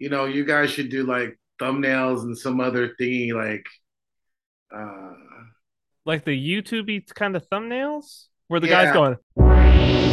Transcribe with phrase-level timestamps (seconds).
[0.00, 3.66] you know, you guys should do like thumbnails and some other thingy like
[4.74, 5.12] uh
[6.06, 8.84] like the YouTube kind of thumbnails where the Yeah.
[8.84, 10.09] guy's going.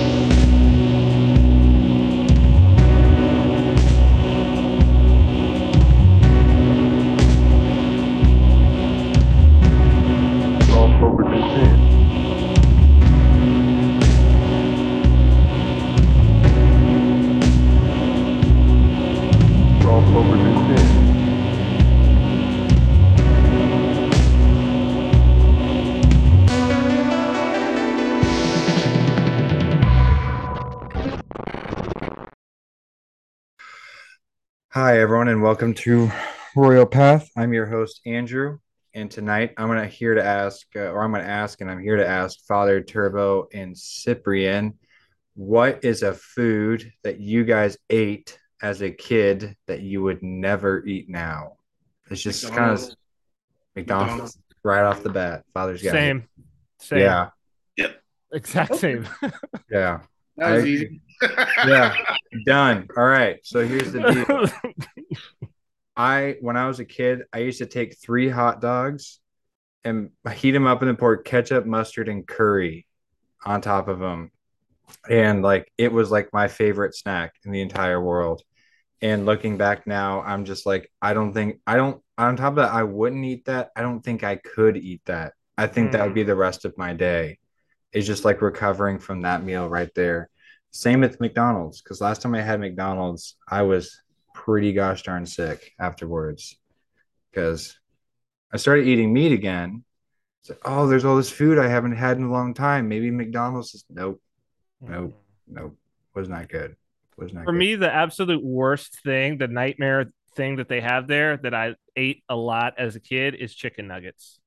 [34.98, 36.12] Hi, everyone, and welcome to
[36.56, 37.30] Royal Path.
[37.38, 38.58] I'm your host, Andrew,
[38.96, 41.70] and tonight I'm going to here to ask, uh, or I'm going to ask, and
[41.70, 44.74] I'm here to ask Father Turbo and Cyprian,
[45.36, 50.84] what is a food that you guys ate as a kid that you would never
[50.84, 51.58] eat now?
[52.10, 52.98] It's just kind of McDonald's.
[53.76, 54.38] McDonald's, McDonald's.
[54.64, 55.44] right off the bat.
[55.54, 55.92] Father's got it.
[55.92, 56.28] Same.
[56.80, 57.00] Same.
[57.02, 57.30] Yeah,
[57.78, 58.02] yep
[58.34, 59.08] Exact same.
[59.70, 60.00] yeah,
[60.38, 61.02] that was I- easy.
[61.22, 61.96] Yeah.
[62.46, 62.88] Done.
[62.96, 63.40] All right.
[63.44, 65.50] So here's the deal.
[65.98, 69.20] I when I was a kid, I used to take three hot dogs
[69.84, 72.86] and heat them up and then pour ketchup, mustard, and curry
[73.46, 74.32] on top of them.
[75.10, 78.44] And like it was like my favorite snack in the entire world.
[79.02, 82.56] And looking back now, I'm just like, I don't think I don't on top of
[82.58, 83.72] that, I wouldn't eat that.
[83.76, 85.34] I don't think I could eat that.
[85.58, 86.16] I think that would hmm.
[86.16, 87.40] be the rest of my day.
[87.92, 90.30] It's just like recovering from that meal right there.
[90.78, 94.00] Same with McDonald's, because last time I had McDonald's, I was
[94.36, 96.56] pretty gosh darn sick afterwards
[97.32, 97.76] because
[98.54, 99.84] I started eating meat again.
[100.42, 102.88] It's like, oh, there's all this food I haven't had in a long time.
[102.88, 104.22] Maybe McDonald's is nope,
[104.84, 104.94] mm-hmm.
[104.94, 105.78] nope, nope.
[106.14, 106.76] Was not good.
[107.18, 107.58] Was not For good.
[107.58, 112.22] me, the absolute worst thing, the nightmare thing that they have there that I ate
[112.30, 114.40] a lot as a kid is chicken nuggets.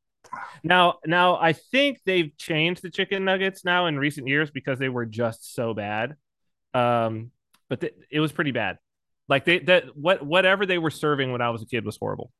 [0.62, 4.88] Now, now I think they've changed the chicken nuggets now in recent years because they
[4.88, 6.14] were just so bad.
[6.74, 7.30] Um,
[7.68, 8.78] but th- it was pretty bad.
[9.28, 12.32] Like they that what whatever they were serving when I was a kid was horrible.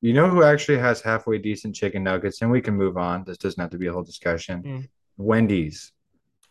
[0.00, 3.24] You know who actually has halfway decent chicken nuggets, and we can move on.
[3.24, 4.62] This doesn't have to be a whole discussion.
[4.62, 4.88] Mm.
[5.16, 5.92] Wendy's.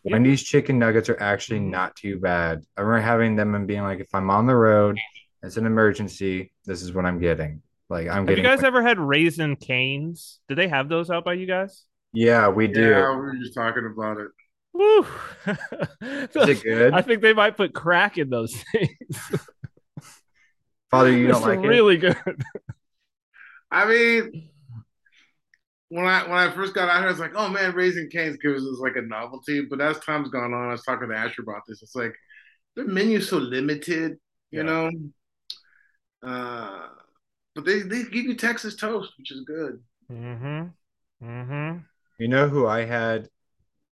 [0.02, 0.12] Yeah.
[0.14, 1.70] Wendy's chicken nuggets are actually Mhm.
[1.70, 2.62] not too bad.
[2.76, 4.98] I remember having them and being like, if I'm on the road,
[5.42, 7.62] it's an emergency, this is what I'm getting.
[7.88, 10.40] Like I'm Have you getting guys ever had Raising Cane's?
[10.48, 11.84] Do they have those out by you guys?
[12.12, 12.80] Yeah, we do.
[12.90, 14.28] Yeah, we were just talking about it.
[14.74, 15.06] Woo!
[15.46, 16.92] Is it good?
[16.92, 18.90] I think they might put crack in those things.
[20.90, 21.66] Father, you don't it's like it?
[21.68, 22.16] really good.
[23.70, 24.50] I mean,
[25.88, 28.36] when I when I first got out here, I was like, oh man, Raising Cane's
[28.36, 29.62] because it was like a novelty.
[29.68, 31.82] But as time's gone on, I was talking to Asher about this.
[31.82, 32.14] It's like
[32.76, 34.18] their menu's so limited,
[34.50, 34.62] you Yeah.
[34.62, 34.90] know.
[36.22, 36.88] Uh,
[37.54, 39.80] but they they give you Texas toast, which is good.
[40.10, 41.26] Mm-hmm.
[41.26, 41.78] Mm-hmm.
[42.18, 43.28] You know who I had,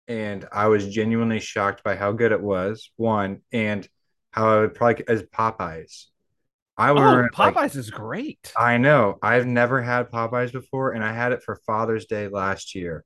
[0.09, 2.91] and I was genuinely shocked by how good it was.
[2.97, 3.89] One, and
[4.31, 6.07] how I would probably as Popeyes.
[6.77, 8.53] I Oh, Popeyes is great.
[8.59, 9.19] I know.
[9.23, 13.05] I've never had Popeyes before, and I had it for Father's Day last year.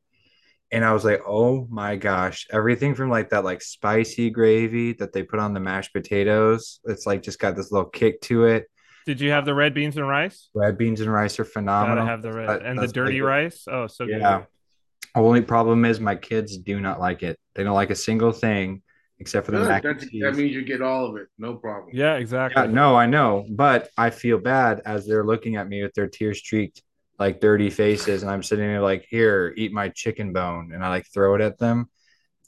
[0.73, 5.13] And I was like, oh my gosh, everything from like that like spicy gravy that
[5.13, 6.81] they put on the mashed potatoes.
[6.85, 8.67] It's like just got this little kick to it.
[9.07, 10.51] Did you have the red beans and rice?
[10.55, 12.07] Red beans and rice are Gotta phenomenal.
[12.07, 13.65] have the red That- and the dirty like- rice.
[13.67, 14.21] Oh, so good.
[15.19, 15.27] Yeah.
[15.27, 17.39] Only problem is my kids do not like it.
[17.55, 18.83] They don't like a single thing
[19.21, 19.69] except for the Good.
[19.69, 20.23] mac and That, cheese.
[20.23, 21.91] that means you get all of it, no problem.
[21.93, 22.63] Yeah, exactly.
[22.63, 26.07] Yeah, no, I know, but I feel bad as they're looking at me with their
[26.07, 26.83] tear streaked,
[27.19, 30.89] like dirty faces, and I'm sitting there like, here, eat my chicken bone, and I
[30.89, 31.91] like throw it at them.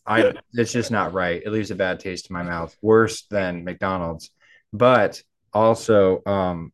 [0.06, 1.42] I, it's just not right.
[1.44, 4.30] It leaves a bad taste in my mouth, worse than McDonald's.
[4.72, 6.72] But also, um,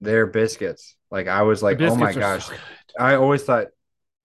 [0.00, 0.94] their biscuits.
[1.10, 2.54] Like I was like, oh my gosh, so.
[2.98, 3.68] I always thought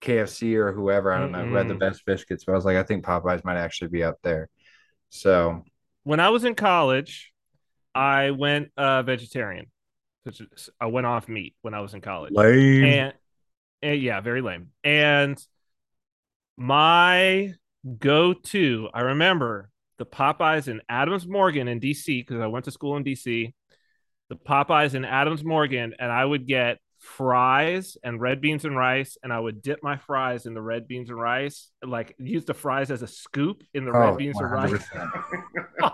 [0.02, 2.78] KFC or whoever, I don't know, who had the best biscuits, but I was like,
[2.78, 4.50] I think Popeyes might actually be up there.
[5.10, 5.64] So
[6.04, 7.32] When I was in college,
[7.94, 9.68] I went uh, vegetarian.
[10.80, 12.34] I went off meat when I was in college.
[12.34, 12.84] lame.
[12.84, 13.14] and,
[13.82, 14.70] and yeah, very lame.
[14.84, 15.44] And
[16.58, 17.54] my
[17.98, 22.98] go-to, I remember the Popeyes in Adams Morgan in DC because I went to school
[22.98, 23.54] in DC.
[24.30, 29.18] The Popeyes in Adams Morgan, and I would get fries and red beans and rice,
[29.24, 32.54] and I would dip my fries in the red beans and rice, like use the
[32.54, 34.90] fries as a scoop in the red Oh, beans and rice.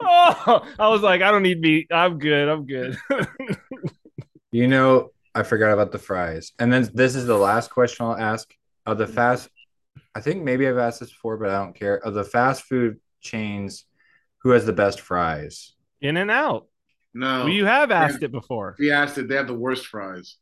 [0.00, 1.88] Oh, I was like, I don't need meat.
[1.90, 2.48] I'm good.
[2.48, 2.96] I'm good.
[4.50, 6.52] You know, I forgot about the fries.
[6.58, 8.50] And then this is the last question I'll ask.
[8.86, 9.50] Of the fast,
[10.14, 11.98] I think maybe I've asked this before, but I don't care.
[11.98, 13.84] Of the fast food chains,
[14.38, 15.74] who has the best fries?
[16.00, 16.66] In-N-Out.
[17.14, 18.76] No, Well, you have asked it before.
[18.78, 19.28] we asked it.
[19.28, 20.36] They have the worst fries.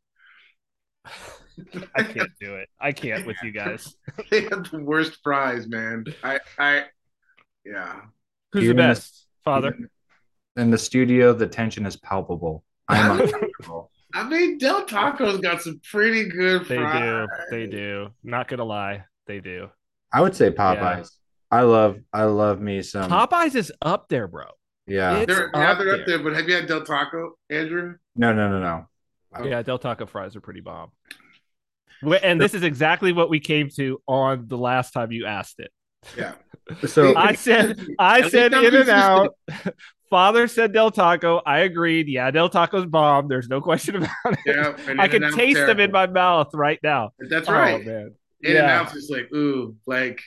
[1.95, 2.69] I can't do it.
[2.81, 3.95] I can't with you guys.
[4.31, 6.05] they have the worst fries, man.
[6.23, 6.85] I, I,
[7.65, 8.01] yeah.
[8.53, 9.77] Who's the Even the- best, Father?
[10.57, 12.65] In the studio, the tension is palpable.
[12.89, 13.91] I'm uncomfortable.
[14.15, 17.29] I mean, Del Taco's got some pretty good They fries.
[17.51, 17.57] do.
[17.57, 18.09] They do.
[18.23, 19.69] Not gonna lie, they do.
[20.13, 21.11] I would say Popeyes.
[21.51, 24.47] I love I love me some Popeyes is up there, bro.
[24.87, 25.19] Yeah.
[25.19, 26.07] It's They're, yeah, up they're up there.
[26.07, 26.19] there.
[26.21, 27.97] But have you had Del Taco, Andrew?
[28.15, 29.45] No, no, no, no.
[29.45, 30.91] Yeah, Del Taco fries are pretty bomb.
[32.23, 35.71] And this is exactly what we came to on the last time you asked it.
[36.17, 36.35] Yeah.
[36.89, 39.37] So I said, I said In-N-Out.
[40.11, 41.41] Father said Del Taco.
[41.47, 42.09] I agreed.
[42.09, 43.29] Yeah, Del Taco's bomb.
[43.29, 44.39] There's no question about it.
[44.47, 47.11] Yeah, I can In-N-Out's taste them in my mouth right now.
[47.21, 47.87] That's Oh right.
[47.87, 48.15] man.
[48.43, 48.81] In and Yeah.
[48.81, 50.21] out's just like, ooh, like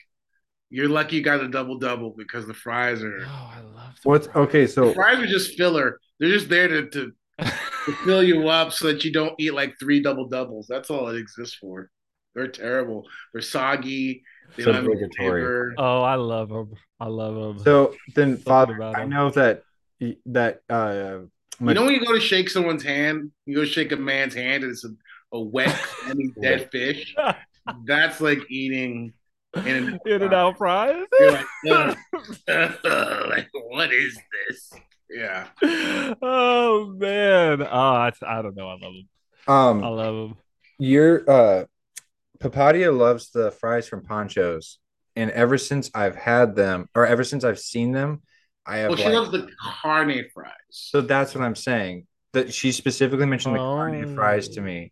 [0.69, 3.95] you're lucky you got a double double because the fries are Oh, I love.
[4.04, 4.48] the what's fries.
[4.48, 4.66] okay?
[4.66, 6.00] the So fries are just filler.
[6.19, 9.75] They're just there to, to, to fill you up so that you don't eat like
[9.80, 10.68] three double doubles.
[10.69, 11.89] That's all it exists for.
[12.36, 13.07] They're terrible.
[13.33, 14.24] They're soggy.
[14.56, 15.75] They So don't have any obligatory.
[15.77, 16.74] Oh, I love them.
[17.00, 17.60] I love them.
[17.63, 19.63] so then Father, about I know that
[20.27, 21.19] that uh
[21.62, 24.63] You know when you go to shake someone's hand, you go shake a man's hand
[24.63, 24.89] and it's a,
[25.33, 25.77] a wet,
[26.42, 27.15] dead fish.
[27.86, 29.13] That's like eating
[29.56, 31.06] in In-N-Out fries.
[31.19, 31.98] You're like, "Ugh,
[32.48, 34.18] ugh, like, what is
[34.50, 34.72] this?
[35.10, 35.48] Yeah.
[36.22, 37.63] oh man.
[37.63, 38.68] Oh, I, I don't know.
[38.68, 39.07] I love them.
[39.48, 40.38] um I love them.
[40.78, 41.66] your uh
[42.40, 44.78] Papadia loves the fries from Ponchos.
[45.16, 48.22] And ever since I've had them, or ever since I've seen them,
[48.66, 50.54] I have Well, she like, loves the carne fries.
[50.69, 52.06] so that's what I'm saying.
[52.34, 54.92] That she specifically mentioned the carne fries to me.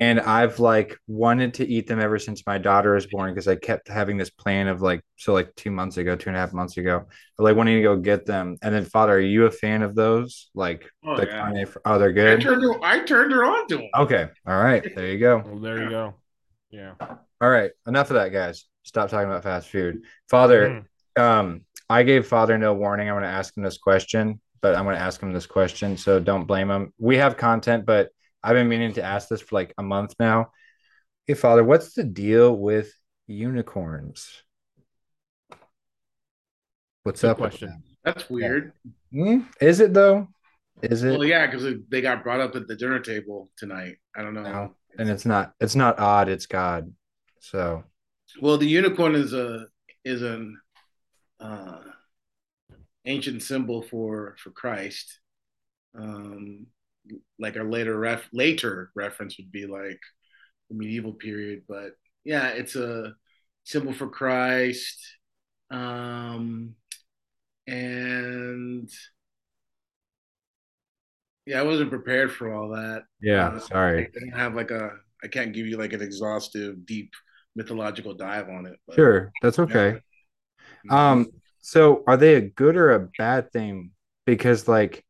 [0.00, 3.54] And I've like wanted to eat them ever since my daughter was born because I
[3.54, 6.52] kept having this plan of like so like two months ago, two and a half
[6.52, 7.04] months ago, of,
[7.38, 8.56] like wanting to go get them.
[8.62, 10.50] And then, Father, are you a fan of those?
[10.56, 11.40] Like Oh, the yeah.
[11.40, 11.66] carne?
[11.66, 12.40] fr- Oh, they're I good.
[12.40, 13.88] turned her, I turned her on to them.
[13.96, 15.38] Okay, all right, there you go.
[15.46, 16.14] Well, there you go.
[16.70, 16.94] Yeah.
[17.40, 18.64] All right, enough of that, guys.
[18.82, 20.02] Stop talking about fast food.
[20.28, 20.84] Father,
[21.16, 21.22] Mm.
[21.22, 23.08] um, I gave Father no warning.
[23.08, 25.96] I'm going to ask him this question, but I'm going to ask him this question,
[25.96, 26.92] so don't blame him.
[26.96, 28.10] We have content, but
[28.42, 30.52] I've been meaning to ask this for like a month now.
[31.26, 32.92] Hey, Father, what's the deal with
[33.26, 34.42] unicorns?
[37.02, 37.82] What's Good up question.
[38.04, 38.72] That's weird.
[39.12, 39.18] that?
[39.18, 39.40] Hmm?
[39.60, 40.28] Is it though?
[40.82, 41.10] Is it?
[41.10, 43.96] Well, yeah, because they got brought up at the dinner table tonight.
[44.16, 44.42] I don't know.
[44.42, 44.74] No.
[44.98, 45.52] And it's not.
[45.60, 46.28] It's not odd.
[46.28, 46.92] It's God.
[47.40, 47.84] So
[48.40, 49.66] Well, the unicorn is a
[50.04, 50.60] is an
[51.40, 51.78] uh,
[53.04, 55.18] ancient symbol for for Christ.
[55.98, 56.66] Um,
[57.38, 60.00] like our later ref later reference would be like
[60.70, 61.92] the medieval period, but
[62.24, 63.14] yeah, it's a
[63.64, 64.98] symbol for Christ.
[65.70, 66.74] Um,
[67.66, 68.88] and
[71.46, 73.02] yeah, I wasn't prepared for all that.
[73.20, 73.48] yeah.
[73.48, 74.06] Uh, Sorry.
[74.06, 74.92] I don't have like a
[75.24, 77.12] I can't give you like an exhaustive, deep
[77.54, 78.78] mythological dive on it.
[78.86, 79.30] but- Sure.
[79.42, 79.98] That's okay.
[80.90, 81.28] Um,
[81.62, 83.92] so are they a good or a bad thing?
[84.26, 85.04] Because like,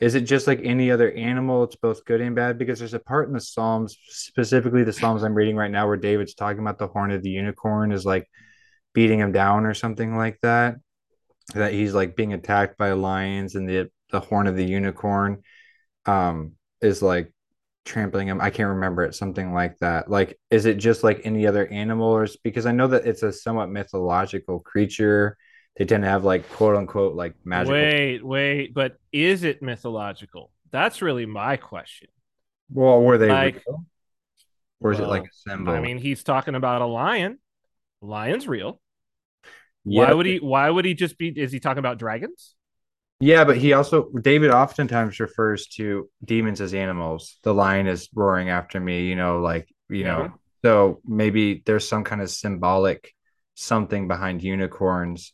[0.00, 1.62] is it just like any other animal?
[1.62, 2.58] It's both good and bad.
[2.58, 5.98] Because there's a part in the Psalms, specifically the Psalms I'm reading right now, where
[5.98, 8.26] David's talking about the horn of the unicorn is like
[8.94, 10.76] beating him down or something like that.
[11.54, 15.42] That he's like being attacked by lions, and the the horn of the unicorn,
[16.06, 17.32] um, is like
[17.84, 18.40] trampling him.
[18.40, 20.08] I can't remember it, something like that.
[20.08, 23.32] Like, is it just like any other animal, or because I know that it's a
[23.32, 25.36] somewhat mythological creature.
[25.80, 27.72] They tend to have like quote unquote like magical.
[27.72, 30.50] Wait, wait, but is it mythological?
[30.70, 32.08] That's really my question.
[32.70, 33.86] Well, were they Like- real?
[34.82, 35.72] Or is it like a symbol?
[35.72, 37.38] I mean, he's talking about a lion.
[38.02, 38.78] Lion's real.
[39.86, 40.36] yeah, Why would he?
[40.36, 41.28] Why would he just be?
[41.30, 42.54] Is he talking about dragons?
[43.18, 47.38] Yeah, but he also David oftentimes refers to demons as animals.
[47.42, 50.04] The lion is roaring after me, you know, like you Yeah.
[50.04, 50.22] know.
[50.24, 50.36] Mm-hmm.
[50.62, 53.14] So maybe there's some kind of symbolic
[53.54, 55.32] something behind unicorns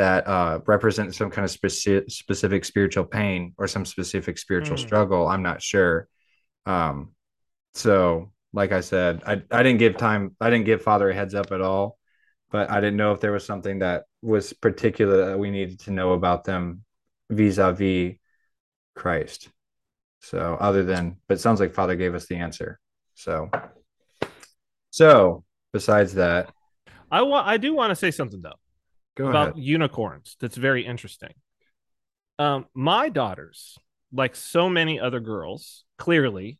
[0.00, 4.86] that uh represent some kind of specific specific spiritual pain or some specific spiritual Hmm.
[4.86, 5.22] struggle.
[5.28, 6.08] I'm not sure.
[6.66, 6.96] Um
[7.74, 11.34] so like I said, I I didn't give time I didn't give Father a heads
[11.34, 11.98] up at all,
[12.50, 15.90] but I didn't know if there was something that was particular that we needed to
[15.92, 16.84] know about them
[17.30, 18.16] vis-a-vis
[18.94, 19.48] Christ.
[20.20, 22.78] So other than, but it sounds like Father gave us the answer.
[23.14, 23.50] So,
[24.90, 26.50] so besides that,
[27.10, 27.46] I want.
[27.46, 28.58] I do want to say something though
[29.16, 29.62] go about ahead.
[29.62, 30.36] unicorns.
[30.40, 31.34] That's very interesting.
[32.38, 33.78] Um, my daughters,
[34.12, 36.58] like so many other girls, clearly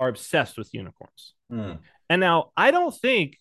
[0.00, 1.34] are obsessed with unicorns.
[1.50, 1.72] Hmm.
[2.08, 3.38] And now I don't think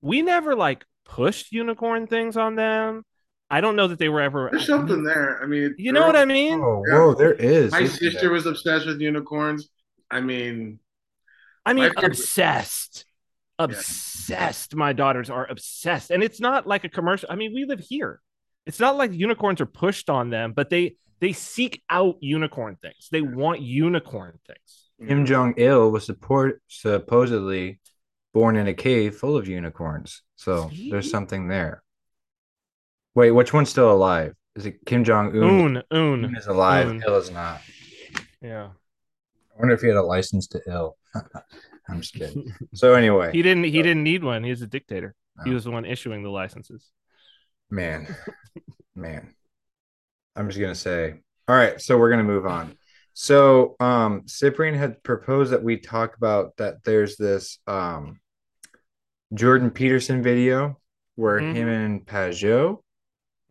[0.00, 3.04] we never like pushed unicorn things on them.
[3.50, 4.48] I don't know that they were ever.
[4.50, 5.42] There's something there.
[5.42, 6.60] I mean, You know what I mean?
[6.62, 6.94] Oh, Yeah.
[6.98, 7.70] whoa, there is.
[7.72, 8.30] My sister there?
[8.30, 9.68] was obsessed with unicorns.
[10.10, 10.78] I mean,
[11.66, 13.04] I mean, obsessed.
[13.04, 13.11] favorite-
[13.58, 14.30] obsessed.
[14.30, 14.74] Obsessed.
[14.74, 16.10] My daughters are obsessed.
[16.10, 17.28] And it's not like a commercial.
[17.30, 18.20] I mean, we live here.
[18.66, 23.08] It's not like unicorns are pushed on them, but they they seek out unicorn things.
[23.10, 24.90] They want unicorn things.
[25.00, 25.24] Kim mm-hmm.
[25.24, 27.80] Jong Il was support supposedly
[28.32, 30.22] born in a cave full of unicorns.
[30.36, 30.90] So See?
[30.90, 31.82] there's something there.
[33.14, 34.34] Wait, which one's still alive?
[34.54, 35.42] Is it Kim Jong Un?
[35.42, 36.36] Un, Un un.
[36.36, 36.88] is alive.
[36.88, 37.02] Un.
[37.06, 37.60] Il is not.
[38.40, 38.68] Yeah.
[39.54, 40.96] I wonder if he had a license to ill.
[41.88, 42.52] I'm just kidding.
[42.74, 44.44] So anyway, He didn't he didn't need one.
[44.44, 45.14] He's a dictator.
[45.44, 45.54] He Oh.
[45.54, 46.90] was the one issuing the licenses.
[47.70, 48.06] man,
[48.94, 49.34] man.
[50.36, 51.20] I'm just gonna say.
[51.48, 52.76] All right, so we're gonna move on.
[53.14, 58.20] So um Cyprian had proposed that we talk about that there's this um
[59.34, 60.78] Jordan Peterson video
[61.16, 61.54] where Mhm.
[61.54, 62.82] him and Pageau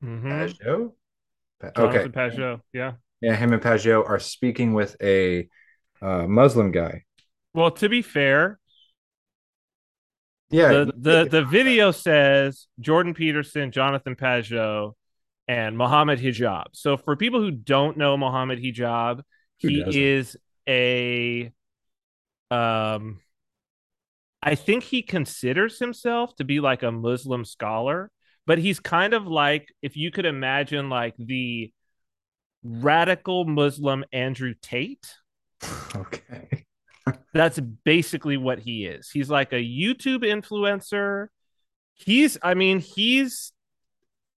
[0.03, 0.23] Mhm.
[0.23, 0.93] Pageau?
[1.59, 2.07] Pa- okay.
[2.09, 2.61] Pageau.
[2.73, 2.93] Yeah.
[3.21, 5.47] Yeah, him and Pageau are speaking with a
[6.01, 7.03] uh, Muslim guy.
[7.53, 8.59] Well, to be fair,
[10.49, 10.69] Yeah.
[10.69, 14.93] the, the the video says Jordan Peterson, Jonathan Pageau,
[15.47, 16.65] and Mohammed Hijab.
[16.73, 19.21] So for people who don't know Mohammed Hijab,
[19.61, 20.01] Who he doesn't?
[20.01, 21.51] is a
[22.49, 23.19] um
[24.43, 28.11] I think he considers himself to be like a Muslim scholar,
[28.47, 31.71] but he's kind of like if you could imagine like the
[32.63, 35.07] radical Muslim Andrew Tate.
[35.95, 36.65] okay.
[37.33, 39.09] That's basically what he is.
[39.09, 41.27] He's like a YouTube influencer.
[41.93, 43.53] He's, I mean, he's,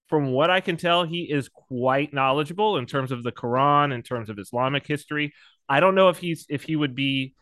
[0.07, 4.01] from what I can tell, he is quite knowledgeable in terms of the Quran, in
[4.03, 5.33] terms of Islamic history.
[5.67, 7.33] I don't know if he's, if he would be,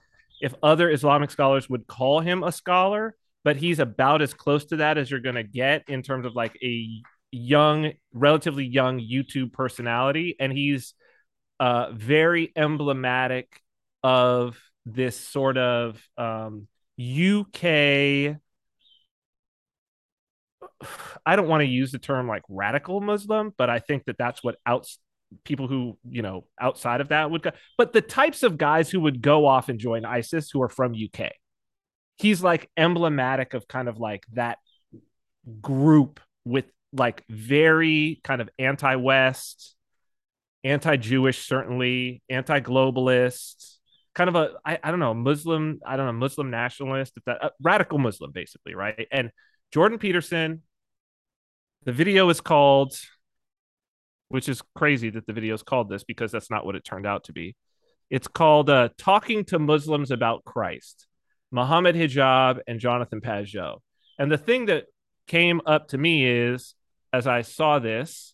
[0.42, 4.78] if other Islamic scholars would call him a scholar, but he's about as close to
[4.78, 6.88] that as you're going to get in terms of like a
[7.32, 10.36] young, relatively young YouTube personality.
[10.40, 10.94] And he's
[11.60, 13.62] uh, very emblematic
[14.04, 16.68] of this sort of um,
[17.00, 17.64] UK.
[21.26, 24.44] I don't want to use the term like radical Muslim, but I think that that's
[24.44, 25.00] what outs
[25.44, 27.52] people who you know outside of that would go.
[27.78, 30.94] But the types of guys who would go off and join ISIS who are from
[30.94, 31.32] UK,
[32.18, 34.58] he's like emblematic of kind of like that
[35.62, 39.76] group with like very kind of anti-West,
[40.64, 43.73] anti-Jewish, certainly anti-globalist,
[44.16, 47.44] kind of a I, I don't know Muslim I don't know Muslim nationalist, if that
[47.44, 49.08] uh, radical Muslim basically, right?
[49.12, 49.32] And
[49.72, 50.62] Jordan Peterson,
[51.84, 52.96] the video is called,
[54.30, 57.08] which is crazy that the video is called this because that's not what it turned
[57.08, 57.56] out to be.
[58.10, 61.08] It's called uh, "Talking to Muslims About Christ."
[61.54, 63.78] Mohammed Hijab and Jonathan Pageau.
[64.18, 64.86] And the thing that
[65.28, 66.74] came up to me is,
[67.14, 68.34] as I saw this,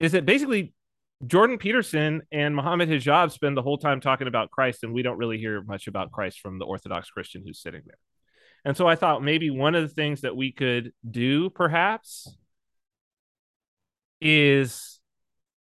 [0.00, 0.72] is that basically
[1.26, 5.18] Jordan Peterson and Mohammed Hijab spend the whole time talking about Christ, and we don't
[5.18, 7.98] really hear much about Christ from the Orthodox Christian who's sitting there.
[8.64, 12.36] And so I thought maybe one of the things that we could do, perhaps,
[14.20, 15.00] is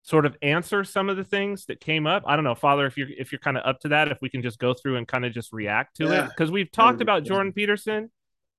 [0.02, 2.22] sort of answer some of the things that came up.
[2.26, 4.28] I don't know, Father, if you're if you're kind of up to that, if we
[4.28, 7.24] can just go through and kind of just react to it, because we've talked about
[7.24, 8.10] Jordan Peterson.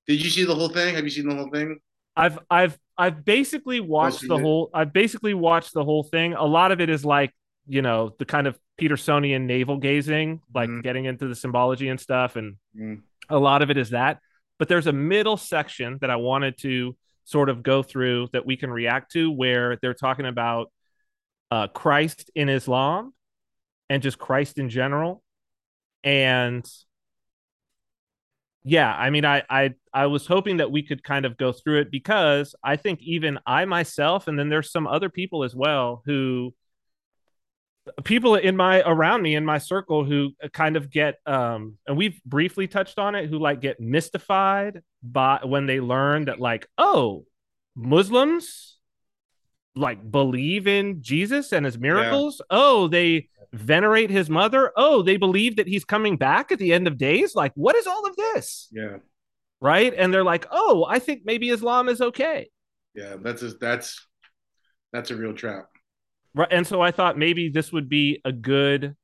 [0.06, 0.94] Did you see the whole thing?
[0.94, 1.78] Have you seen the whole thing?
[2.14, 6.34] I've I've I've basically watched the whole I've basically watched the whole thing.
[6.34, 7.32] A lot of it is like,
[7.66, 10.82] you know, the kind of Petersonian navel gazing, like Mhm.
[10.82, 13.02] getting into the symbology and stuff and Mm.
[13.28, 14.20] a lot of it is that.
[14.58, 18.56] But there's a middle section that I wanted to sort of go through that we
[18.56, 20.72] can react to where they're talking about
[21.50, 23.14] uh, Christ in Islam
[23.88, 25.22] and just Christ in general.
[26.02, 26.64] And
[28.68, 31.82] yeah, I mean, I, I I was hoping that we could kind of go through
[31.82, 36.02] it because I think even I myself, and then there's some other people as well
[36.04, 36.52] who
[38.02, 42.20] people in my around me in my circle who kind of get um and we've
[42.24, 47.24] briefly touched on it who like get mystified by when they learn that like oh
[47.76, 48.78] muslims
[49.76, 52.42] like believe in jesus and his miracles?
[52.50, 56.86] Oh they venerate his mother oh they believe that he's coming back at the end
[56.86, 58.96] of days like what is all of this Yeah,
[59.60, 62.48] right and they're like oh i think maybe islam is okay
[62.96, 63.16] yeah.
[63.20, 64.06] That's a, that's
[64.92, 65.66] that's a real trap.
[66.34, 66.48] Right.
[66.50, 68.96] And so I thought maybe this would be a good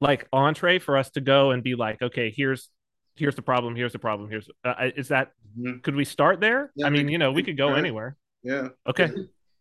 [0.00, 2.70] like entree for us to go and be like, okay, here's
[3.16, 5.82] here's the problem, here's the problem, here's uh, is that Mhm.
[5.82, 6.70] could we start there?
[6.76, 7.78] Yeah, I mean, you know, we could go right.
[7.78, 8.16] anywhere.
[8.44, 8.68] Yeah.
[8.86, 9.10] Okay.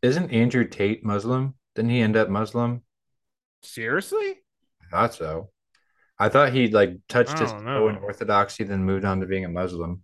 [0.04, 1.56] Isn't Andrew Tate Muslim?
[1.74, 2.84] Didn't he end up Muslim?
[3.62, 4.36] Seriously?
[4.82, 5.50] I thought so.
[6.20, 9.46] I thought he like touched his don't toe in orthodoxy, then moved on to being
[9.46, 10.04] a Muslim.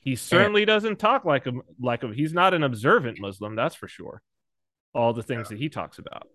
[0.00, 2.08] He certainly doesn't talk like a like a.
[2.08, 4.22] He's not an observant Muslim, that's for sure.
[4.94, 6.26] All the things that he talks about.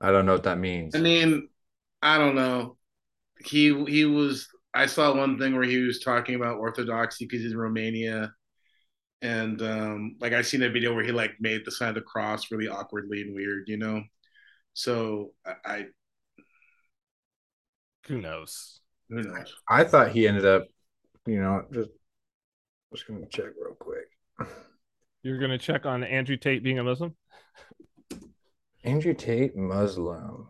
[0.00, 0.94] I don't know what that means.
[0.94, 1.48] I mean,
[2.00, 2.76] I don't know.
[3.44, 4.48] He he was.
[4.74, 8.32] I saw one thing where he was talking about orthodoxy because he's in Romania,
[9.20, 12.00] and um, like I seen a video where he like made the sign of the
[12.02, 14.02] cross really awkwardly and weird, you know.
[14.74, 15.86] So I, I
[18.08, 18.80] Who knows?
[19.08, 19.54] who knows?
[19.68, 20.66] I thought he ended up,
[21.26, 21.90] you know, just
[22.92, 24.06] just gonna check real quick.
[25.22, 27.14] You're gonna check on Andrew Tate being a Muslim?
[28.84, 30.48] Andrew Tate, Muslim.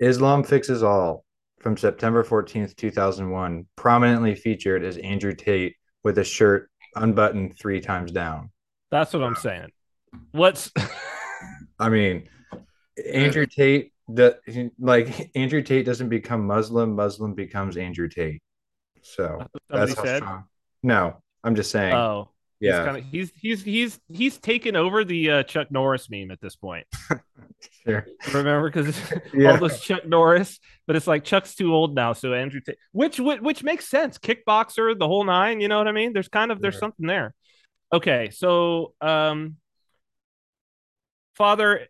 [0.00, 1.24] Islam Fixes All
[1.60, 8.10] from September 14th, 2001, prominently featured as Andrew Tate with a shirt unbuttoned three times
[8.10, 8.50] down.
[8.90, 9.68] That's what I'm saying.
[10.32, 10.70] What's
[11.78, 12.28] I mean,
[13.12, 14.38] Andrew Tate, the,
[14.78, 18.42] like Andrew Tate doesn't become Muslim, Muslim becomes Andrew Tate.
[19.02, 20.22] So that's how said?
[20.22, 20.44] strong.
[20.82, 21.94] No, I'm just saying.
[21.94, 22.28] Oh,
[22.60, 26.40] yeah, He's, kinda, he's he's he's he's taken over the uh, Chuck Norris meme at
[26.40, 26.86] this point.
[27.84, 28.06] sure.
[28.32, 28.96] Remember, because
[29.34, 29.50] Yeah.
[29.52, 33.18] all those Chuck Norris, but it's like Chuck's too old now, so Andrew, Tate, which
[33.18, 34.18] which which makes sense.
[34.18, 35.60] Kickboxer, the whole nine.
[35.60, 36.12] You know what I mean?
[36.12, 36.80] There's kind of there's Yeah.
[36.80, 37.34] something there.
[37.92, 39.56] Okay, so um,
[41.34, 41.86] Father,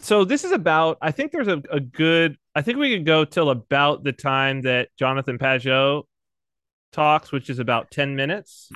[0.00, 0.98] so this is about.
[1.00, 2.36] I think there's a, a good.
[2.54, 6.04] I think we could go till about the time that Jonathan Pageau
[6.92, 8.70] talks, which is about ten minutes.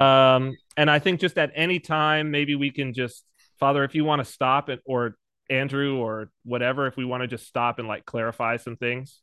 [0.00, 3.24] Um, and I think just at any time, maybe we can just,
[3.58, 5.16] Father, if you want to stop it, or
[5.48, 9.20] Andrew, or whatever, if we want to just stop and like clarify some things.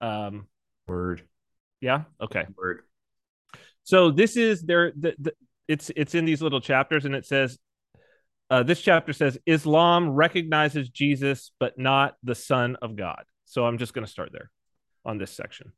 [0.00, 0.46] Um,
[0.86, 1.22] Word,
[1.80, 2.46] yeah, okay.
[2.56, 2.82] word.
[3.82, 4.92] So this is there.
[4.96, 5.32] The, the,
[5.66, 7.58] it's it's in these little chapters, and it says,
[8.50, 13.24] uh, this chapter says Islam recognizes Jesus, but not the Son of God.
[13.44, 14.50] So I'm just going to start there
[15.04, 15.72] on this section.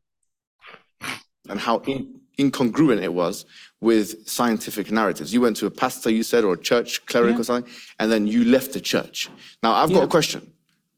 [1.49, 3.47] and how in, incongruent it was
[3.81, 5.33] with scientific narratives.
[5.33, 7.41] You went to a pastor, you said, or a church cleric Yeah.
[7.41, 9.31] or something, and then you left the church.
[9.63, 10.05] Now, I've got Yeah.
[10.05, 10.53] a question.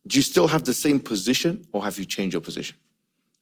[0.07, 2.77] Do you still have the same position, or have you changed your position?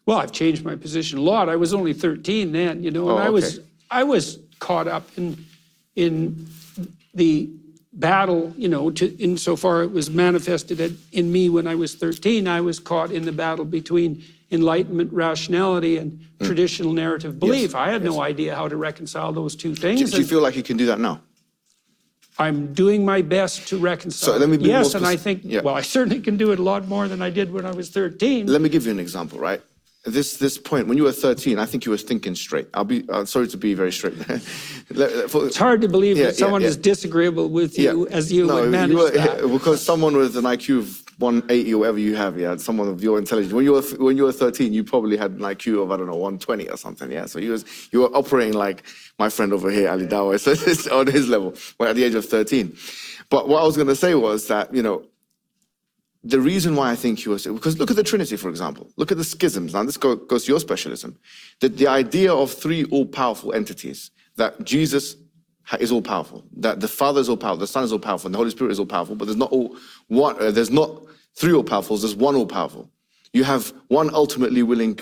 [0.06, 1.48] Well, I've changed my position a lot.
[1.48, 3.60] I was only 13 then, you know, and Oh, I was.
[3.90, 5.36] I was caught up in
[5.96, 6.46] in
[7.14, 7.48] the
[7.98, 12.46] battle, you know, to insofar it was manifested in- in me when I was 13.
[12.46, 16.46] I was caught in the battle between enlightenment rationality and Hmm.
[16.46, 17.74] traditional narrative belief.
[17.74, 20.00] I had no idea how to reconcile those two things.
[20.00, 21.20] do you and feel like you can do that now?
[22.38, 24.34] I'm doing my best to reconcile.
[24.34, 25.60] So let me be yes, more and I spec- think yeah.
[25.64, 27.88] well, I certainly can do it a lot more than I did when I was
[27.90, 28.46] 13.
[28.46, 29.60] Let me give you an example, right?
[30.10, 32.68] This this point, when you were 13, I think you were thinking straight.
[32.74, 34.14] I'll be uh, sorry to be very straight.
[34.90, 38.54] It's hard to believe Yeah, that someone yeah, is disagreeable with you as you No,
[38.62, 39.42] would manage were- that.
[39.52, 43.18] because someone with an IQ of 180 or whatever you have, yeah, someone of your
[43.18, 43.52] intelligence.
[43.52, 46.06] When you were when you were 13, you probably had an IQ of I don't
[46.06, 47.26] know 120 or something, yeah.
[47.26, 48.82] So you was you were operating like
[49.18, 50.38] my friend over here, Ali Dawah,
[50.84, 52.76] so on his level, well, at the age of 13.
[53.30, 55.02] But what I was going to say was that you know
[56.23, 58.89] the reason why I think he was because look at the Trinity, for example.
[58.95, 59.73] Look at the schisms.
[59.73, 61.17] Now this go, goes to your specialism.
[61.59, 65.17] That the idea of three all-powerful entities, that Jesus
[65.63, 68.27] ha- is all powerful, that the Father is all powerful, the Son is all powerful,
[68.27, 69.15] and the Holy Spirit is all powerful.
[69.15, 69.75] But there's not all
[70.07, 70.41] one.
[70.41, 70.89] Uh, there's not
[71.35, 71.97] three all powerful.
[71.97, 72.89] There's one all powerful.
[73.33, 74.99] You have one ultimately willing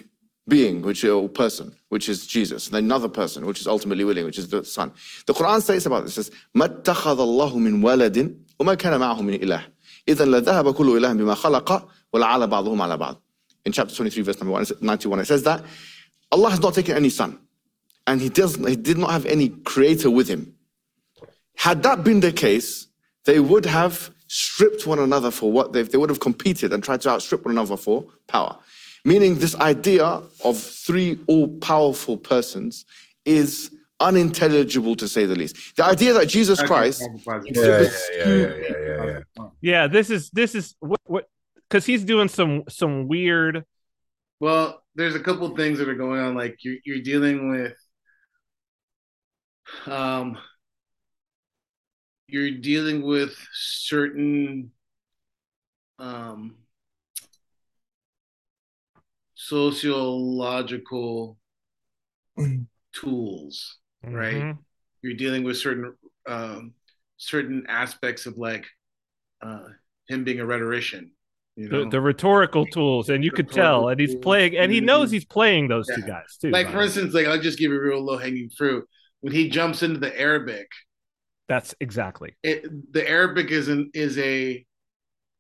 [0.48, 4.04] being, which is or person, which is Jesus, and then another person, which is ultimately
[4.04, 4.92] willing, which is the Son.
[5.28, 9.22] The Quran says about this: it says, "ما اتخذ الله من ولد وما كان معه
[9.22, 9.66] من إله."
[10.08, 13.22] إذا لذهب كل إله بما خلق ولعل بعضهم على بعض.
[13.66, 15.64] In chapter 23, verse number 91, it says that
[16.32, 17.38] Allah has not taken any son,
[18.08, 20.56] and He does He did not have any creator with Him.
[21.56, 22.88] Had that been the case,
[23.26, 27.02] they would have stripped one another for what they they would have competed and tried
[27.02, 28.58] to outstrip one another for power.
[29.04, 32.86] Meaning, this idea of three all-powerful persons
[33.26, 35.77] is unintelligible to say the least.
[35.77, 37.03] The idea that Jesus Christ
[37.45, 37.83] Yeah, yeah,
[38.17, 39.49] yeah, yeah, yeah, yeah, yeah.
[39.61, 41.29] Yeah, this is this is what what
[41.69, 43.65] because he's doing some some weird.
[44.39, 46.35] Well, there's a couple things that are going on.
[46.35, 47.75] Like you're you're dealing with,
[49.87, 50.39] um,
[52.29, 54.73] you're dealing with certain,
[55.99, 56.57] um,
[59.35, 61.39] sociological
[62.93, 63.79] tools,
[64.15, 64.35] right?
[64.35, 64.59] Mhm.
[65.03, 65.95] You're dealing with certain,
[66.27, 66.75] um,
[67.17, 68.67] certain aspects of like,
[69.43, 69.69] uh,
[70.09, 71.13] him being a rhetorician.
[71.57, 74.81] You know, The, the rhetorical tools, and you could tell, and he's playing, and he
[74.81, 76.51] knows he's playing those two guys too.
[76.51, 78.87] like for instance, like I'll just give you a real low hanging fruit.
[79.21, 80.69] When he jumps into the Arabic,
[81.49, 82.37] that's exactly.
[82.43, 84.65] it, the Arabic is an is a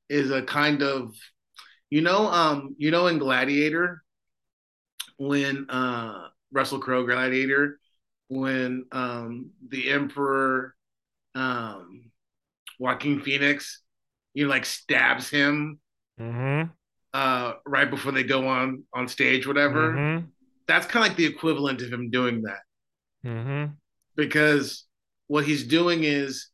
[0.08, 1.14] is a kind of
[1.90, 4.02] you know um you know in Gladiator
[5.18, 7.78] when uh Russell Crowe Gladiator
[8.28, 10.74] when um, the Emperor
[11.34, 12.10] um,
[12.78, 13.82] Joaquin Phoenix,
[14.34, 15.78] you know, like stabs him
[16.18, 16.70] Mm-hmm.
[17.12, 19.92] uh, right before they go on on stage, whatever.
[19.92, 20.26] Mm-hmm.
[20.66, 22.60] That's kind of like the equivalent of him doing that
[23.24, 23.72] Mm-hmm.
[24.16, 24.84] because
[25.26, 26.48] what he's doing is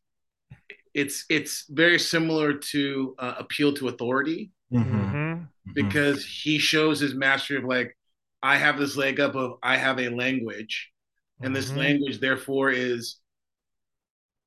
[0.93, 4.83] it's it's very similar to uh, appeal to authority Mhm.
[4.85, 5.43] Mm-hmm.
[5.73, 7.95] because he shows his mastery of like
[8.41, 10.89] I have this leg up of I have a language
[11.43, 11.77] and this Mhm.
[11.77, 13.19] language therefore is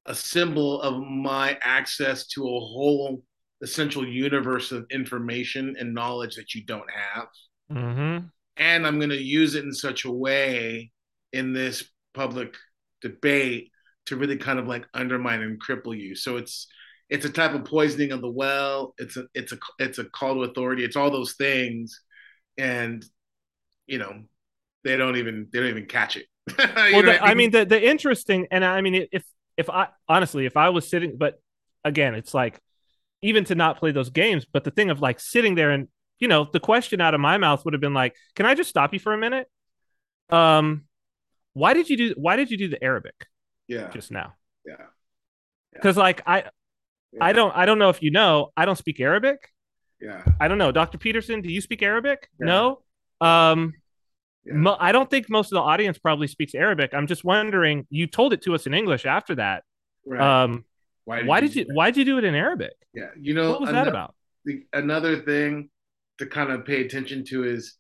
[0.07, 3.25] a symbol of my access to a whole
[3.63, 7.29] essential universe of information and knowledge that you don't have.
[7.73, 8.27] Mm-hmm.
[8.59, 10.93] and i'm going to use it in such a way
[11.33, 12.57] in this public
[13.03, 13.73] debate
[14.07, 16.15] to really kind of like undermine and cripple you.
[16.15, 16.69] So it's
[17.11, 18.95] it's a type of poisoning of the well.
[18.99, 20.85] It's a it's a it's a call to authority.
[20.85, 22.01] It's all those things.
[22.57, 23.05] And
[23.87, 24.23] you know
[24.85, 26.27] they don't even they don't even catch it
[26.59, 29.25] well, the, I mean, the the interesting, and I mean, if
[29.57, 31.41] if I honestly, if I was sitting, but
[31.85, 32.61] again, it's like
[33.23, 36.29] even to not play those games, but the thing of like sitting there and you
[36.29, 38.93] know, the question out of my mouth would have been like, "Can I just stop
[38.95, 39.49] you for a minute?
[40.31, 40.85] Um,
[41.55, 43.27] why did you do why did you do the Arabic
[43.69, 44.35] yeah just now?
[44.65, 44.87] yeah
[45.73, 46.45] Because like I
[47.21, 49.51] I don't I don't know if you know, I don't speak Arabic.
[50.01, 50.99] yeah I don't know, Dr.
[50.99, 52.29] Peterson, do you speak Arabic?
[52.39, 52.47] Yeah.
[52.47, 52.83] No.
[53.21, 53.75] Um,
[54.47, 54.55] Yeah.
[54.55, 56.95] mo- I don't think most of the audience probably speaks Arabic.
[56.95, 57.87] I'm just wondering.
[57.91, 59.65] You told it to us in English after that.
[60.07, 60.65] right Um,
[61.05, 61.75] why did do you that?
[61.75, 62.73] Why did you do it in Arabic?
[62.95, 64.15] yeah you know What was that about?
[64.45, 65.71] the, another thing
[66.19, 67.77] to kind of pay attention to is,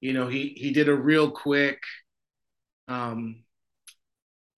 [0.00, 1.78] you know, he he did a real quick,
[2.88, 3.42] um,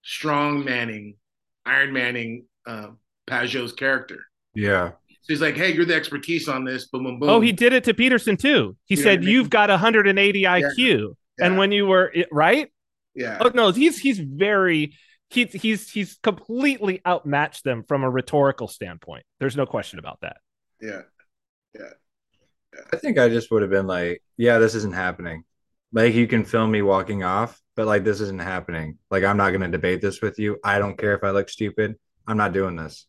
[0.03, 1.17] strong manning,
[1.65, 2.89] Iron Manning, uh,
[3.29, 4.19] Pageau's character.
[4.55, 4.91] Yeah.
[5.09, 7.29] So he's like, "Hey, you're the expertise on this." Boom, boom, boom.
[7.29, 8.77] Oh, he did it to Peterson too.
[8.85, 9.29] He You said, I mean?
[9.31, 12.71] "You've got 180 IQ," and when you were right.
[13.15, 14.95] yeah, Oh no, he's he's very
[15.31, 19.25] he's he's he's completely outmatched them from a rhetorical standpoint.
[19.41, 20.39] There's no question about that.
[20.81, 21.03] Yeah.
[21.75, 21.91] Yeah,
[22.93, 25.45] I think I just would have been like, yeah, this isn't happening.
[25.93, 28.99] Like you can film me walking off, but like this isn't happening.
[29.11, 30.59] Like I'm not going to debate this with you.
[30.65, 31.97] I don't care if I look stupid.
[32.27, 33.07] I'm not doing this.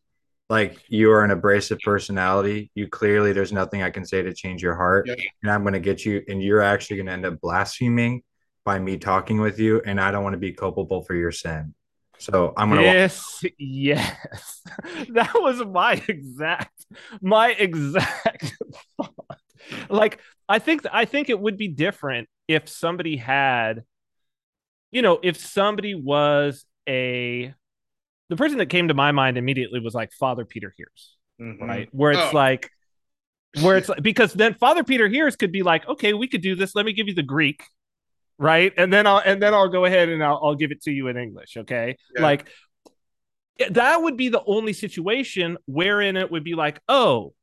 [0.50, 2.72] Like you are an abrasive personality.
[2.74, 5.16] You clearly there's nothing I can say to change your heart, Yeah.
[5.44, 8.22] and I'm going to get you and you're actually going to end up blaspheming
[8.64, 11.74] by me talking with you and I don't want to be culpable for your sin.
[12.18, 14.62] So I'm going to Yes, yes.
[15.10, 16.86] That was my exact
[17.22, 18.54] my exact
[18.98, 19.14] thought.
[19.90, 23.84] Like I think I think it would be different if somebody had
[24.92, 27.54] you know, if somebody was a
[28.30, 31.62] the person that came to my mind immediately was like Father Peter Heers, Mhm.
[31.62, 31.90] right?
[31.92, 32.36] Where it's Oh.
[32.36, 32.70] like
[33.62, 36.56] where it's like because then Father Peter Heers could be like, okay, we could do
[36.56, 36.76] this.
[36.76, 37.64] Let me give you the Greek,
[38.38, 38.74] right?
[38.78, 41.08] And then I'll and then I'll go ahead and I'll, I'll give it to you
[41.08, 41.98] in English, okay?
[42.16, 42.22] Yeah.
[42.22, 42.48] Like
[43.70, 47.34] that would be the only situation wherein it would be like, oh,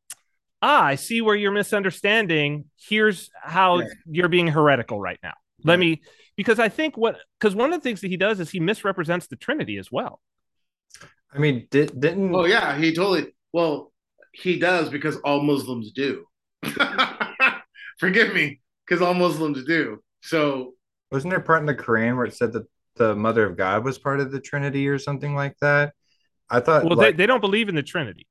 [0.62, 2.66] ah, I see where you're misunderstanding.
[2.76, 3.86] Here's how Yeah.
[4.06, 5.34] you're being heretical right now.
[5.64, 5.86] Let Yeah.
[5.86, 6.02] me
[6.36, 9.26] because I think what because one of the things that he does is he misrepresents
[9.26, 10.20] the Trinity as well.
[11.34, 13.34] I mean, did, didn't Oh yeah, he totally.
[13.52, 13.92] Well,
[14.32, 16.24] he does because all Muslims do.
[17.98, 20.02] Forgive me, because all Muslims do.
[20.22, 20.74] So
[21.10, 22.66] Wasn't there part in the Quran where it said that
[22.96, 25.92] the Mother of God was part of the Trinity or something like that?
[26.50, 26.84] I thought.
[26.84, 28.26] Well, like, they, they don't believe in the Trinity.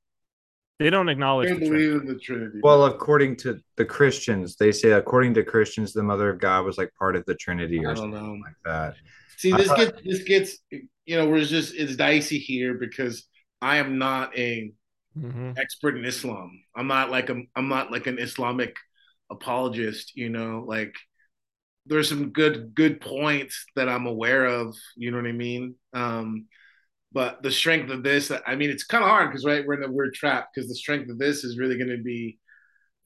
[0.78, 1.92] They don't acknowledge I the Trinity.
[1.92, 2.58] in the Trinity.
[2.62, 6.78] well, according to the Christians, they say according to Christians, the Mother of God was
[6.78, 8.44] like part of the Trinity I or don't something know.
[8.44, 8.96] like that.
[9.36, 10.58] See, this thought- gets this gets
[11.06, 13.26] you know, we're just it's dicey here because
[13.62, 14.72] I am not a
[15.14, 15.58] Mhm.
[15.58, 16.50] expert in Islam.
[16.76, 18.76] I'm not like a I'm not like an Islamic
[19.30, 20.94] apologist, you know, like
[21.86, 25.74] there's some good good points that I'm aware of, you know what I mean?
[25.92, 26.46] Um
[27.12, 29.88] but the strength of this, I mean, it's kind of hard because right, we're in
[29.88, 32.38] a weird trap because the strength of this is really going to be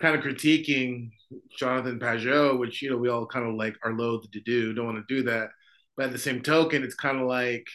[0.00, 1.10] kind of critiquing
[1.58, 4.86] Jonathan Pageau, which you know we all kind of like are loath to do, don't
[4.86, 5.50] want to do that.
[5.96, 7.66] But at the same token, it's kind of like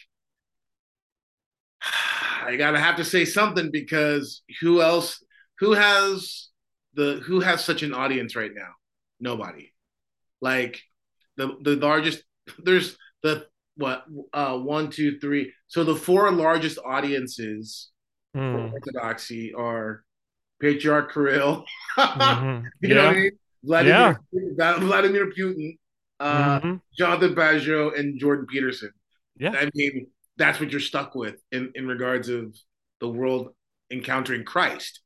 [2.44, 5.22] I gotta have to say something because who else?
[5.60, 6.48] Who has
[6.94, 8.70] the who has such an audience right now?
[9.20, 9.72] Nobody.
[10.40, 10.80] Like
[11.36, 12.22] the the largest.
[12.58, 15.52] There's the what uh one two three.
[15.68, 17.90] So the four largest audiences
[18.32, 18.72] for Mm.
[18.72, 20.02] Orthodoxy are
[20.60, 21.64] Patriarch Kirill.
[21.96, 22.64] Mhm.
[22.82, 23.30] You know what I mean?
[23.64, 24.20] Vladimir,
[24.80, 25.78] Vladimir Putin,
[26.20, 26.80] uh, Mhm.
[26.98, 28.90] Jonathan Pageau, and Jordan Peterson.
[29.38, 29.52] Yeah.
[29.52, 32.56] I mean, that's what you're stuck with in, in regards of
[33.00, 33.54] the world
[33.90, 35.00] encountering Christ,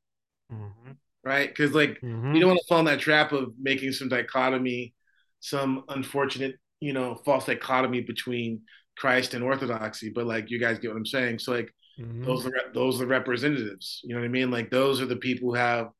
[0.50, 0.96] Mhm.
[1.24, 1.48] right?
[1.48, 2.34] Because like Mhm.
[2.34, 4.94] you don't want to fall in that trap of making some dichotomy,
[5.40, 8.62] some unfortunate you know, false dichotomy between
[8.96, 11.40] Christ and Orthodoxy, but like you guys get what I'm saying.
[11.40, 12.24] So like Mhm.
[12.24, 14.00] those are those are the representatives.
[14.04, 14.50] You know what I mean?
[14.52, 15.90] Like those are the people who have,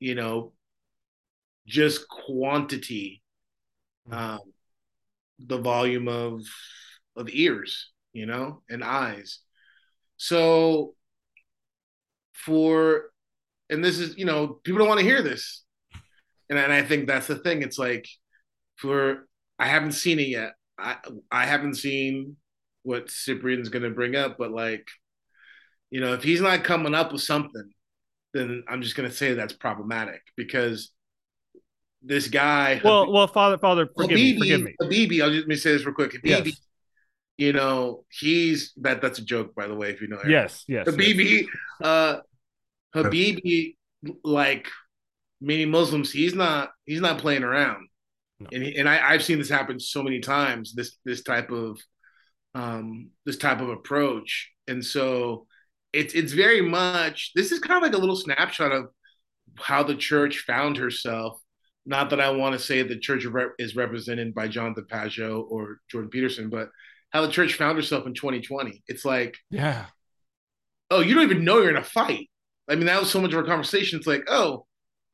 [0.00, 0.52] you know,
[1.66, 3.22] just quantity,
[4.10, 4.40] um,
[5.38, 6.42] the volume of
[7.16, 9.38] of ears, you know, and eyes.
[10.16, 10.94] So
[12.32, 13.10] for
[13.70, 15.64] and this is, you know, people don't want to hear this.
[16.50, 17.62] And, and I think that's the thing.
[17.62, 18.08] It's like
[18.76, 19.28] for
[19.58, 20.52] I haven't seen it yet.
[20.78, 20.96] I
[21.30, 22.36] I haven't seen
[22.82, 24.86] what Cyprian's gonna bring up, but like,
[25.90, 27.70] you know, if he's not coming up with something,
[28.34, 30.90] then I'm just gonna say that's problematic because
[32.02, 34.74] this guy Well, well, Father, Father, forgive me, Habibi, forgive me.
[34.80, 36.12] Habibi, I'll just let me say this real quick.
[36.12, 36.67] Habibi, Yes.
[37.38, 40.30] You know, he's that that's a joke, by the way, if you know Eric.
[40.30, 40.86] Yes, yes.
[40.86, 40.94] yes.
[40.94, 41.46] Habibi,
[41.82, 42.18] uh
[42.94, 43.76] Habibi,
[44.24, 44.68] like
[45.40, 47.88] many Muslims, he's not he's not playing around.
[48.40, 48.48] No.
[48.52, 51.78] And he, and I, I've seen this happen so many times, this this type of
[52.54, 54.50] um this type of approach.
[54.66, 55.46] And so
[55.92, 58.88] it's it's very much this is kind of like a little snapshot of
[59.60, 61.40] how the church found herself.
[61.86, 63.24] Not that I want to say the church
[63.58, 66.68] is represented by John Pageau or Jordan Peterson, but
[67.10, 68.82] how the church found herself in 2020.
[68.86, 69.86] It's like, Yeah.
[70.90, 72.30] oh, you don't even know you're in a fight.
[72.68, 73.98] I mean, that was so much of our conversation.
[73.98, 74.66] It's like, oh,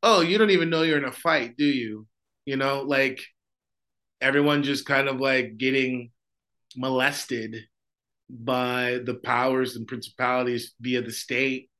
[0.03, 2.07] oh, you don't even know you're in a fight, do you?
[2.47, 3.21] You know, like
[4.21, 6.11] everyone just kind of like getting
[6.77, 7.57] molested
[8.29, 11.71] by the powers and principalities via the state.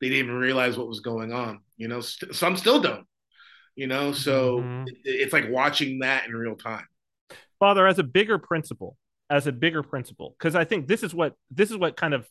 [0.00, 1.60] They didn't even realize what was going on.
[1.76, 3.06] You know, st- some still don't.
[3.76, 4.88] You know, so Mhm.
[4.88, 6.86] it- it's like watching that in real time.
[7.58, 8.96] Father, as a bigger principle,
[9.32, 12.28] as a bigger principle, because I think this is what this is what kind of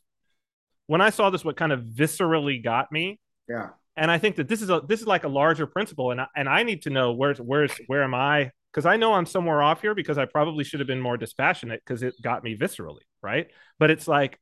[0.86, 3.20] when I saw this, what kind of viscerally got me.
[3.50, 3.70] Yeah.
[3.98, 6.28] And I think that this is a this is like a larger principle, and I,
[6.36, 8.52] and I need to know where's where's where am I?
[8.72, 11.82] Because I know I'm somewhere off here because I probably should have been more dispassionate
[11.84, 13.48] because it got me viscerally, right?
[13.80, 14.40] But it's like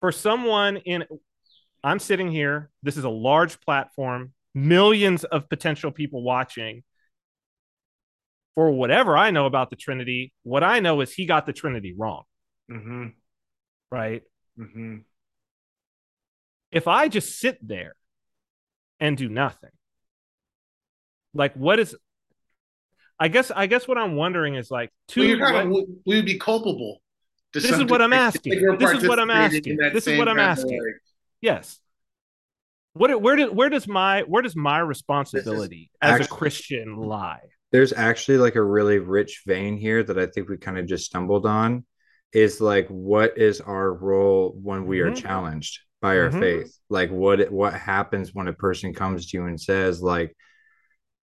[0.00, 1.04] for someone in,
[1.82, 2.70] I'm sitting here.
[2.82, 6.84] This is a large platform, millions of potential people watching
[8.54, 11.94] for whatever I know about the Trinity, what I know is he got the Trinity
[11.96, 12.24] wrong,
[12.70, 13.06] Mm-hmm.
[13.90, 14.22] right?
[14.58, 14.98] Mm-hmm.
[16.72, 17.94] If I just sit there
[19.00, 19.70] and do nothing,
[21.34, 21.96] like what is
[23.18, 25.88] I guess I guess what I'm wondering is like to Well, you're kind what- of,
[26.06, 26.98] we would be culpable.
[27.52, 28.52] This is what I'm asking.
[28.78, 29.76] This is what I'm asking.
[29.92, 30.80] This is what I'm asking.
[31.40, 31.78] yes.
[32.92, 37.40] What where does where does my where does my responsibility as a Christian lie?
[37.72, 41.06] There's actually like a really rich vein here that I think we kind of just
[41.06, 41.84] stumbled on
[42.32, 45.16] is like what is our role when we are Mhm.
[45.16, 46.40] challenged by our Mhm.
[46.40, 50.34] faith like what what happens when a person comes to you and says like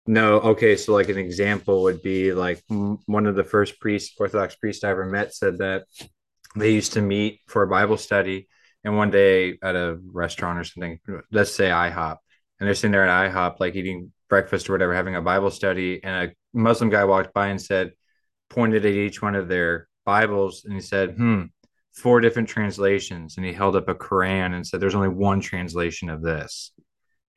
[0.06, 4.14] no okay so like an example would be like m- one of the first priests
[4.18, 5.85] orthodox priest i ever met said that
[6.56, 8.48] they used to meet for a bible study
[8.85, 10.98] and one day at a restaurant or something
[11.32, 12.18] let's say ihop
[12.61, 16.00] and they're sitting there at ihop like eating breakfast or whatever having a bible study
[16.02, 17.92] and a muslim guy walked by and said
[18.50, 21.44] pointed at each one of their bibles and he said hmm
[21.92, 26.10] four different translations and he held up a quran and said there's only one translation
[26.10, 26.72] of this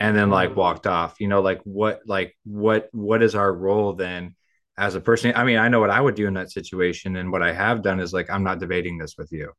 [0.02, 3.94] and then like walked off you know like what like what what is our role
[3.94, 4.36] then
[4.78, 5.34] as a person?
[5.36, 7.82] I mean i know what i would do in that situation and what i have
[7.82, 9.52] done is like i'm not debating this with you.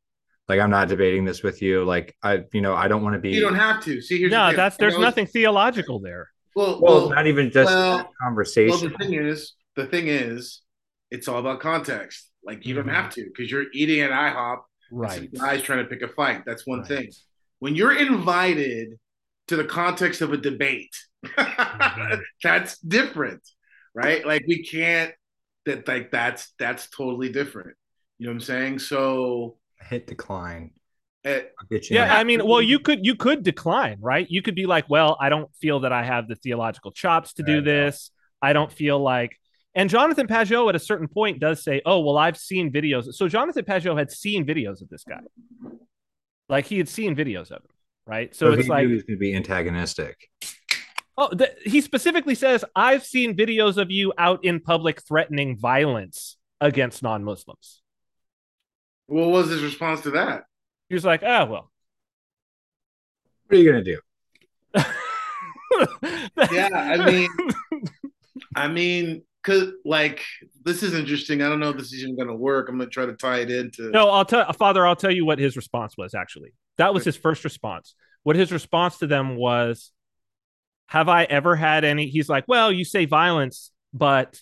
[0.49, 1.85] Like i'm not debating this with you.
[1.85, 4.01] Like i you know i don't want to be You don't have to.
[4.01, 6.31] See, here's No, that's there's You know, nothing theological there.
[6.57, 10.09] Well, well, well, not even just well- that well, conversation the thing is, the thing
[10.09, 10.63] is,
[11.11, 12.31] it's all about context.
[12.45, 12.79] Like you Mhm.
[12.87, 14.63] don't have to because you're eating at IHOP.
[14.93, 15.33] Right.
[15.33, 16.45] Guys trying to pick a fight.
[16.47, 16.89] That's one Right.
[16.89, 17.11] thing.
[17.61, 18.99] When you're invited
[19.49, 20.95] to the context of a debate,
[21.27, 22.21] Mm-hmm.
[22.43, 23.43] that's different,
[23.95, 24.25] right?
[24.27, 25.13] Like we can't.
[25.67, 27.77] That like that's that's totally different.
[28.19, 28.79] You know what I'm saying?
[28.79, 29.59] So.
[29.89, 30.71] hit decline
[31.25, 32.15] eh, I'll get you Yeah.
[32.17, 34.27] I mean, well, you could you could decline, right?
[34.31, 37.43] You could be like, well, I don't feel that I have the theological chops to
[37.43, 37.65] do Right.
[37.65, 38.11] this.
[38.43, 39.37] I don't feel like
[39.75, 43.29] and Jonathan Pageau at a certain point does say, "Oh, well, I've seen videos." So
[43.29, 45.21] Jonathan Pageau had seen videos of this guy.
[46.49, 47.71] Like he had seen videos of him,
[48.05, 48.35] right?
[48.35, 50.29] So So it's he like knew he was going to be antagonistic.
[51.17, 56.37] Oh, th- he specifically says, "I've seen videos of you out in public threatening violence
[56.61, 57.83] against non-Muslims."
[59.07, 60.45] what was his response to that?
[60.91, 61.71] He was like, "Ah, well."
[63.47, 64.01] What are you going to do?
[66.53, 67.29] Yeah, I mean,
[68.57, 70.21] I mean, cause like
[70.65, 71.43] this is interesting.
[71.43, 72.69] I don't know if this is even gonna work.
[72.69, 73.91] I'm gonna try to tie it into.
[73.91, 74.87] no, I'll tell Father.
[74.87, 76.13] I'll tell you what his response was.
[76.15, 77.95] Actually, that was his first response.
[78.25, 79.93] What his response to them was,
[80.89, 84.41] "Have I ever had any?" He's like, "Well, you say violence, but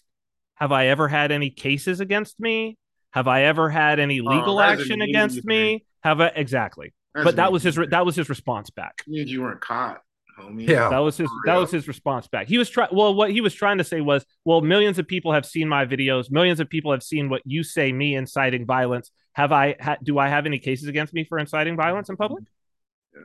[0.55, 2.79] Have I ever had any cases against me?
[3.13, 5.85] Have I ever had any legal Oh, action against me?
[6.03, 6.95] Have a exactly?
[7.15, 9.03] That's but that was his that was his response back.
[9.07, 10.01] means you weren't caught,
[10.39, 10.69] homie.
[10.69, 10.89] Yeah.
[10.91, 12.47] That was his that was his response back.
[12.47, 15.33] He was trying well what he was trying to say was, well, millions of people
[15.33, 19.11] have seen my videos, millions of people have seen what you say me inciting violence.
[19.33, 22.45] Have I ha- do I have any cases against me for inciting violence in public?
[23.15, 23.21] Yeah,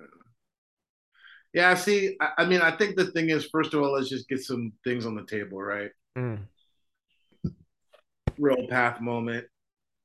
[1.53, 1.75] Yeah.
[1.75, 4.39] see, I, I mean, I think the thing is, first of all, let's just get
[4.39, 5.91] some things on the table, right?
[8.39, 9.45] Real path moment.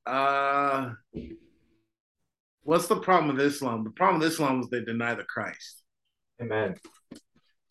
[0.05, 0.93] Uh
[2.69, 3.83] what's the problem with Islam?
[3.83, 5.83] The problem with Islam is they deny the Christ.
[6.39, 6.75] Amen.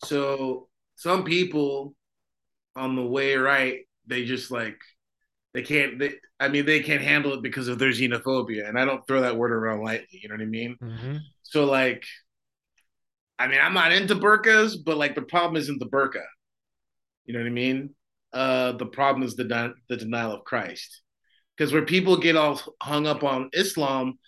[0.04, 1.94] So some people
[2.74, 4.76] on the way right, they just like
[5.54, 8.68] they can't they I mean they can't handle it because of their xenophobia.
[8.68, 10.76] And I don't throw that word around lightly, you know what I mean?
[11.44, 12.02] So like,
[13.38, 16.24] I mean, I'm not into burkas, but like the problem isn't the burqa.
[17.24, 17.90] You know what I mean?
[18.32, 21.02] Uh, the problem is the de- the denial of Christ.
[21.56, 24.18] Because where people get all hung up on Islam,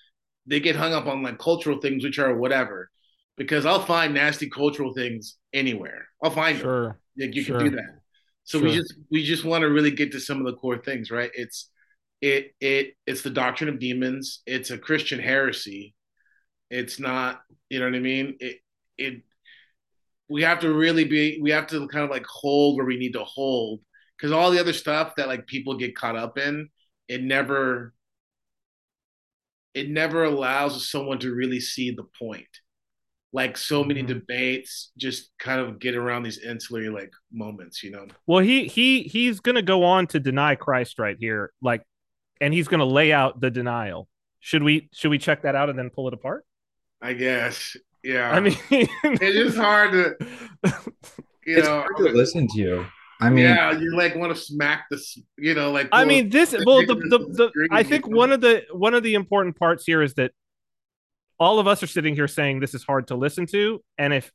[0.50, 2.90] they get hung up on like cultural things, which are whatever.
[3.38, 6.08] Because I'll find nasty cultural things anywhere.
[6.22, 6.64] I'll find them.
[6.64, 7.00] Sure.
[7.18, 7.58] Like you Sure.
[7.58, 8.00] can do that.
[8.44, 11.10] So we just we just want to really get to some of the core things,
[11.10, 11.30] right?
[11.34, 11.70] It's
[12.20, 14.42] it it it's the doctrine of demons.
[14.46, 15.94] It's a Christian heresy.
[16.70, 18.36] It's not, you know what I mean?
[18.40, 18.56] It
[18.98, 19.22] it
[20.28, 23.12] we have to really be we have to kind of like hold where we need
[23.12, 23.80] to hold
[24.16, 26.68] because all the other stuff that like people get caught up in,
[27.08, 27.94] it never
[29.74, 32.46] it never allows someone to really see the point.
[33.32, 34.08] Like so many Mhm.
[34.08, 38.08] debates just kind of get around these insular like moments, you know.
[38.26, 41.82] Well, he he he's going to go on to deny Christ right here, like,
[42.40, 44.08] and he's going to lay out the denial.
[44.40, 46.44] Should we should we check that out and then pull it apart?
[47.00, 47.76] I guess.
[48.02, 48.30] Yeah.
[48.30, 50.16] I mean, it's just hard to,
[51.46, 51.80] you It's know.
[51.82, 52.84] hard to listen to.
[53.20, 55.88] I mean, yeah, you like want to smack this, you know, like.
[55.92, 58.16] I mean, this the well, the, the, the the screen, I you think know?
[58.16, 60.32] one of the one of the important parts here is that
[61.38, 64.32] all of us are sitting here saying this is hard to listen to, and if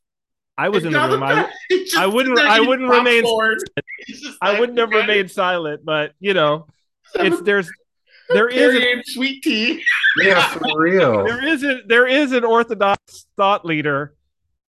[0.58, 3.58] I was in the room, I, It's I wouldn't- I wouldn't remain- popcorn.
[3.98, 5.84] It's I wouldn't have okay, remained silent.
[5.84, 6.66] But you know,
[7.14, 7.68] it's there's
[8.30, 9.84] there is a, sweet tea.
[10.22, 11.24] yeah, for real.
[11.24, 14.14] there is a there is an orthodox thought leader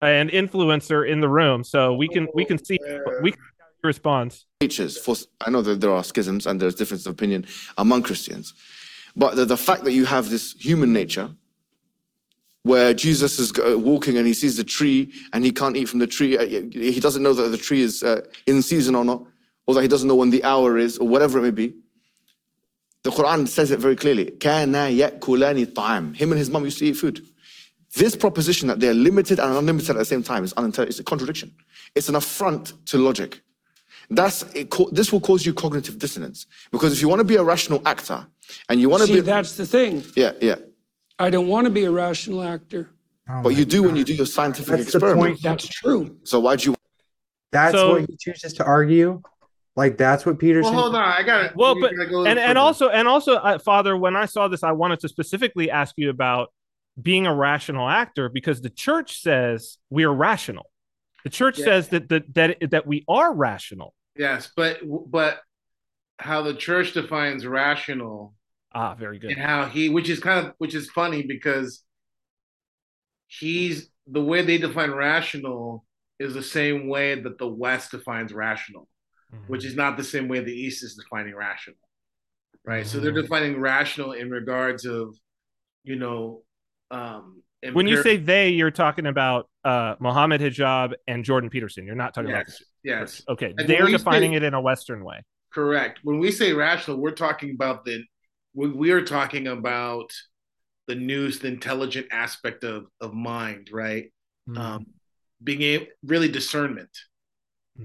[0.01, 2.77] and influencer in the room, so we can we can see
[3.21, 3.41] we can
[3.87, 4.45] response.
[4.59, 4.97] Teachers,
[5.41, 7.45] I know that there are schisms and there's difference of opinion
[7.77, 8.53] among Christians,
[9.15, 11.31] but the, the fact that you have this human nature
[12.63, 16.07] where Jesus is walking and he sees the tree and he can't eat from the
[16.07, 16.37] tree.
[16.37, 19.23] Uh, he doesn't know that the tree is uh, in season or not,
[19.65, 21.73] or that he doesn't know when the hour is, or whatever it may be.
[23.03, 24.25] The Quran says it very clearly.
[24.41, 24.73] Him
[26.31, 27.25] and his mom used to eat food.
[27.95, 30.53] This proposition that they're limited and unlimited at the same time is
[30.99, 31.55] a contradiction.
[31.95, 33.41] It's an affront to logic.
[34.09, 37.43] That's it, this will cause you cognitive dissonance because if you want to be a
[37.43, 38.25] rational actor
[38.69, 40.03] and you want to See, be that's the thing.
[40.15, 40.55] yeah yeah,
[41.19, 42.89] I don't want to be a rational actor.
[43.43, 45.19] but you do when you do your scientific That's the experiment.
[45.19, 45.41] point.
[45.43, 46.17] That's true.
[46.23, 46.75] So why do you?
[47.51, 49.21] That's So- what he chooses to argue.
[49.75, 50.73] Like that's what Peterson.
[50.73, 51.55] Well, hold on, I got it.
[51.55, 55.01] Well, but and and also and also, uh, Father, when I saw this, I wanted
[55.01, 56.51] to specifically ask you about
[56.99, 60.65] being a rational actor because the church says we are rational.
[61.25, 61.65] The church Yeah.
[61.65, 63.93] says that that that that we are rational.
[64.17, 65.39] Yes, but but
[66.19, 68.33] how the church defines rational
[68.73, 69.31] Ah, very good.
[69.31, 71.83] and how he which is kind of which is funny because
[73.27, 75.85] he's the way they define rational
[76.19, 78.87] is the same way that the west defines rational
[79.47, 81.77] which is not the same way the east is defining rational
[82.65, 83.21] right so they're Mhm.
[83.23, 85.15] defining rational in regards of
[85.83, 86.41] you know
[86.91, 91.85] um when you say they, you're talking about uh Mohammed Hijab and Jordan Peterson.
[91.85, 93.53] You're not talking yes yes okay.
[93.57, 95.23] And They're defining say- it in a Western way.
[95.53, 95.99] Correct.
[96.03, 98.03] When we say rational, we're talking about the
[98.53, 100.11] we, we are talking about
[100.87, 104.11] the nous, the intelligent aspect of of mind, right?
[104.49, 104.57] Mm-hmm.
[104.57, 104.85] Um,
[105.43, 106.89] being able really discernment.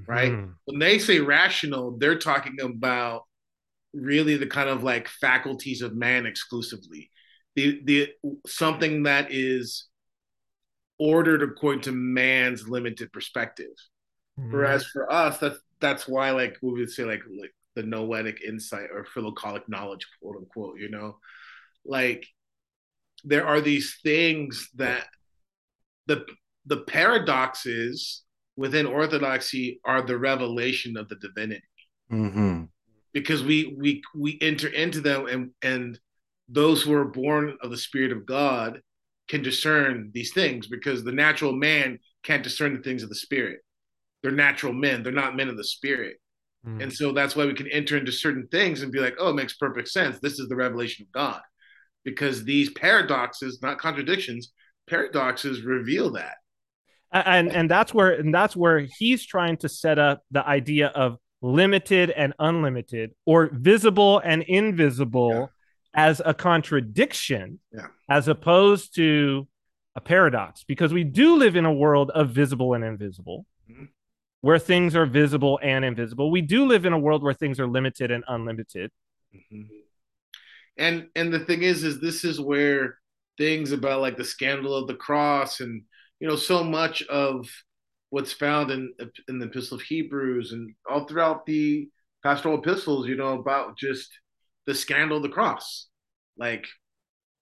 [0.06, 0.32] right?
[0.32, 0.54] Mhm.
[0.64, 3.22] When they say rational, they're talking about
[3.92, 7.10] really the kind of like faculties of man exclusively.
[7.56, 8.08] The the
[8.46, 9.88] something that is
[10.98, 13.74] ordered according to man's limited perspective.
[14.42, 14.52] Mm-hmm.
[14.52, 18.88] Whereas for us, that's that's why like we would say like like the noetic insight
[18.92, 21.18] or philokalic knowledge, quote unquote, you know,
[21.84, 22.26] like
[23.24, 25.06] there are these things that
[26.06, 26.24] the
[26.66, 28.22] the paradoxes
[28.56, 31.62] within orthodoxy are the revelation of the divinity
[32.10, 32.68] Mhm.
[33.12, 35.98] because we we we enter into them and and
[36.48, 38.80] those who are born of the spirit of god
[39.28, 43.60] can discern these things because the natural man can't discern the things of the spirit
[44.22, 46.16] they're natural men they're not men of the spirit
[46.64, 46.80] Mm.
[46.80, 49.34] And so that's why we can enter into certain things and be like, oh, it
[49.34, 50.20] makes perfect sense.
[50.20, 51.40] This is the revelation of God.
[52.04, 54.52] Because these paradoxes, not contradictions,
[54.88, 56.36] paradoxes reveal that.
[57.12, 61.16] and and that's where and that's where he's trying to set up the idea of
[61.40, 65.50] limited and unlimited or visible and invisible
[65.94, 67.88] as a contradiction Yeah.
[68.08, 69.48] as opposed to
[69.96, 73.88] a paradox because we do live in a world of visible and invisible Mhm.
[74.42, 77.66] Where things are visible and invisible we do live in a world where things are
[77.66, 78.90] limited and unlimited
[79.34, 79.68] Mhm.
[80.76, 82.98] And and the thing is, is this is where
[83.38, 85.82] things about like the scandal of the cross and
[86.20, 87.48] you know so much of
[88.10, 88.92] what's found in
[89.28, 91.88] in the Epistle of Hebrews and all throughout the
[92.22, 94.10] pastoral epistles, you know, about just
[94.66, 95.88] the scandal of the cross.
[96.36, 96.66] Like,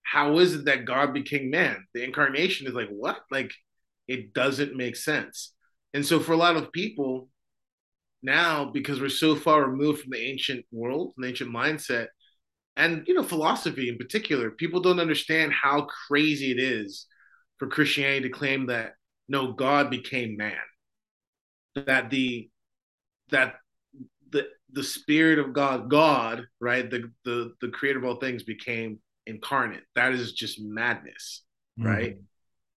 [0.03, 1.87] how is it that God became man?
[1.95, 3.21] The incarnation is like what?
[3.31, 3.53] Like,
[4.09, 5.53] it doesn't make sense.
[5.95, 7.29] And so for a lot of people
[8.23, 12.09] now, because we're so far removed from the ancient world, the ancient mindset,
[12.77, 17.07] and you know philosophy in particular people don't understand how crazy it is
[17.59, 18.93] for christianity to claim that
[19.29, 20.55] no god became man.
[21.75, 22.49] That the
[23.31, 23.57] that
[24.31, 29.01] the the spirit of god god right the the the creator of all things became
[29.27, 29.83] incarnate.
[29.95, 31.43] That is just madness
[31.79, 31.87] mm.
[31.87, 32.17] right?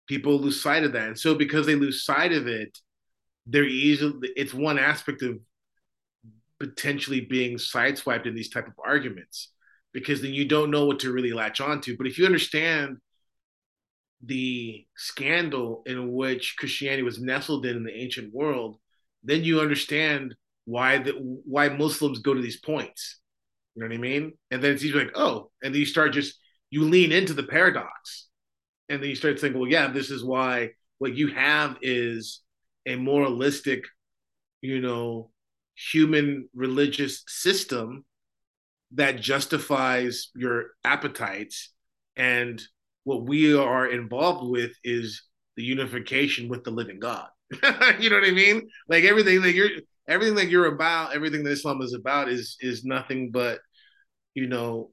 [0.09, 1.09] People lose sight of that.
[1.09, 2.79] And so because they lose sight of it
[3.47, 5.39] they're easily it's one aspect of
[6.61, 9.53] potentially being sideswiped in these type of arguments
[9.93, 11.97] because then you don't know what to really latch onto.
[11.97, 12.99] But if you understand
[14.25, 18.77] the scandal in which Christianity was nestled in in the ancient world,
[19.23, 20.35] then you understand
[20.65, 21.13] why the
[21.45, 23.21] why Muslims go to these points.
[23.75, 24.33] You know what I mean?
[24.51, 26.39] And then it's easy like, oh, and then you start just
[26.71, 28.29] you lean into the paradox,
[28.89, 32.42] and then you start thinking, well, yeah, this is why what you have is
[32.87, 33.85] a moralistic,
[34.61, 35.31] you know,
[35.75, 38.05] human religious system
[38.93, 41.73] that justifies your appetites.
[42.17, 42.63] And
[43.05, 45.23] what we are involved with is
[45.57, 47.29] the unification with the living god.
[48.01, 48.69] You know what i mean?
[48.89, 49.71] Like everything that you're
[50.09, 53.61] everything that you're about everything that islam is about is is nothing but
[54.35, 54.91] you know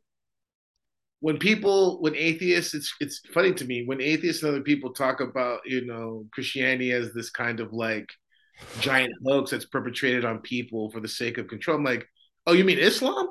[1.21, 5.19] when people when atheists it's it's funny to me when atheists and other people talk
[5.19, 8.09] about you know christianity as this kind of like
[8.79, 12.05] giant hoax that's perpetrated on people for the sake of control i'm like
[12.47, 13.27] oh you mean islam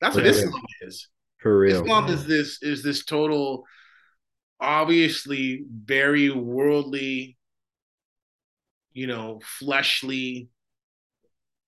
[0.00, 0.26] that's what.
[0.26, 0.52] Islam
[0.82, 1.08] is.
[1.38, 1.82] For real.
[1.82, 3.64] Islam is this is this total,
[4.60, 7.36] obviously very worldly,
[8.92, 10.48] you know, fleshly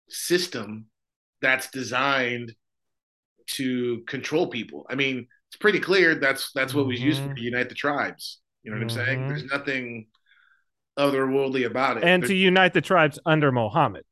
[0.10, 0.88] system
[1.42, 2.54] that's designed
[3.48, 4.86] to control people.
[4.90, 7.36] I mean, it's pretty clear that's that's what was used for Mhm.
[7.38, 8.40] to unite the tribes.
[8.64, 9.28] You know what I'm saying?
[9.28, 10.08] There's nothing
[10.98, 12.04] otherworldly about it.
[12.04, 14.04] and to unite the tribes under Muhammad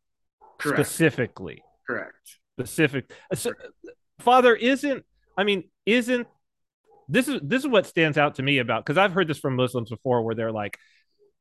[0.58, 2.16] correct, specifically correct.
[2.58, 3.52] specific so,
[4.20, 5.04] father isn't
[5.38, 6.26] i mean isn't
[7.10, 9.56] this is this is what stands out to me about because i've heard this from
[9.58, 10.78] muslims before where they're like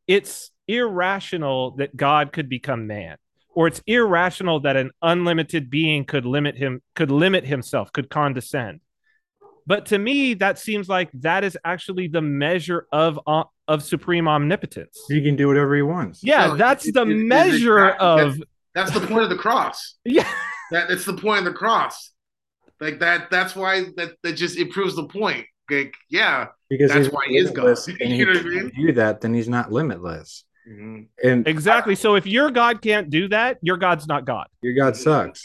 [0.08, 3.16] it's irrational that god could become man
[3.54, 8.80] or it's irrational that an unlimited being could limit him could limit himself could condescend
[9.66, 14.28] but to me that seems like that is actually the measure of uh, of supreme
[14.28, 16.22] omnipotence He can do whatever he wants.
[16.22, 18.42] yeah No, that's it- the it- it is measure exactly- of
[18.74, 19.94] That's the point of the cross.
[20.04, 20.28] yeah
[20.70, 22.10] That it's the point of the cross.
[22.80, 23.30] Like that.
[23.30, 25.46] That's why that that just it proves the point.
[25.70, 26.48] Like yeah.
[26.68, 27.78] Because That's why he is God.
[27.88, 28.86] and he You know what I can't mean?
[28.88, 30.44] do that, then he's not limitless.
[30.68, 31.06] Mhm.
[31.24, 34.94] And exactly so if your god can't do that your god's not god your God
[34.96, 35.42] sucks.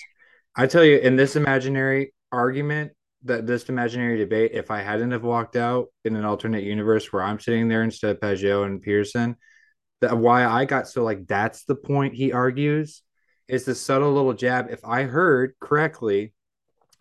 [0.56, 2.92] I tell you, in this imaginary argument,
[3.24, 7.24] that this imaginary debate, if I hadn't have walked out in an alternate universe where
[7.24, 9.36] I'm sitting there instead of Pageau and Peterson,
[10.02, 13.04] that why I got so like that's the point he argues
[13.48, 14.68] is the subtle little jab.
[14.72, 16.34] If I heard correctly,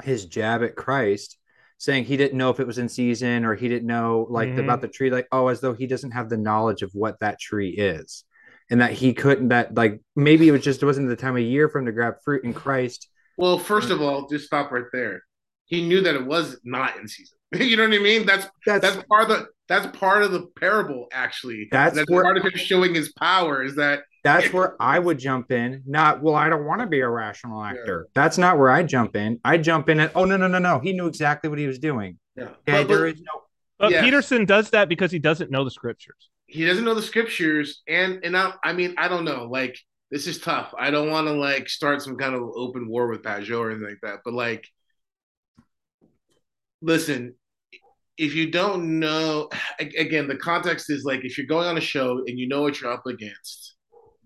[0.03, 1.39] his jab at Christ
[1.79, 4.59] saying he didn't know if it was in season or he didn't know like Mhm.
[4.65, 7.41] about the tree, like oh, as though he doesn't have the knowledge of what that
[7.41, 8.25] tree is.
[8.69, 11.43] And that he couldn't that like maybe it was just it wasn't the time of
[11.43, 13.09] year for him to grab fruit in Christ.
[13.39, 15.23] Well, first of all, just stop right there.
[15.71, 17.39] He knew that it was not in season.
[17.59, 18.27] you know what I mean?
[18.27, 21.07] That's That's that's part of the that's part of the parable.
[21.13, 23.65] Actually, That's that's where- part of him showing his power.
[23.65, 25.83] Is that that's where I would jump in.
[25.87, 28.07] Not well, I don't want to be a rational actor.
[28.15, 29.41] That's not where I jump in.
[29.45, 30.79] I jump in at oh no no no no.
[30.81, 32.19] He knew exactly what he was doing.
[32.37, 32.45] yeah?
[32.45, 33.43] Okay, But- but- there is no
[33.79, 34.05] But Yes.
[34.05, 36.29] Peterson does that because he doesn't know the scriptures.
[36.47, 39.79] he doesn't know the scriptures and and I, I mean i don't know like
[40.11, 43.23] this is tough i don't want to like start some kind of open war with
[43.23, 44.67] Pageau or anything like that but like
[46.83, 47.35] listen
[48.19, 52.19] if you don't know again the context is like if you're going on a show
[52.27, 53.75] and you know what you're up against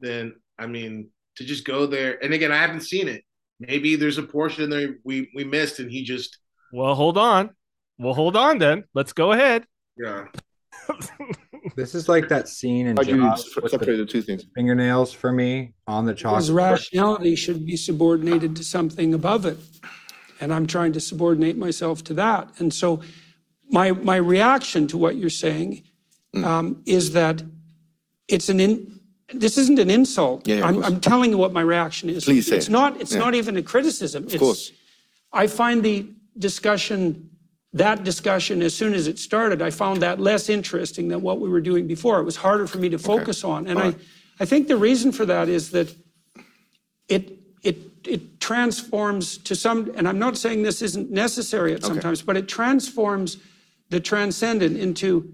[0.01, 3.23] then i mean to just go there and again i haven't seen it
[3.61, 6.39] maybe there's a portion there we we missed, and he just
[6.73, 7.51] Well, hold on.
[7.99, 8.83] Well, hold on then.
[8.95, 9.65] Let's go ahead.
[9.97, 10.25] yeah.
[11.77, 14.45] This is like that scene in How'd Jaws with the the two things?
[14.55, 16.55] fingernails for me on the Because chalkboard.
[16.57, 19.57] rationality should be subordinated to something above it.
[20.41, 22.49] And I'm trying to subordinate myself to that.
[22.59, 23.03] And so
[23.71, 25.83] my, my reaction to what you're saying
[26.35, 26.45] Mm.
[26.45, 27.45] um, is that
[28.27, 28.99] it's an in,
[29.33, 30.49] this isn't an insult.
[30.49, 30.87] Yeah, yeah, of I'm, course.
[30.87, 32.25] I'm telling you what my reaction is.
[32.25, 32.73] Please say It's it.
[32.73, 34.25] not, it's not even a criticism.
[34.25, 34.73] Of course.
[35.33, 36.07] I find the
[36.37, 37.31] discussion,
[37.73, 41.49] that discussion, as soon as it started, I found that less interesting than what we
[41.49, 42.19] were doing before.
[42.19, 43.69] It was harder for me to focus on.
[43.69, 43.95] And I,
[44.41, 45.95] I think the reason for that is that
[47.09, 52.23] it, it, it transforms to some, and I'm not saying this isn't necessary at sometimes,
[52.23, 53.39] but it transforms
[53.91, 55.33] the transcendent into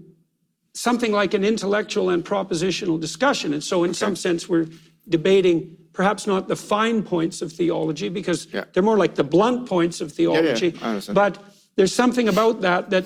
[0.73, 3.53] something like an intellectual and propositional discussion.
[3.53, 4.67] And so in some sense, we're
[5.09, 8.63] debating perhaps not the fine points of theology because Yeah.
[8.71, 10.73] they're more like the blunt points of theology.
[10.81, 11.15] I understand.
[11.15, 11.37] But
[11.75, 13.05] there's something about that that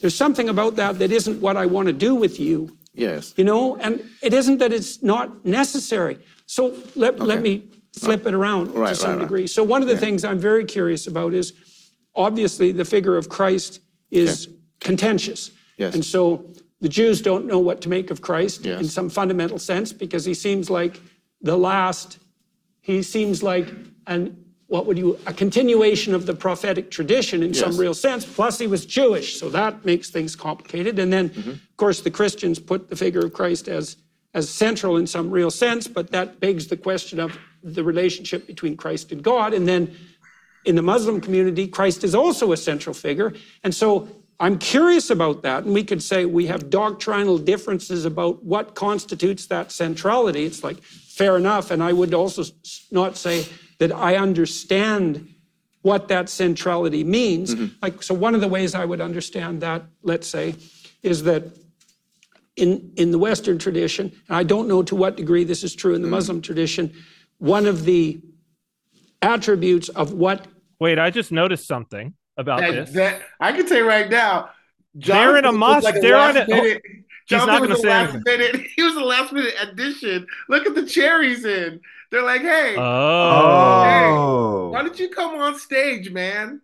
[0.00, 3.34] there's something about that that isn't what I want to do with you Yes.
[3.36, 7.62] you know and it isn't that it's not necessary so let, let me
[7.92, 10.64] flip it around Right, to some right, degree so one of the things i'm very
[10.64, 11.52] curious about is
[12.14, 13.80] obviously the figure of christ
[14.10, 14.48] is
[14.80, 15.94] contentious Yes.
[15.94, 16.44] and so
[16.80, 18.80] the jews don't know what to make of christ Yes.
[18.80, 21.00] in some fundamental sense because he seems like
[21.42, 22.18] the last
[22.80, 23.68] he seems like
[24.06, 24.36] an
[24.68, 27.78] what would you a continuation of the prophetic tradition in some Yes.
[27.78, 31.50] real sense plus he was jewish so that makes things complicated and then Mm-hmm.
[31.50, 33.96] of course the christians put the figure of christ as
[34.34, 38.76] as central in some real sense but that begs the question of the relationship between
[38.76, 39.54] christ and god.
[39.54, 39.94] And then
[40.64, 43.32] in the muslim community christ is also a central figure.
[43.64, 44.08] And so
[44.40, 45.64] i'm curious about that.
[45.64, 50.44] And we could say we have doctrinal differences about what constitutes that centrality.
[50.44, 51.70] It's like fair enough.
[51.70, 52.44] And i would also
[52.90, 53.46] not say
[53.78, 55.28] that i understand
[55.82, 57.54] what that centrality means.
[57.54, 57.74] Mm-hmm.
[57.82, 60.54] Like, so one of the ways I would understand that, let's say,
[61.02, 61.44] is that
[62.56, 65.94] in, in the Western tradition, and I don't know to what degree this is true
[65.94, 66.14] in the mm-hmm.
[66.14, 66.94] Muslim tradition,
[67.42, 68.20] one of the
[69.20, 70.46] attributes of what
[70.80, 72.90] Wait, I just noticed something about That, this.
[72.94, 74.50] that- I can tell you right now.
[74.94, 76.90] They're in a was mosque, Like they're on last a- minute- oh,
[77.28, 78.38] Jonathan not was gonna the say last anything.
[78.38, 78.66] minute.
[78.76, 80.26] He was the last minute addition.
[80.48, 81.80] Look at the cherries in.
[82.10, 82.82] They're like, hey, Oh.
[82.82, 84.68] oh.
[84.72, 86.60] why Oh, don't you come on stage, man?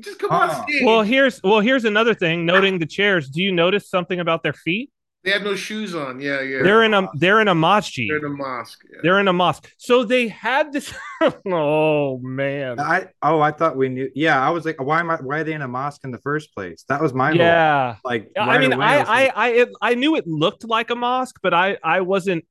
[0.00, 0.62] Just come on Uh-uh.
[0.64, 0.82] stage.
[0.84, 2.44] Well, here's well, here's another thing.
[2.44, 4.90] Noting the chairs, do you notice something about their feet?
[5.24, 6.20] They have no shoes on.
[6.20, 6.62] Yeah, yeah.
[6.64, 8.10] They're in a they're in a masjid.
[8.10, 8.82] They're in a mosque.
[8.92, 8.98] Yeah.
[9.02, 9.70] They're in a mosque.
[9.78, 10.92] So they had this.
[11.46, 12.80] oh man.
[12.80, 14.10] I oh I thought we knew.
[14.14, 15.16] Yeah, I was like, why am I?
[15.16, 16.84] Why are they in a mosque in the first place?
[16.88, 17.96] That was my whole- Yeah.
[18.04, 18.30] like.
[18.36, 21.38] I mean, away, I was I I it, I knew it looked like a mosque,
[21.42, 22.44] but I I wasn't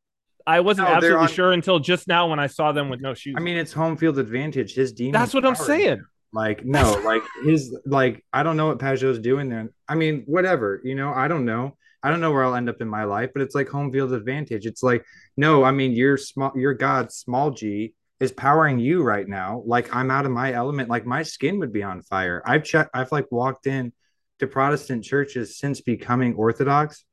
[0.48, 3.14] I wasn't No, absolutely on- sure until just now when I saw them with no
[3.14, 3.36] shoes.
[3.38, 4.74] I mean, it's home field advantage.
[4.76, 5.12] His demon.
[5.14, 6.04] that's what I'm saying.
[6.34, 9.70] Like no, like his like I don't know what Pageau's doing there.
[9.90, 11.76] I mean, whatever, you know, I don't know.
[12.04, 14.14] I don't know where I'll end up in my life, but it's like home field
[14.14, 14.66] advantage.
[14.66, 15.06] It's like,
[15.38, 19.64] no, I mean, your small your God, small G, is powering you right now.
[19.66, 20.90] Like I'm out of my element.
[20.90, 22.42] Like my skin would be on fire.
[22.46, 23.94] I've checked, I've like walked in
[24.40, 27.04] to Protestant churches since becoming Orthodox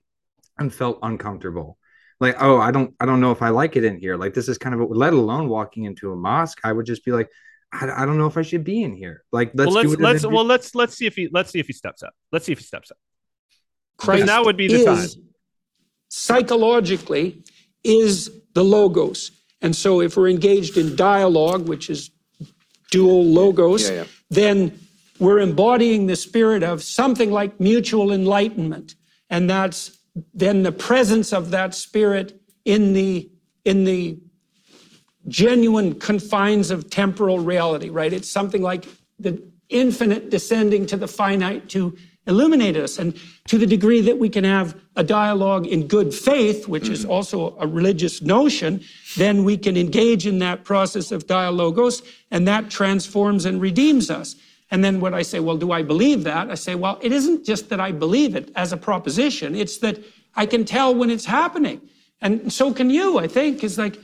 [0.59, 1.79] and felt uncomfortable.
[2.21, 4.17] Like, oh, I don't, I don't know if I like it in here.
[4.17, 6.59] Like, this is kind of, a, let alone walking into a mosque.
[6.65, 7.29] I would just be like,
[7.73, 9.23] I, I don't know if I should be in here.
[9.31, 11.73] Like, let's well, let's let's well let's let's see if he let's see if he
[11.73, 12.13] steps up.
[12.33, 12.97] Let's see if he steps up.
[13.99, 15.19] Christ now would be the is,
[16.09, 17.43] psychologically
[17.85, 19.33] is the logos.
[19.61, 22.11] And so if we're engaged in dialogue, which is
[22.91, 24.05] dual logos, Yeah, yeah.
[24.31, 24.79] then
[25.19, 28.95] we're embodying the spirit of something like mutual enlightenment.
[29.31, 29.99] And that's
[30.33, 33.31] then the presence of that spirit in the
[33.65, 34.19] in the
[35.27, 38.13] genuine confines of temporal reality, right?
[38.13, 38.87] It's something like
[39.19, 41.97] the infinite descending to the finite to
[42.29, 42.99] illuminate us.
[42.99, 43.19] And
[43.49, 47.57] to the degree that we can have a dialogue in good faith, which is also
[47.59, 48.81] a religious notion,
[49.17, 54.37] then we can engage in that process of dialogos, and that transforms and redeems us.
[54.71, 56.51] And then when I say, well, do I believe that?
[56.51, 59.99] I say, well, it isn't just that I believe it as a proposition, it's that
[60.37, 61.81] I can tell when it's happening.
[62.21, 63.65] And so can you, I think.
[63.65, 63.99] It's like,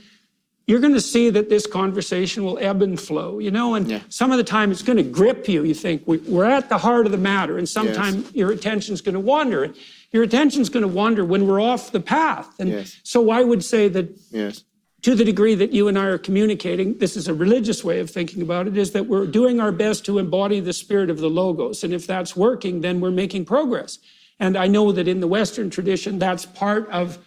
[0.67, 3.99] you're going to see that this conversation will ebb and flow, you know, and Yeah.
[4.09, 5.63] some of the time it's going to grip you.
[5.63, 9.13] You think we- we're at the heart of the matter, and sometimes your attention's going
[9.13, 9.71] to wander.
[10.11, 12.47] Your attention's going to wander when we're off the path.
[12.59, 12.95] And Yes.
[13.03, 14.63] so I would say that Yes.
[15.03, 18.09] to the degree that you and I are communicating, this is a religious way of
[18.09, 21.29] thinking about it, is that we're doing our best to embody the spirit of the
[21.29, 21.83] logos.
[21.83, 23.99] And if that's working, then we're making progress.
[24.39, 27.19] And I know that in the Western tradition, that's part of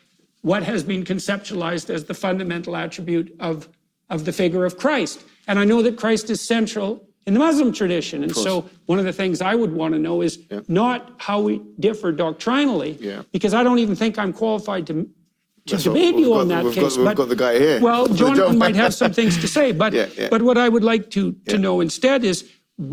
[0.49, 3.69] what has been conceptualized as the fundamental attribute of
[4.15, 5.17] of the figure of Christ.
[5.49, 6.91] And I know that Christ is central
[7.27, 8.23] in the Muslim tradition.
[8.25, 8.53] And so
[8.87, 10.61] one of the things I would want to know is Yeah.
[10.85, 11.55] not how we
[11.87, 13.21] differ doctrinally, Yeah.
[13.37, 14.95] because I don't even think I'm qualified to,
[15.71, 16.97] to debate you got- on that we've case.
[16.97, 17.79] Got, but got the guy here.
[17.89, 21.05] well, Jonathan might have some things to say, but Yeah, but what I would like
[21.17, 22.37] to to know instead is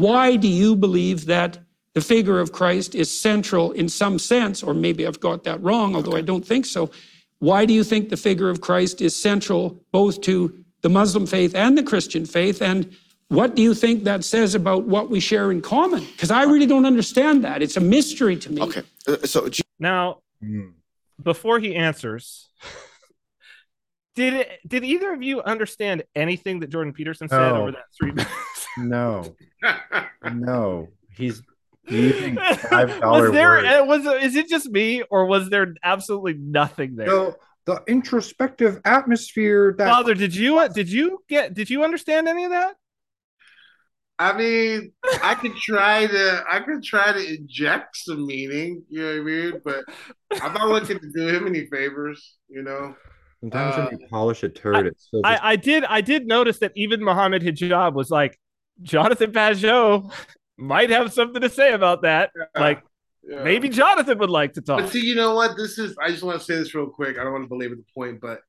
[0.06, 1.52] why do you believe that
[1.98, 5.96] the figure of Christ is central in some sense, or maybe I've got that wrong,
[5.96, 6.82] although I don't think so.
[7.40, 11.54] Why do you think the figure of Christ is central both to the Muslim faith
[11.56, 12.62] and the Christian faith?
[12.62, 12.96] And
[13.28, 16.06] what do you think that says about what we share in common?
[16.06, 17.62] Because I really don't understand that.
[17.62, 18.62] It's a mystery to me.
[18.62, 18.84] Okay.
[19.08, 20.70] Uh, so, do Now, Hmm.
[21.22, 22.50] before he answers,
[24.16, 27.62] did it, did either of you understand anything that Jordan Peterson said No.
[27.62, 28.68] over that three minutes?
[28.78, 29.36] No,
[30.34, 30.90] no.
[31.18, 31.42] He's
[31.88, 32.36] using
[32.70, 33.68] five dollar was there words.
[33.68, 37.08] uh, was is it just me or was there absolutely nothing there?
[37.08, 42.46] The, the introspective atmosphere that Father, did you did you get did you understand any
[42.46, 42.76] of that?
[44.18, 49.10] I mean, I could try to I could try to inject some meaning, you know
[49.10, 49.62] what I mean?
[49.64, 49.84] But
[50.42, 52.96] I'm not looking to do him any favors, you know.
[53.42, 56.28] sometimes uh, when you polish a turd, it's still just, I, I did I did
[56.28, 58.40] notice that even Mohammed Hijab was like
[58.82, 60.12] Jonathan Pageau
[60.58, 62.32] might have something to say about that.
[62.56, 62.84] Like
[63.28, 63.44] Yeah.
[63.44, 64.82] maybe Jonathan would like to talk.
[64.82, 65.58] But see, you know what?
[65.58, 67.18] This is I just want to say this real quick.
[67.18, 68.42] I don't want to belabor the point, but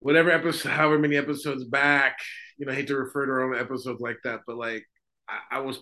[0.00, 2.18] whatever episode, however many episodes back,
[2.56, 4.84] you know, I hate to refer to our own episodes like that, but like
[5.28, 5.80] I, I was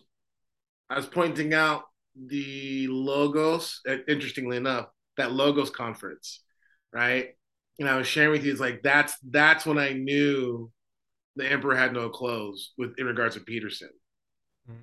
[0.91, 1.83] I was pointing out
[2.14, 4.87] the logos, uh, interestingly enough,
[5.17, 6.43] that logos conference,
[6.93, 7.31] right?
[7.79, 10.71] And I was sharing with you, it's like that's that's when I knew
[11.37, 13.91] the emperor had no clothes with in regards to Peterson.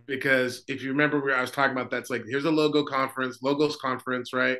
[0.05, 3.39] Because if you remember where I was talking about that's like here's a logo conference,
[3.41, 4.57] logos conference, right?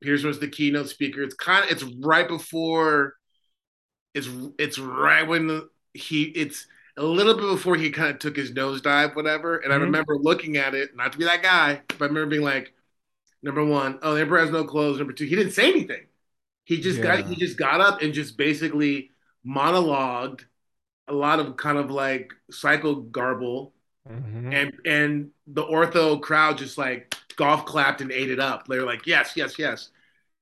[0.00, 1.22] Peterson was the keynote speaker.
[1.22, 3.14] It's kind of it's right before
[4.14, 4.28] it's
[4.58, 6.66] it's right when he it's
[6.96, 9.58] a little bit before he kind of took his nosedive, whatever.
[9.58, 9.82] And I Mhm.
[9.82, 12.72] remember looking at it, not to be that guy, but I remember being like,
[13.42, 14.98] number one, oh, the emperor has no clothes.
[14.98, 16.06] Number two, he didn't say anything.
[16.64, 19.10] He just got he just got up and just basically
[19.46, 20.44] monologued
[21.08, 23.74] a lot of kind of like psycho garble
[24.10, 24.52] Mhm.
[24.52, 28.66] and and the ortho crowd just like golf clapped and ate it up.
[28.66, 29.90] They were like, yes, yes, yes.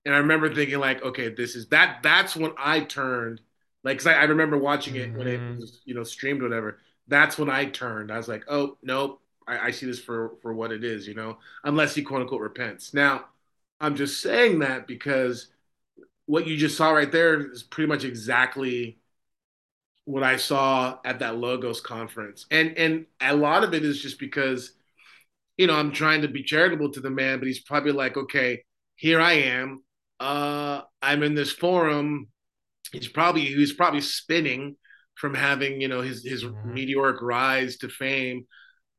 [0.06, 2.02] And I remember thinking like, okay, this is that.
[2.02, 3.40] That's when I turned,
[3.84, 5.58] like, 'cause I, I remember watching it when it Mhm.
[5.58, 6.80] was you know streamed or whatever.
[7.08, 8.12] That's when I turned.
[8.12, 11.14] I was like, oh nope, I, I see this for for what it is, you
[11.14, 12.94] know, unless he quote unquote repents.
[12.94, 13.26] Now,
[13.80, 15.48] I'm just saying that because
[16.26, 18.98] what you just saw right there is pretty much exactly
[20.05, 22.46] what I saw at that Logos conference.
[22.50, 24.72] And and a lot of it is just because,
[25.57, 28.64] you know, I'm trying to be charitable to the man, but he's probably like, okay,
[28.96, 29.82] here I am.
[30.20, 32.28] Uh I'm in this forum.
[32.92, 34.76] He's probably he's probably spinning
[35.16, 36.74] from having, you know, his his Mhm.
[36.74, 38.46] meteoric rise to fame.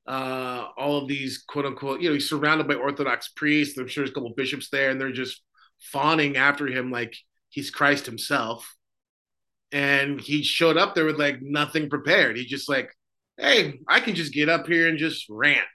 [0.07, 3.77] Uh all of these quote unquote, you know, he's surrounded by Orthodox priests.
[3.77, 5.41] I'm sure there's a couple bishops there, and they're just
[5.91, 7.15] fawning after him like
[7.49, 8.75] he's Christ himself
[9.75, 12.37] and he showed up there with like nothing prepared.
[12.37, 12.95] He just like,
[13.37, 15.67] hey, I can just get up here and just rant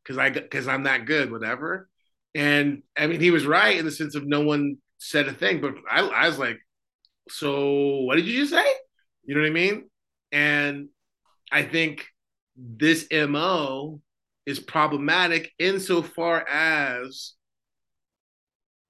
[0.00, 1.88] because I because I'm that good, whatever.
[2.36, 5.60] And I mean, he was right in the sense of no one said a thing,
[5.60, 6.60] but I, I was like,
[7.30, 8.66] so what did you just say?
[9.24, 9.90] You know what I mean?
[10.30, 10.88] And
[11.50, 12.06] I think
[12.56, 14.00] this mo
[14.46, 17.32] is problematic insofar as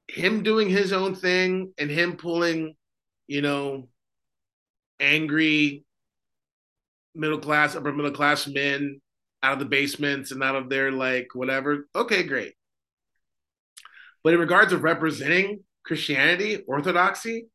[0.08, 2.74] him doing his own thing and him pulling,
[3.26, 3.88] you know,
[5.00, 5.84] angry
[7.14, 9.00] middle class, upper middle class men
[9.42, 11.88] out of the basements and out of their like whatever.
[11.94, 12.54] Okay, great.
[14.24, 17.46] But in regards of representing Christianity, orthodoxy,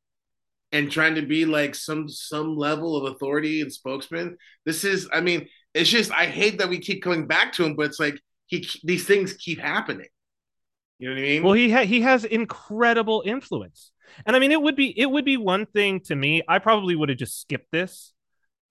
[0.72, 5.22] and trying to be like some some level of authority and spokesman, this is, I
[5.22, 8.20] mean, it's just I hate that we keep coming back to him, but it's like
[8.48, 10.08] he these things keep happening.
[11.00, 11.44] You know what I mean?
[11.44, 13.92] Well, he ha- he has incredible influence,
[14.26, 16.42] and I mean, it would be it would be one thing to me.
[16.48, 18.14] I probably would have just skipped this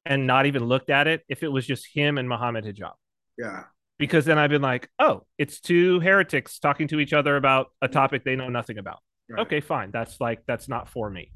[0.04, 2.92] and not even looked at it if it was just him and Mohammed Hijab,
[3.38, 3.64] yeah.
[3.98, 7.86] because then I've been like, oh, it's two heretics talking to each other about a
[7.86, 7.92] mm-hmm.
[7.92, 8.98] topic they know nothing about.
[9.28, 9.42] Right.
[9.42, 9.90] Okay, fine.
[9.92, 11.30] That's like that's not for me.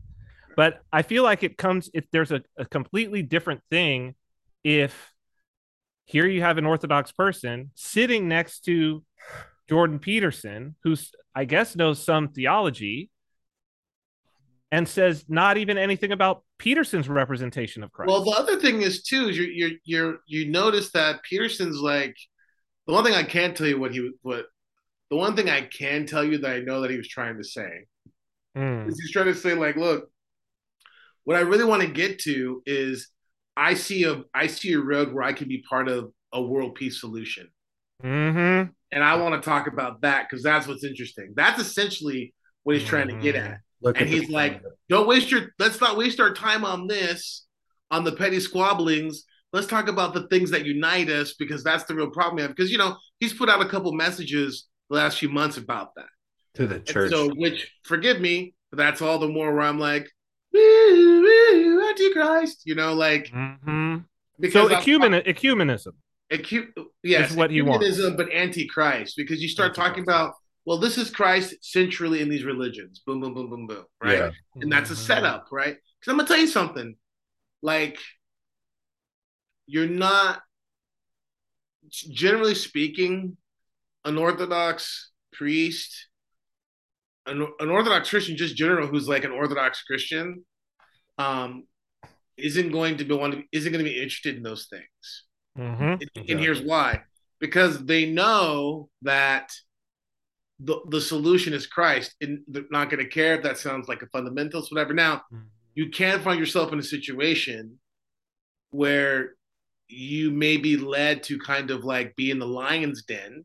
[0.56, 4.14] But I feel like it comes if there's a, a completely different thing
[4.64, 5.12] if
[6.06, 9.04] here you have an Orthodox person sitting next to
[9.68, 13.10] Jordan Peterson, who's I guess knows some theology,
[14.72, 18.08] and says not even anything about Peterson's representation of Christ.
[18.08, 22.16] Well, the other thing is too is you you you you notice that Peterson's like
[22.86, 24.46] the one thing I can't tell you what he what
[25.10, 27.44] the one thing I can tell you that I know that he was trying to
[27.44, 27.86] say
[28.56, 28.88] Mm.
[28.88, 30.10] is he's trying to say like, look,
[31.24, 33.08] what I really want to get to is
[33.56, 36.74] I see a I see a road where I can be part of a world
[36.74, 37.48] peace solution.
[38.02, 38.70] Mm-hmm.
[38.92, 41.34] And I want to talk about that because that's what's interesting.
[41.36, 43.58] That's essentially what he's trying to get at.
[43.82, 47.46] Look And he's like, don't waste your let's not waste our time on this,
[47.90, 49.18] on the petty squabblings.
[49.52, 52.50] Let's talk about the things that unite us because that's the real problem we have.
[52.54, 56.06] Because you know, he's put out a couple messages the last few months about that.
[56.54, 57.10] to the And church.
[57.10, 60.08] so, which forgive me, but that's all the more where I'm like,
[60.52, 63.98] woo, woo, Antichrist, you know, like Mm-hmm.
[64.40, 65.92] because So I'm- ecumen- ecumenism.
[66.30, 66.72] Ecu-
[67.04, 68.00] yes, is what he wants.
[68.16, 70.34] but anti-Christ, because you start talking about,
[70.66, 74.18] well, this is Christ centrally in these religions, boom, boom, boom, boom, boom, right?
[74.18, 74.30] Yeah.
[74.56, 75.06] And that's a Mhm.
[75.06, 75.76] setup, right?
[76.00, 76.96] Because I'm gonna tell you something,
[77.62, 77.98] like,
[79.66, 80.42] you're not,
[81.90, 83.36] generally speaking,
[84.04, 86.08] an Orthodox priest,
[87.26, 90.44] an, an Orthodox Christian, just general, who's like an Orthodox Christian,
[91.18, 91.66] um,
[92.36, 95.24] isn't going to be one, isn't going to be interested in those things.
[95.56, 96.00] Mhm.
[96.00, 97.04] And- And here's why
[97.38, 99.52] because they know that
[100.60, 104.02] the, the solution is Christ, and they're not going to care if that sounds like
[104.02, 104.94] a fundamentalist, whatever.
[104.94, 105.44] Now, mm-hmm.
[105.74, 107.78] you can find yourself in a situation
[108.70, 109.34] where
[109.88, 113.44] you may be led to kind of like be in the lion's den.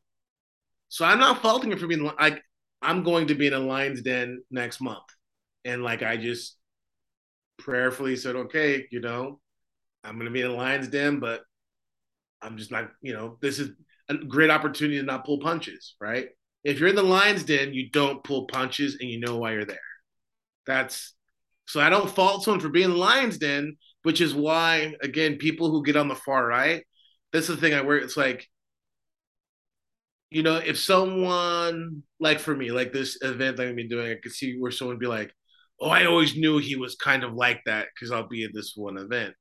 [0.89, 2.41] So I'm not faulting her for being like,
[2.81, 5.03] I'm going to be in a lion's den next month.
[5.63, 6.57] And like, I just
[7.59, 9.39] prayerfully said, okay, you know,
[10.03, 11.41] I'm going to be in a lion's den, but
[12.41, 13.69] I'm just not, you know, this is
[14.09, 16.29] a great opportunity to not pull punches, right?
[16.63, 19.65] If you're in the lion's den, you don't pull punches and you know why you're
[19.65, 19.79] there.
[20.67, 21.13] That's
[21.65, 25.37] so I don't fault someone for being in the lion's den, which is why, again,
[25.37, 26.83] people who get on the far right,
[27.31, 28.03] this is the thing I work.
[28.03, 28.47] It's like,
[30.29, 34.15] you know, if someone like for me, like this event that I've been doing, I
[34.21, 35.33] could see where someone would be like,
[35.79, 38.73] "Oh, I always knew he was kind of like that because I'll be at this
[38.75, 39.33] one event."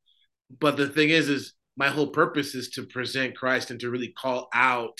[0.58, 4.12] But the thing is, is my whole purpose is to present Christ and to really
[4.16, 4.98] call out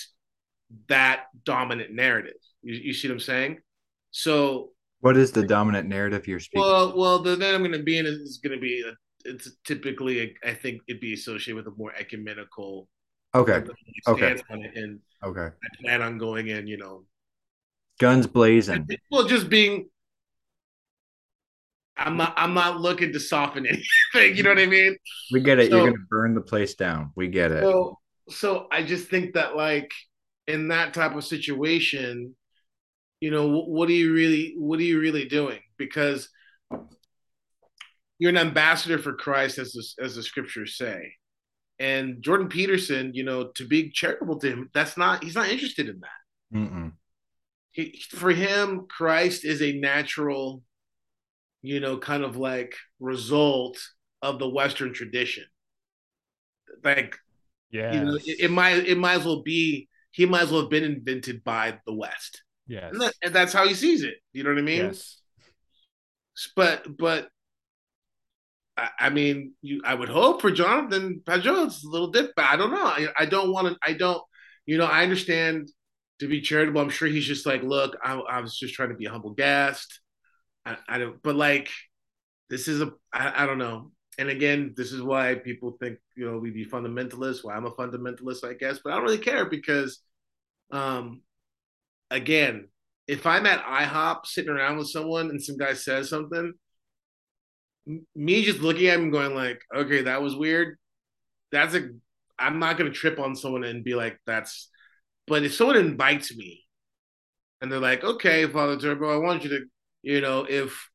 [0.87, 2.33] that dominant narrative.
[2.61, 3.59] You, you see what I'm saying?
[4.11, 6.61] So what is the dominant narrative you're speaking?
[6.61, 8.93] well, well, the event I'm going to be in is going to be a,
[9.27, 12.87] it's typically I think it'd be associated with a more ecumenical
[13.33, 13.63] okay.
[14.07, 14.35] Okay.
[14.49, 15.45] on it, and Okay.
[15.45, 16.67] I plan on going in.
[16.67, 17.05] You know,
[17.99, 18.87] Guns blazing.
[19.11, 19.89] well, just being.
[21.97, 22.33] I'm not.
[22.37, 23.65] I'm not looking to soften
[24.13, 24.35] anything.
[24.37, 24.95] You know what I mean?
[25.31, 25.69] We get it.
[25.69, 27.11] So- You're gonna burn the place down.
[27.15, 27.61] We get it.
[27.61, 27.99] So,
[28.29, 29.91] so I just think that like
[30.47, 32.35] in that type of situation,
[33.19, 35.59] you know, what are you really, what are you really doing?
[35.77, 36.29] Because
[38.17, 41.13] you're an ambassador for Christ, as the, as the scriptures say.
[41.79, 45.23] And Jordan Peterson, you know, to be charitable to him, that's not.
[45.23, 46.57] He's not interested in that.
[46.57, 46.91] Mm-mm.
[47.71, 50.61] He, for him, Christ is a natural,
[51.63, 53.79] you know, kind of like result
[54.21, 55.45] of the Western tradition.
[56.83, 57.17] Like
[57.71, 57.93] Yeah.
[57.93, 60.69] you know, it, it might it might as well be he might as well have
[60.69, 62.91] been invented by the West, yes.
[62.91, 64.15] and, that, and that's how he sees it.
[64.33, 64.85] You know what I mean?
[64.85, 65.17] yes.
[66.55, 67.29] But but
[68.77, 72.35] I, I mean, you I would hope for Jonathan Pageau it's a little different.
[72.35, 72.85] But I don't know.
[72.85, 73.77] I, I don't want to.
[73.83, 74.21] I don't.
[74.65, 75.69] You know, I understand
[76.19, 76.81] to be charitable.
[76.81, 79.33] I'm sure he's just like, look, I, I was just trying to be a humble
[79.33, 79.99] guest.
[80.65, 81.21] I, I don't.
[81.21, 81.69] But like,
[82.49, 82.91] this is a.
[83.13, 83.91] I, I don't know.
[84.17, 87.43] And again, this is why people think you know we be fundamentalists.
[87.43, 88.79] Why I'm a fundamentalist, I guess.
[88.83, 89.99] But I don't really care because,
[90.71, 91.21] um,
[92.09, 92.67] again,
[93.07, 96.53] if I'm at IHOP sitting around with someone and some guy says something,
[97.87, 100.77] m- me just looking at him going like, okay, that was weird.
[101.51, 101.89] That's a.
[102.37, 104.69] I'm not gonna trip on someone and be like, that's.
[105.27, 106.65] But if someone invites me,
[107.61, 109.59] and they're like, okay, Father Turbo, I want you to,
[110.01, 110.89] you know, if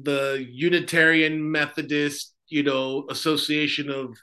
[0.00, 4.16] the Unitarian Methodist, you know, Association of,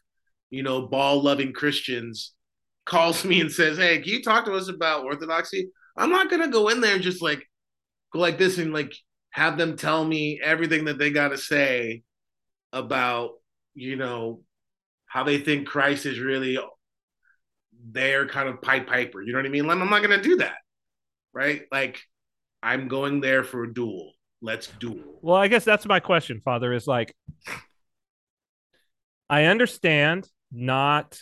[0.49, 2.33] you know, ball loving Christians
[2.85, 5.69] calls me and says, Hey, can you talk to us about orthodoxy?
[5.97, 7.47] I'm not gonna go in there and just like
[8.11, 8.93] go like this and like
[9.31, 12.03] have them tell me everything that they gotta say
[12.71, 13.31] about,
[13.73, 14.41] you know,
[15.05, 16.57] how they think Christ is really
[17.91, 19.21] their kind of pipe piper.
[19.21, 19.69] You know what I mean?
[19.69, 20.55] I'm not gonna do that.
[21.33, 21.63] Right?
[21.71, 22.01] Like
[22.61, 24.13] I'm going there for a duel.
[24.41, 25.19] Let's duel.
[25.21, 26.73] Well, I guess that's my question, Father.
[26.73, 27.15] Is like,
[29.33, 31.19] I understand not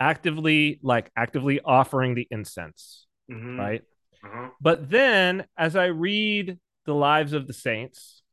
[0.00, 3.56] actively like actively offering the incense, Mhm.
[3.56, 3.82] right?
[4.24, 4.50] Uh-huh.
[4.60, 8.24] But then as I read the lives of the saints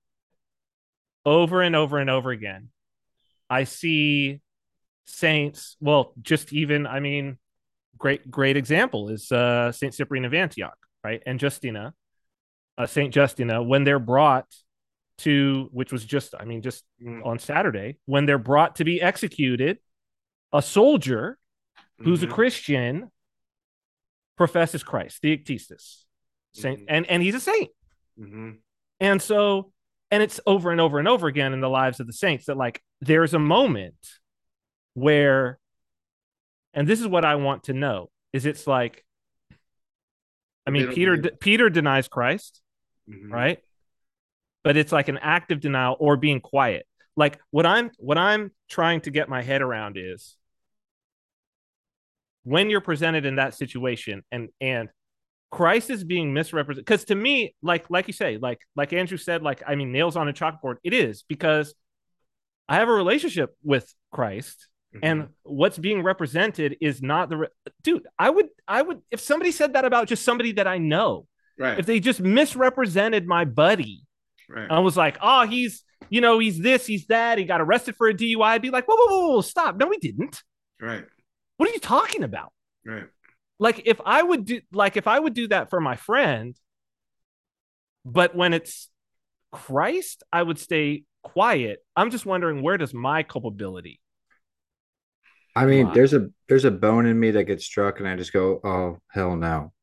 [1.26, 2.70] over and over and over again,
[3.50, 4.42] I see
[5.06, 7.38] saints, well, just even, I mean,
[8.00, 11.22] great, great example is uh, Saint Cyprian of Antioch, right?
[11.28, 11.94] And Justina,
[12.80, 14.48] uh, Saint Justina, when they're brought
[15.20, 17.26] to which was just I mean just Mm.
[17.26, 19.80] on Saturday when they're brought to be executed,
[20.51, 21.38] a soldier
[21.99, 22.32] who's a Mhm.
[22.32, 23.11] Christian
[24.38, 26.05] professes Christ, Theoctistus.
[26.53, 26.86] Saint, Mhm.
[26.89, 27.70] and and he's a saint.
[28.17, 28.59] Mhm.
[28.99, 29.72] And so,
[30.11, 32.57] and it's over and over and over again in the lives of the saints that
[32.57, 33.95] like there's a moment
[34.93, 35.59] where,
[36.74, 39.05] and this is what I want to know is it's like,
[40.65, 42.61] I mean, Peter Peter denies Christ,
[43.07, 43.32] Mhm.
[43.32, 43.63] right?
[44.64, 46.86] But it's like an active denial or being quiet.
[47.16, 50.36] Like what I'm what I'm trying to get my head around is
[52.43, 54.89] when you're presented in that situation and and
[55.51, 59.41] Christ is being misrepresented because to me, like like you say, like like Andrew said,
[59.41, 60.76] like I mean, nails on a chalkboard.
[60.84, 61.74] It is because
[62.68, 64.99] I have a relationship with Christ, Mhm.
[65.03, 67.47] and what's being represented is not the re-
[67.82, 68.05] dude.
[68.20, 71.26] I would I would if somebody said that about just somebody that I know,
[71.57, 74.03] right, if they just misrepresented my buddy,
[74.50, 77.95] right, I was like, oh, he's you know he's this, he's that, he got arrested
[77.95, 78.41] for a DUI.
[78.43, 79.78] I'd be like, whoa, whoa, whoa, whoa stop!
[79.78, 80.41] No, he didn't.
[80.82, 81.06] right,
[81.58, 82.52] What are you talking about?
[82.86, 83.06] right.
[83.60, 86.56] like if i would do like if i would do that for my friend
[88.06, 88.89] but when it's
[89.52, 94.00] christ i would stay quiet i'm just wondering where does my culpability
[95.56, 95.93] I mean, Wow.
[95.93, 99.00] there's a there's a bone in me that gets struck, and I just go, "Oh
[99.10, 99.74] hell no."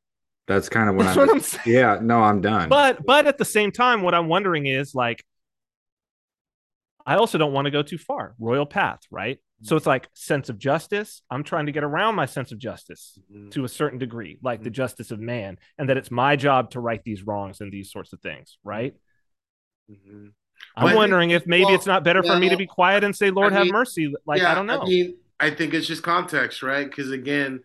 [0.46, 1.26] That's kind of when that's I'm.
[1.26, 2.68] what i'm saying yeah, no, I'm done.
[2.68, 5.24] but but at the same time what i'm wondering is like
[7.04, 10.48] i also don't want to go too far royal path right so it's like sense
[10.48, 13.50] of justice i'm trying to get around my sense of justice Mhm.
[13.52, 16.80] to a certain degree like the justice of man and that it's my job to
[16.80, 18.94] right these wrongs and these sorts of things right
[19.90, 20.32] Mhm.
[20.74, 23.14] I'm Well, wondering if maybe well, it's not better for me to be quiet and
[23.14, 24.80] say, "Lord, I have mercy." Like yeah, I don't know.
[24.80, 26.88] I mean, I think it's just context, right?
[26.88, 27.60] Because again,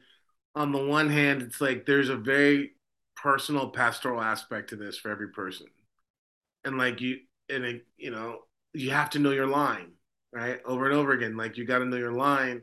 [0.56, 2.72] on the one hand, it's like there's a very
[3.16, 5.68] personal pastoral aspect to this for every person,
[6.64, 8.40] and like you, and it, you know,
[8.74, 9.92] you have to know your line,
[10.34, 10.60] right?
[10.66, 12.62] Over and over again, like you got to know your line.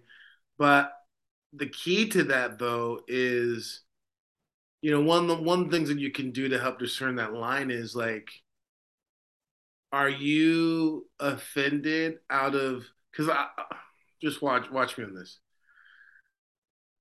[0.59, 0.93] But
[1.53, 3.83] the key to that, though, is,
[4.83, 7.71] you know, one the one things that you can do to help discern that line
[7.71, 8.29] is like
[9.93, 13.47] are you offended out of because I
[14.21, 15.39] just watch watch me on this.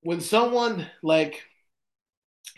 [0.02, 1.42] When someone like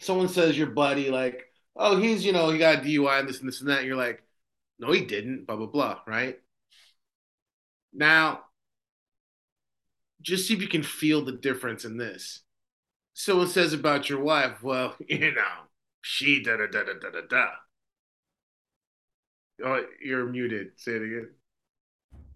[0.01, 1.45] someone says your buddy like,
[1.76, 3.97] oh, he's you know he got a DUI and this and this and that, you're
[3.97, 4.22] like,
[4.78, 6.38] no, he didn't, blah blah blah, right?
[7.93, 8.41] Now,
[10.22, 12.41] just see if you can feel the difference in this.
[13.14, 15.66] Someone says about your wife, well, you know,
[16.03, 17.47] she da da da da da da da.
[19.64, 20.68] Oh, you're muted.
[20.76, 21.30] Say it again.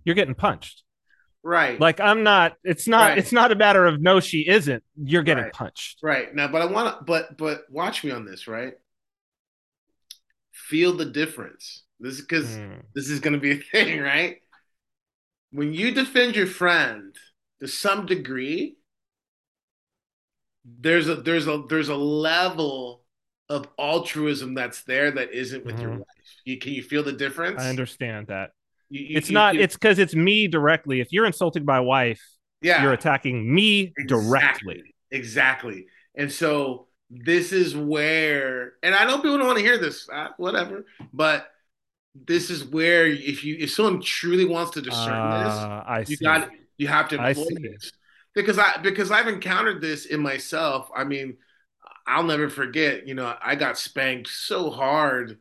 [0.05, 0.84] You're getting punched.
[1.45, 1.79] Right.
[1.79, 2.57] Like I'm not.
[2.65, 3.11] It's not.
[3.11, 3.19] Right.
[3.19, 4.83] It's not a matter of no, she isn't.
[4.97, 5.53] You're getting Right.
[5.53, 5.99] punched.
[6.03, 6.35] right.
[6.35, 8.73] Now, but I want to, but, but watch me on this, right?
[10.53, 11.85] Feel the difference.
[12.01, 12.83] This is because Mm.
[12.95, 14.39] this is going to be a thing, right?
[15.51, 17.15] When you defend your friend
[17.61, 18.79] to some degree,
[20.65, 23.05] there's a, there's a, there's a level
[23.51, 25.99] of altruism that's there that isn't with your Mhm.
[25.99, 26.07] wife.
[26.47, 27.61] You, can you feel the difference?
[27.61, 28.53] I understand that.
[28.95, 29.57] You- you- It's you not.
[29.57, 31.01] It's because it's me directly.
[31.01, 32.23] If you're insulting my wife,
[32.63, 32.83] yeah.
[32.83, 34.95] you're attacking me directly.
[35.11, 35.87] Exactly.
[36.15, 40.29] And so this is where, and I know people don't want to hear this, uh,
[40.37, 41.49] whatever, but
[42.15, 46.17] this is where if you if someone truly wants to discern Uh, I this, you
[46.17, 46.25] see.
[46.25, 47.91] got you have to I employ this
[48.35, 50.89] because I because I've encountered this in myself.
[50.95, 51.37] I mean,
[52.07, 53.09] I'll never forget.
[53.09, 55.39] You know, I got spanked so hard,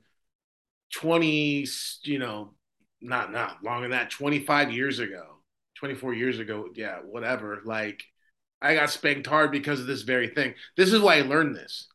[0.92, 1.68] twenty,
[2.04, 2.56] you know,
[3.04, 5.38] not not longer than that, twenty five years ago,
[5.76, 7.62] twenty four years ago, yeah, whatever.
[7.66, 8.04] Like,
[8.62, 10.56] I got spanked hard because of this very thing.
[10.78, 11.88] This is why I learned this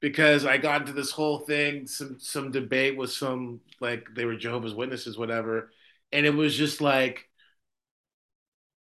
[0.00, 4.36] because I got into this whole thing, some some debate with some like they were
[4.36, 5.70] Jehovah's Witnesses, whatever,
[6.12, 7.28] and it was just like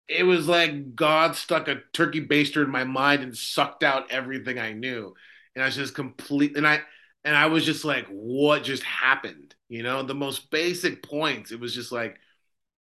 [0.07, 4.57] it was like God stuck a turkey baster in my mind and sucked out everything
[4.57, 5.13] I knew,
[5.55, 6.81] and I was just complete and I
[7.23, 9.55] and I was just like, what just happened?
[9.67, 11.51] You know, the most basic points.
[11.51, 12.17] It was just like,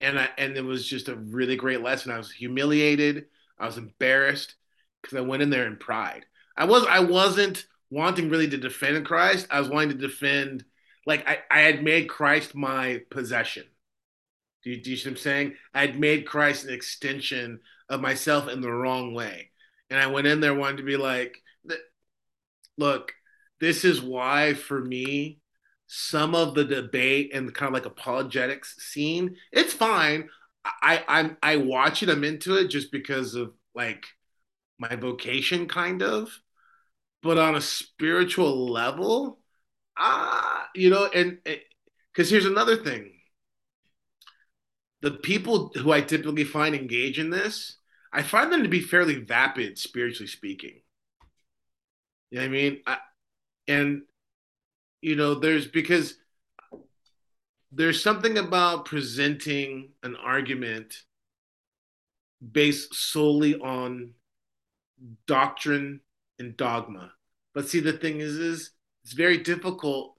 [0.00, 2.12] and I and it was just a really great lesson.
[2.12, 3.26] I was humiliated.
[3.58, 4.54] I was embarrassed
[5.02, 6.24] because I went in there in pride.
[6.56, 9.46] I was I wasn't wanting really to defend Christ.
[9.50, 10.64] I was wanting to defend
[11.06, 13.64] like I, I had made Christ my possession.
[14.62, 15.54] Do you, do you see what I'm saying?
[15.72, 19.50] I had made Christ an extension of myself in the wrong way.
[19.88, 21.38] And I went in there wanting to be like,
[22.76, 23.12] look,
[23.60, 25.40] this is why for me,
[25.86, 30.28] some of the debate and kind of like apologetics scene, it's fine.
[30.64, 34.04] I I'm I watch it, I'm into it just because of like
[34.78, 36.30] my vocation kind of.
[37.22, 39.40] But on a spiritual level,
[39.96, 41.38] ah, you know, and
[42.12, 43.12] because here's another thing
[45.00, 47.76] the people who I typically find engage in this,
[48.12, 50.80] I find them to be fairly vapid, spiritually speaking.
[52.30, 52.80] You know what I mean?
[52.86, 52.98] I,
[53.68, 54.02] and
[55.00, 56.14] you know, there's because
[57.70, 60.94] there's something about presenting an argument
[62.52, 64.14] based solely on
[65.26, 66.00] doctrine
[66.38, 67.12] and dogma.
[67.54, 68.70] But see, the thing is, is
[69.04, 70.16] it's very difficult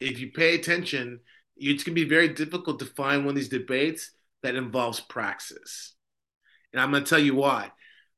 [0.00, 1.20] if you pay attention.
[1.56, 4.10] It's going to be very difficult to find one of these debates
[4.42, 5.94] that involves praxis.
[6.72, 7.70] And I'm going to tell you why.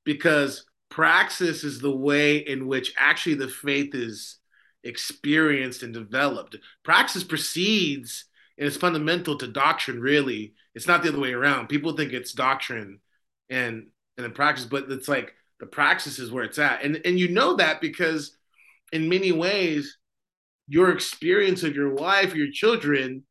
[0.05, 4.39] Because praxis is the way in which actually the faith is
[4.85, 6.57] experienced and developed.
[6.85, 8.27] Praxis precedes
[8.57, 10.55] and it's fundamental to doctrine, really.
[10.75, 11.69] It's not the other way around.
[11.69, 13.01] People think it's doctrine
[13.51, 16.85] and and the practice, but it's like the praxis is where it's at.
[16.85, 18.37] And and you know that because
[18.93, 19.99] in many ways,
[20.69, 23.25] your experience of your wife, your children,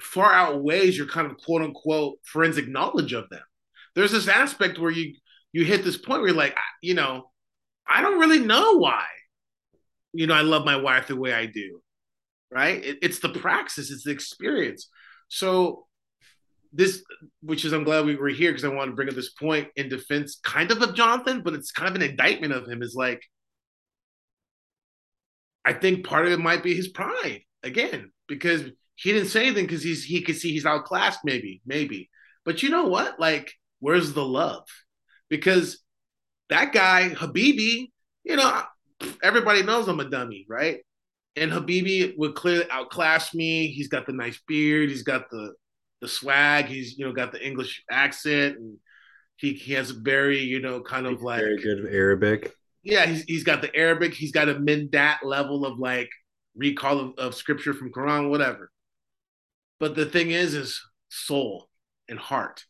[0.00, 3.42] far outweighs your kind of quote unquote forensic knowledge of them.
[3.94, 5.14] There's this aspect where you
[5.52, 7.30] you hit this point where you're like, you know,
[7.86, 9.04] I don't really know why.
[10.16, 11.80] You know, I love my wife the way I do.
[12.50, 12.84] Right?
[12.84, 14.88] It, it's the praxis, it's the experience.
[15.28, 15.86] So
[16.72, 17.02] this,
[17.42, 19.68] which is I'm glad we were here because I want to bring up this point
[19.76, 22.82] in defense, kind of of Jonathan, but it's kind of an indictment of him.
[22.82, 23.22] Is like,
[25.64, 28.62] I think part of it might be his pride again because
[28.94, 32.10] he didn't say anything because he's he could see he's outclassed, maybe, maybe.
[32.44, 33.18] But you know what?
[33.18, 34.66] Like, where's the love?
[35.28, 35.82] Because
[36.48, 37.90] that guy Habibi,
[38.24, 38.62] you know,
[39.22, 40.78] everybody knows I'm a dummy, right?
[41.36, 43.68] And Habibi would clearly outclass me.
[43.68, 44.88] He's got the nice beard.
[44.88, 45.54] He's got the
[46.00, 46.66] the swag.
[46.66, 48.78] He's you know got the English accent, and
[49.36, 52.52] he he has a very you know kind of like very good Arabic.
[52.82, 54.14] Yeah, he's he's got the Arabic.
[54.14, 56.08] He's got a mindat level of like
[56.56, 58.70] recall of, of scripture from Quran, whatever.
[59.78, 61.68] But the thing is, is soul
[62.08, 62.64] and heart.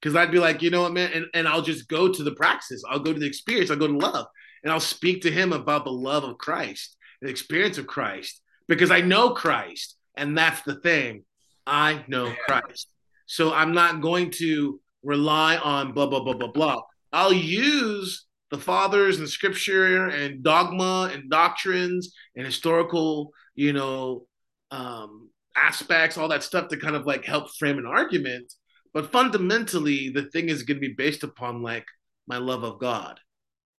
[0.00, 2.30] Because I'd be like, you know what, man, and, and I'll just go to the
[2.32, 2.82] praxis.
[2.88, 3.70] I'll go to the experience.
[3.70, 4.26] I'll go to love,
[4.62, 8.90] and I'll speak to him about the love of Christ, the experience of Christ, because
[8.90, 11.24] I know Christ, and that's the thing.
[11.66, 12.88] I know Christ.
[13.26, 16.82] So I'm not going to rely on blah, blah, blah, blah, blah.
[17.12, 24.26] I'll use the fathers and scripture and dogma and doctrines and historical, you know,
[24.70, 28.52] um, aspects, all that stuff to kind of like help frame an argument.
[28.94, 31.86] But fundamentally, the thing is going to be based upon like
[32.26, 33.20] my love of God,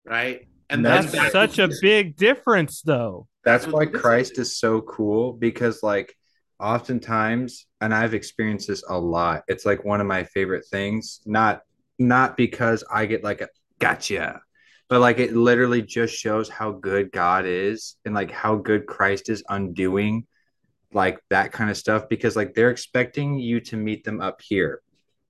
[0.06, 0.48] right?
[0.70, 3.28] And that's, that's such a big difference, though.
[3.44, 6.16] That's why Christ is so cool because, like,
[6.62, 11.62] oftentimes and i've experienced this a lot it's like one of my favorite things not
[12.00, 13.48] not because i get like a
[13.80, 14.42] gotcha
[14.90, 19.30] but like it literally just shows how good god is and like how good christ
[19.30, 20.28] is undoing
[20.94, 24.82] like that kind of stuff because like they're expecting you to meet them up here.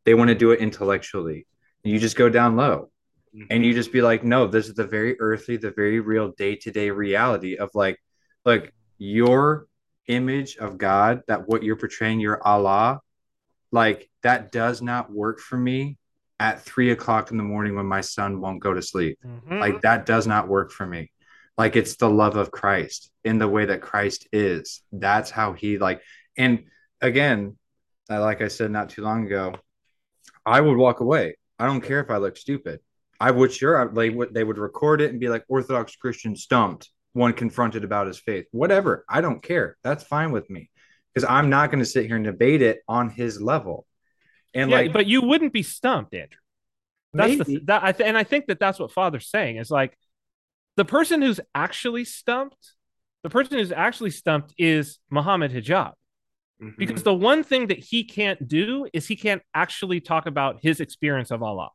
[0.06, 1.46] They want to do it intellectually.
[1.84, 2.92] You just go down low
[3.36, 3.46] mm-hmm.
[3.50, 6.90] and you just be like no this is the very earthly the very real day-to-day
[6.90, 7.98] reality of like
[8.46, 9.68] like your
[10.10, 13.00] image of God, that what you're portraying, your Allah,
[13.72, 15.98] like that does not work for me
[16.40, 19.20] at three o'clock in the morning when my son won't go to sleep.
[19.26, 19.60] Mm-hmm.
[19.60, 21.12] Like that does not work for me.
[21.58, 24.82] Like it's the love of Christ in the way that Christ is.
[24.92, 26.02] That's how he like,
[26.38, 26.64] and
[27.02, 27.58] again,
[28.10, 29.56] like I said not too long ago,
[30.46, 31.38] I would walk away.
[31.60, 32.80] I don't care if I look stupid.
[33.20, 36.90] I would sure they would they would record it and be like Orthodox Christian stumped
[37.14, 38.46] one confronted about his faith.
[38.52, 39.06] Whatever.
[39.10, 39.78] I don't care.
[39.84, 40.70] That's fine with me
[41.14, 43.86] because I'm not going to sit here and debate it on his level.
[44.54, 46.40] And yeah, like, but you wouldn't be stumped, Andrew.
[47.14, 47.56] That's maybe.
[47.58, 49.98] the that I th- and I think that that's what Father's saying is like
[50.78, 52.74] the person who's actually stumped,
[53.24, 55.94] the person who's actually stumped is Mohammed Hijab.
[56.62, 56.76] Mm-hmm.
[56.78, 60.82] Because the one thing that he can't do is he can't actually talk about his
[60.82, 61.70] experience of Allah.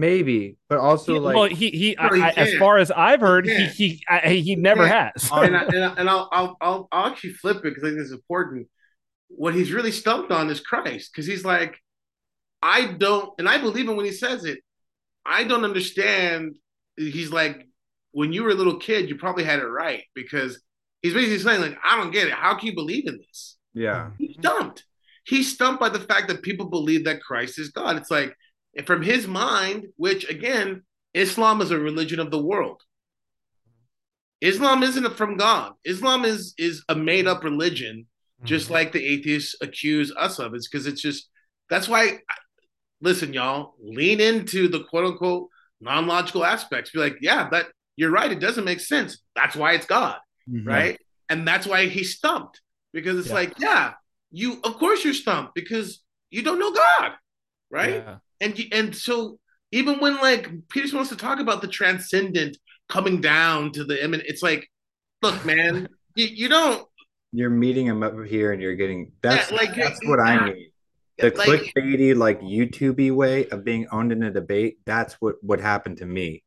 [0.00, 3.44] Maybe, but also he, like well, he he, I, he as far as I've heard,
[3.44, 5.28] he he he, I, he never has.
[5.30, 7.88] Oh, and, I, and, I, and I'll, I'll I'll I'll actually flip it because I
[7.88, 8.66] think this is important.
[9.28, 11.76] What he's really stumped on is Christ, because he's like,
[12.62, 14.60] I don't, and I believe him when he says it.
[15.26, 16.56] I don't understand.
[16.96, 17.68] He's like,
[18.12, 20.62] when you were a little kid, you probably had it right because
[21.02, 22.32] he's basically saying like, I don't get it.
[22.32, 23.58] How can you believe in this?
[23.74, 24.86] Yeah, he's stumped.
[25.26, 27.98] He's stumped by the fact that people believe that Christ is God.
[27.98, 28.34] It's like
[28.76, 30.82] and from his mind, which again,
[31.14, 32.80] Islam is a religion of the world.
[34.40, 35.72] Islam isn't from God.
[35.84, 38.06] Islam is is a made up religion,
[38.44, 38.74] just mm-hmm.
[38.74, 40.54] like the atheists accuse us of.
[40.54, 41.28] It's because it's just
[41.68, 42.18] that's why.
[43.02, 45.48] Listen, y'all, lean into the quote unquote
[45.80, 46.90] non logical aspects.
[46.90, 47.66] Be like, yeah, that
[47.96, 48.30] you're right.
[48.30, 49.18] It doesn't make sense.
[49.34, 50.16] That's why it's God,
[50.48, 50.68] mm-hmm.
[50.68, 50.98] right?
[51.28, 52.60] And that's why he's stumped
[52.92, 53.34] because it's yeah.
[53.34, 53.92] like, yeah,
[54.30, 57.12] you of course you're stumped because you don't know God,
[57.70, 57.94] right?
[57.96, 58.16] Yeah.
[58.40, 59.38] And and so
[59.72, 62.56] even when like Peterson wants to talk about the transcendent
[62.88, 64.68] coming down to the imminent, it's like,
[65.22, 66.86] look, man, you, you don't
[67.32, 70.72] You're meeting him up here, and you're getting that's Yeah, like, that's what I need.
[71.18, 74.78] The like- clickbaity, like YouTubey way of being owned in a debate.
[74.86, 76.42] That's what what happened to me.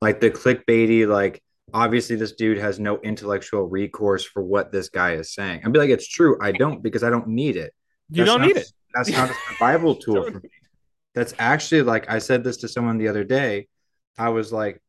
[0.00, 1.42] Like the clickbaity, like
[1.74, 5.62] obviously this dude has no intellectual recourse for what this guy is saying.
[5.64, 6.38] I'd be like, it's true.
[6.40, 7.72] I don't because I don't need it.
[8.10, 8.72] You That's don't not- need it.
[8.94, 10.48] That's not a survival tool for me.
[11.14, 13.68] That's actually like I said this to someone the other day.
[14.18, 14.82] I was like,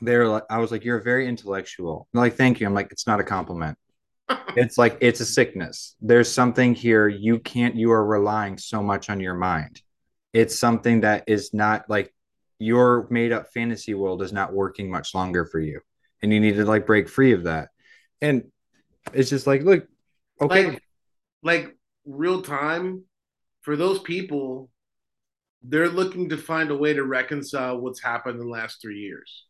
[0.00, 2.08] they're like, I was like, you're very intellectual.
[2.12, 2.66] They're like, thank you.
[2.66, 3.76] I'm like, it's not a compliment.
[4.56, 5.94] It's like it's a sickness.
[6.00, 7.76] There's something here you can't.
[7.76, 9.80] You are relying so much on your mind.
[10.32, 12.12] It's something that is not like
[12.58, 15.80] your made up fantasy world is not working much longer for you,
[16.20, 17.68] and you need to like break free of that.
[18.20, 18.50] And
[19.12, 19.86] it's just like, look,
[20.40, 20.82] okay, like
[21.42, 23.04] like real time
[23.62, 24.68] for those people
[25.62, 29.44] they're looking to find a way to reconcile what's happened in the last three years.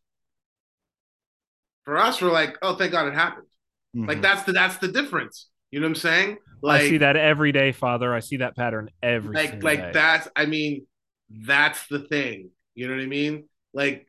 [1.85, 3.47] For us we're like oh thank god it happened.
[3.95, 4.21] Like Mhm.
[4.21, 5.47] that's the that's the difference.
[5.71, 6.37] You know what i'm saying?
[6.61, 8.13] Like I see that every day, Father.
[8.13, 9.91] I see that pattern every like like day.
[9.93, 10.85] that's i mean
[11.29, 12.51] that's the thing.
[12.75, 13.47] You know what i mean?
[13.73, 14.07] Like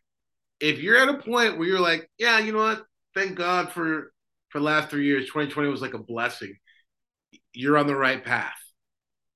[0.61, 2.85] if you're at a point where you're like yeah you know what?
[3.15, 4.13] Thank god for
[4.51, 5.27] for the last three years.
[5.27, 6.57] 2020 was like a blessing.
[7.55, 8.53] You're on the right path.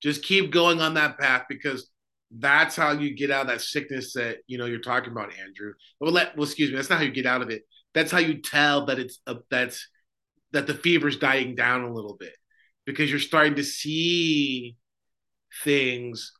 [0.02, 1.88] Just keep going on that path because
[2.30, 5.72] that's how you get out of that sickness that you know you're talking about andrew
[6.00, 7.62] well let well excuse me that's not how you get out of it
[7.94, 9.88] that's how you tell that it's a, that's
[10.52, 12.34] that the fever's dying down a little bit
[12.84, 14.76] because you're starting to see
[15.64, 16.32] things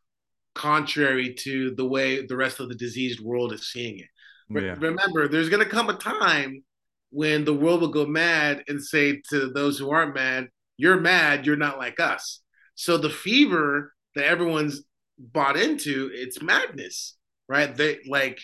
[0.54, 4.08] contrary to the way the rest of the diseased world is seeing it.
[4.48, 4.76] Yeah.
[4.78, 6.64] Remember, there's going to come a time
[7.10, 11.46] when the world will go mad and say to those who aren't mad, You're mad,
[11.46, 12.40] you're not like us.
[12.74, 14.82] So the fever that everyone's
[15.18, 17.16] bought into, it's madness,
[17.48, 17.74] right?
[17.74, 18.40] They like,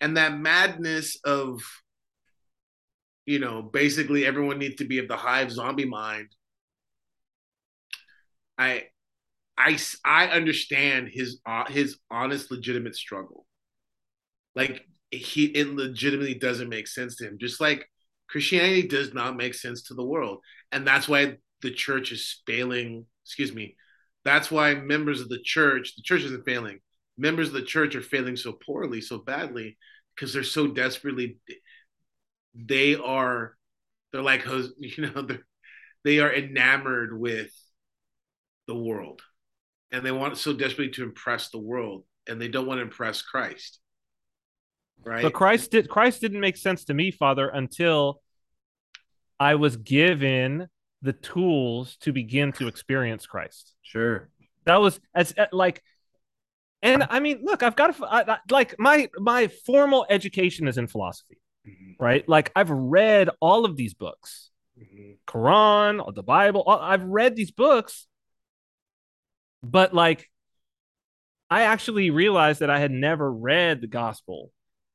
[0.00, 1.62] and that madness of,
[3.26, 6.28] you know, basically everyone needs to be of the hive zombie mind.
[8.58, 8.84] I,
[9.56, 13.46] I, I understand his uh, his honest, legitimate struggle.
[14.54, 17.38] Like he, it legitimately doesn't make sense to him.
[17.38, 17.86] Just like
[18.28, 20.38] Christianity does not make sense to the world,
[20.72, 23.06] and that's why the church is failing.
[23.24, 23.76] Excuse me.
[24.24, 26.80] That's why members of the church, the church isn't failing.
[27.18, 29.76] Members of the church are failing so poorly, so badly,
[30.14, 31.38] because they're so desperately.
[32.54, 33.56] They are,
[34.12, 34.46] they're like,
[34.78, 35.26] you know,
[36.04, 37.52] they are enamored with
[38.66, 39.22] the world
[39.90, 43.22] and they want so desperately to impress the world and they don't want to impress
[43.22, 43.78] Christ.
[45.04, 45.22] Right?
[45.22, 48.20] But Christ did Christ didn't make sense to me, Father, until
[49.38, 50.68] I was given
[51.02, 53.74] the tools to begin to experience Christ.
[53.82, 54.28] Sure.
[54.64, 55.82] That was as uh, like,
[56.80, 60.78] and I mean, look, I've got to I, I, like my my formal education is
[60.78, 62.28] in philosophy, Mhm, right?
[62.28, 64.50] Like I've read all of these books,
[64.80, 65.16] mhm.
[65.26, 66.62] Quran, the Bible.
[66.66, 68.06] all- I've read these books,
[69.62, 70.28] but like,
[71.50, 74.50] I actually realized that I had never read the gospel,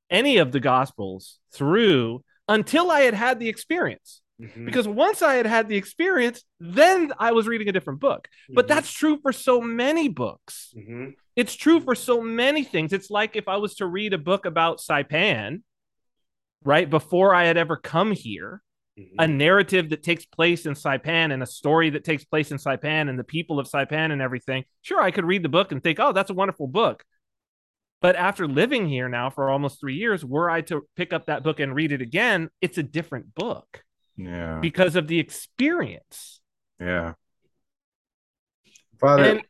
[0.09, 4.21] any of the gospels through until I had had the experience.
[4.39, 4.65] Mhm.
[4.65, 8.27] Because once I had had the experience, then I was reading a different book.
[8.49, 8.69] But Mhm.
[8.69, 10.73] that's true for so many books.
[10.77, 11.15] Mhm.
[11.35, 12.93] It's true for so many things.
[12.93, 15.61] It's like if I was to read a book about Saipan,
[16.63, 18.61] right, before I had ever come here,
[18.97, 19.15] Mhm.
[19.19, 23.09] a narrative that takes place in Saipan and a story that takes place in Saipan
[23.09, 24.65] and the people of Saipan and everything.
[24.81, 27.03] Sure, I could read the book and think, oh, that's a wonderful book.
[28.01, 31.43] But after living here now for almost three years, were I to pick up that
[31.43, 33.83] book and read it again, it's a different book
[34.17, 34.59] Yeah.
[34.61, 36.41] because of the experience.
[36.79, 37.13] Yeah.
[38.99, 39.43] Father, And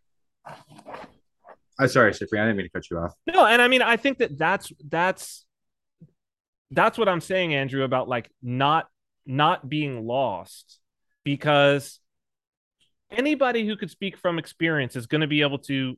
[1.79, 2.43] I'm sorry, Cyprian.
[2.43, 3.13] I didn't mean to cut you off.
[3.27, 5.45] no, and I mean, I think that that's that's
[6.71, 8.87] that's what I'm saying, Andrew, about like not
[9.25, 10.79] not being lost
[11.23, 11.99] because
[13.11, 15.97] anybody who could speak from experience is going to be able to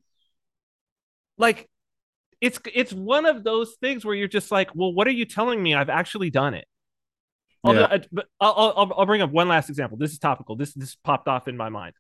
[1.38, 1.68] like
[2.42, 5.62] it's it's one of those things where you're just like, well, what are you telling
[5.62, 5.74] me?
[5.74, 6.68] I've actually done it.
[7.64, 7.88] I'll, Yeah.
[7.90, 9.98] I- but I'll, I'll I'll bring up one last example.
[9.98, 10.56] This is topical.
[10.56, 11.94] This this popped off in my mind.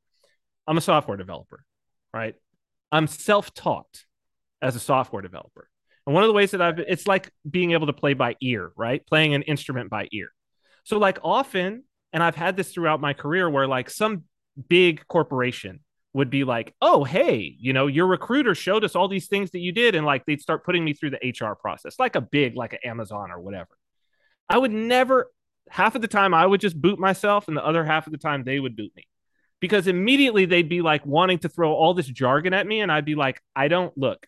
[0.67, 1.63] I'm a software developer,
[2.13, 2.35] right?
[2.91, 4.03] I'm self-taught
[4.61, 5.69] as a software developer.
[6.05, 8.71] And one of the ways that I've it's like being able to play by ear,
[8.75, 9.05] right?
[9.05, 10.29] Playing an instrument by ear.
[10.85, 11.83] So like often,
[12.13, 14.23] and I've had this throughout my career where like some
[14.67, 15.81] big corporation
[16.13, 19.59] would be like, "Oh, hey, you know, your recruiter showed us all these things that
[19.59, 22.55] you did," and like they'd start putting me through the HR process, like a big,
[22.55, 23.69] like an Amazon or whatever.
[24.49, 25.29] I would never.
[25.69, 28.17] Half of the time, I would just boot myself, and the other half of the
[28.17, 29.05] time, they would boot me.
[29.61, 33.05] because immediately they'd be like wanting to throw all this jargon at me and I'd
[33.05, 34.25] be like I don't look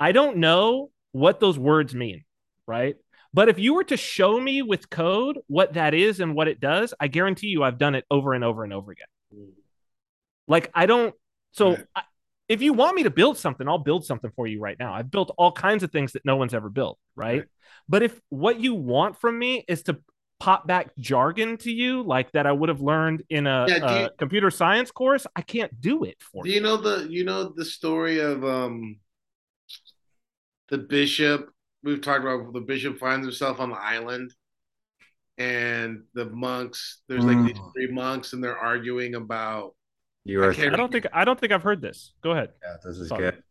[0.00, 2.24] I don't know what those words mean
[2.66, 2.96] right
[3.32, 6.58] but if you were to show me with code what that is and what it
[6.60, 9.06] does I guarantee you I've done it over and over and over again
[10.48, 11.14] like I don't
[11.52, 11.84] so Right.
[11.96, 12.02] I,
[12.48, 15.10] if you want me to build something I'll build something for you right now I've
[15.10, 17.48] built all kinds of things that no one's ever built right, Right.
[17.88, 19.98] but if what you want from me is to
[20.42, 24.02] pop back jargon to you like that I would have learned in a, Yeah, a
[24.04, 26.56] you- computer science course, I can't do it for Do you.
[26.56, 28.98] you know the you know the story of um
[30.68, 31.48] the bishop?
[31.84, 34.32] We've talked about the bishop finds himself on the island,
[35.38, 37.02] and the monks.
[37.08, 37.72] There's like these Mm.
[37.72, 39.74] three monks, and they're arguing about.
[40.24, 40.54] You I are.
[40.54, 42.14] can't- I don't think I don't think I've heard this.
[42.22, 42.50] Go ahead.
[42.62, 43.22] Yeah, this is Sorry.
[43.32, 43.42] good.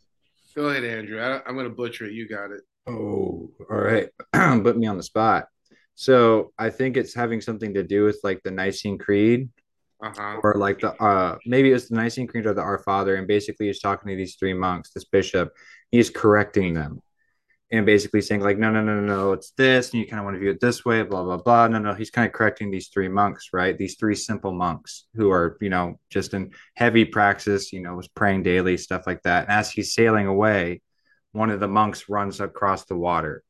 [0.55, 1.19] Go ahead, Andrew.
[1.21, 2.13] I, I'm going to butcher it.
[2.13, 2.61] You got it.
[2.87, 4.09] Oh, all right.
[4.63, 5.47] Put me on the spot.
[5.95, 9.49] So I think it's having something to do with like the Nicene Creed
[10.01, 10.39] Uh huh.
[10.43, 13.27] or like the uh maybe it was the Nicene Creed or the Our Father, and
[13.27, 15.51] basically he's talking to these three monks, this bishop,
[15.91, 17.01] he's correcting them
[17.73, 20.25] and basically saying like no no no no no it's this and you kind of
[20.25, 21.67] want to view it this way blah blah blah.
[21.67, 23.77] No no he's kind of correcting these three monks right?
[23.77, 28.07] These three simple monks who are you know just in heavy praxis you know was
[28.09, 29.43] praying daily stuff like that.
[29.43, 30.81] And as he's sailing away
[31.31, 33.41] one of the monks runs across the water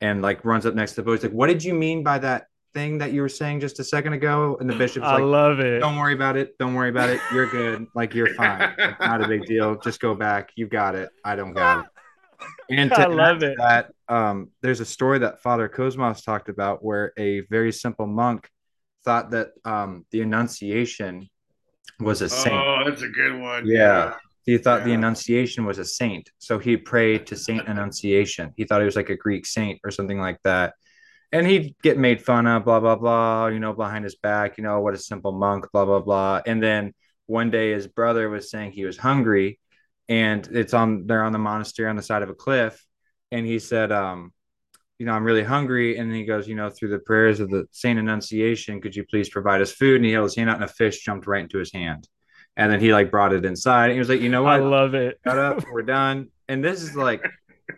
[0.00, 2.18] and like runs up next to the boat he's like what did you mean by
[2.18, 2.46] that
[2.76, 5.60] thing that you were saying just a second ago and the bishop's I like love
[5.60, 5.80] it.
[5.80, 6.58] don't worry about it.
[6.58, 7.22] Don't worry about it.
[7.32, 7.86] You're good.
[7.94, 8.74] Like you're fine.
[8.76, 9.76] It's not a big deal.
[9.76, 10.50] Just go back.
[10.56, 11.08] You got it.
[11.24, 11.90] I don't got it.
[12.68, 13.56] And to I love it.
[13.56, 18.46] That um, there's a story that Father Cosmos talked about where a very simple monk
[19.06, 21.30] thought that um, the Annunciation
[21.98, 22.54] was a saint.
[22.54, 23.66] Oh, that's a good one.
[23.66, 24.16] Yeah.
[24.46, 26.30] He thought the Annunciation was a saint.
[26.38, 28.52] So he prayed to Saint Annunciation.
[28.56, 30.74] He thought he was like a Greek saint or something like that.
[31.32, 34.62] And he'd get made fun of, blah, blah, blah, you know, behind his back, you
[34.62, 36.42] know, what a simple monk, blah, blah, blah.
[36.46, 36.94] And then
[37.26, 39.58] one day his brother was saying he was hungry
[40.08, 42.80] and it's on, they're on the monastery on the side of a cliff.
[43.32, 44.32] And he said, um,
[45.00, 45.98] you know, I'm really hungry.
[45.98, 49.28] And he goes, you know, through the prayers of the Saint Annunciation, could you please
[49.28, 49.96] provide us food?
[49.96, 52.08] And he held his hand out and a fish jumped right into his hand.
[52.56, 53.86] And then he like brought it inside.
[53.86, 54.54] And he was like, you know what?
[54.54, 55.18] I love it.
[55.26, 55.64] Shut up.
[55.70, 56.28] We're done.
[56.48, 57.22] And this is like,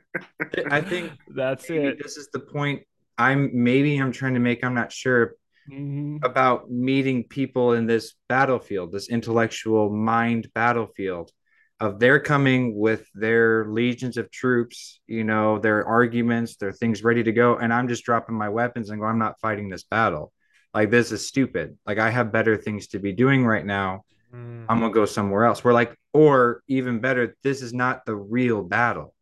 [0.70, 1.98] I think That's maybe it.
[2.02, 2.82] this is the point
[3.16, 4.64] I'm maybe I'm trying to make.
[4.64, 5.34] I'm not sure
[5.70, 6.24] Mhm.
[6.24, 11.30] about meeting people in this battlefield, this intellectual mind battlefield
[11.78, 17.22] of they're coming with their legions of troops, you know, their arguments, their things ready
[17.22, 17.56] to go.
[17.56, 20.32] And I'm just dropping my weapons and go, I'm not fighting this battle.
[20.72, 21.76] Like, this is stupid.
[21.86, 24.04] Like, I have better things to be doing right now.
[24.34, 24.66] Mm.
[24.68, 25.64] I'm to go somewhere else.
[25.64, 29.14] We're like, or even better, this is not the real battle.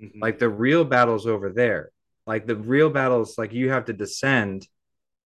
[0.00, 0.20] Mhm.
[0.20, 1.90] Like, the real battle's over there.
[2.26, 4.66] Like, the real battle's like you have to descend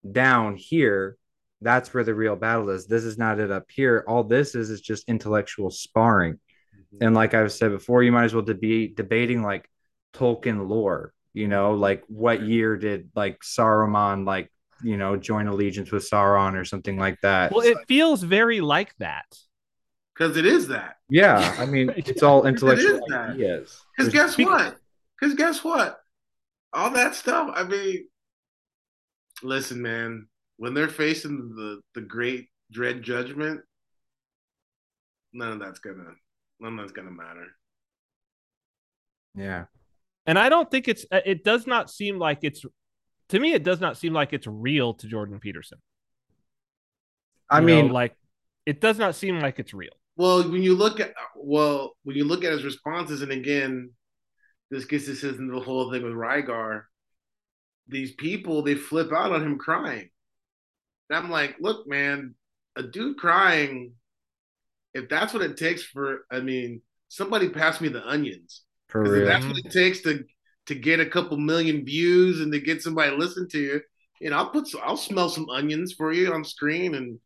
[0.10, 1.18] down here
[1.62, 4.70] that's where the real battle is this is not it up here all this is
[4.70, 6.40] is just intellectual sparring
[6.94, 7.04] Mm-hmm.
[7.04, 9.70] and like i've said before you might as well be debating like
[10.14, 14.50] tolkien lore you know like what year did like saruman like
[14.84, 18.96] you know join allegiance with sauron or something like that Well, it feels very like
[19.00, 19.26] that.
[20.16, 20.98] Because it is that.
[21.10, 23.30] yeah i mean it's all intellectual is that.
[23.32, 24.78] ideas Because There's- guess what?
[25.20, 26.00] Because guess what?
[26.72, 27.52] All that stuff.
[27.54, 28.08] I mean,
[29.44, 30.28] listen, man.
[30.58, 33.62] When they're facing the the great dread judgment,
[35.34, 36.14] none of that's gonna
[36.62, 37.48] none of that's gonna matter.
[39.36, 39.66] yeah
[40.26, 42.64] And I don't think it's uh, it does not seem like it's
[43.30, 45.80] to me it does not seem like it's real to Jordan Peterson.
[47.50, 48.16] i You mean know, like
[48.66, 49.94] it does not seem like it's real.
[50.18, 53.92] Well, when you look at well, when you look at his responses, and again,
[54.70, 56.84] this gets us into the whole thing with Rygar.
[57.88, 60.10] These people they flip out on him crying.
[61.10, 62.36] And I'm like, look, man,
[62.76, 63.94] a dude crying.
[64.94, 68.64] If that's what it takes for, I mean, somebody pass me the onions.
[68.88, 70.24] for 'Cause if real that's what it takes to
[70.70, 73.82] to get a couple million views and to get somebody to listen to you,
[74.22, 77.20] you know, I'll put some, I'll smell some onions for you on screen and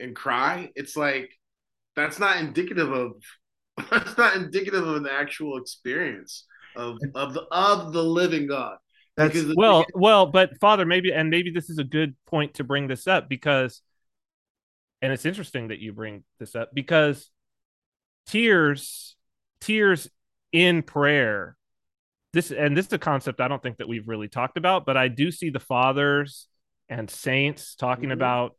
[0.00, 0.70] and cry.
[0.74, 1.30] It's like
[1.94, 3.12] that's not indicative of
[3.90, 8.78] that's not indicative of an actual experience of of the of the living God.
[9.14, 12.54] that's Because Well, thing well, but Father, maybe and maybe this is a good point
[12.54, 13.82] to bring this up because
[15.02, 17.30] and it's interesting that you bring this up because
[18.24, 19.16] tears
[19.60, 20.08] tears
[20.50, 21.58] in prayer
[22.36, 24.96] this and this is a concept I don't think that we've really talked about, but
[24.96, 26.48] I do see the fathers
[26.88, 28.12] and saints talking Mhm.
[28.12, 28.56] about,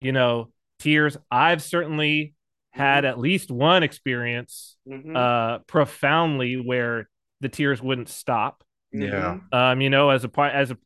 [0.00, 1.16] you know, tears.
[1.30, 2.34] I've certainly
[2.70, 3.08] had Mhm.
[3.08, 7.08] at least one experience Mhm, uh profoundly where
[7.40, 8.62] the tears wouldn't stop
[8.92, 9.54] yeah mhm.
[9.54, 10.78] um you know as a part as a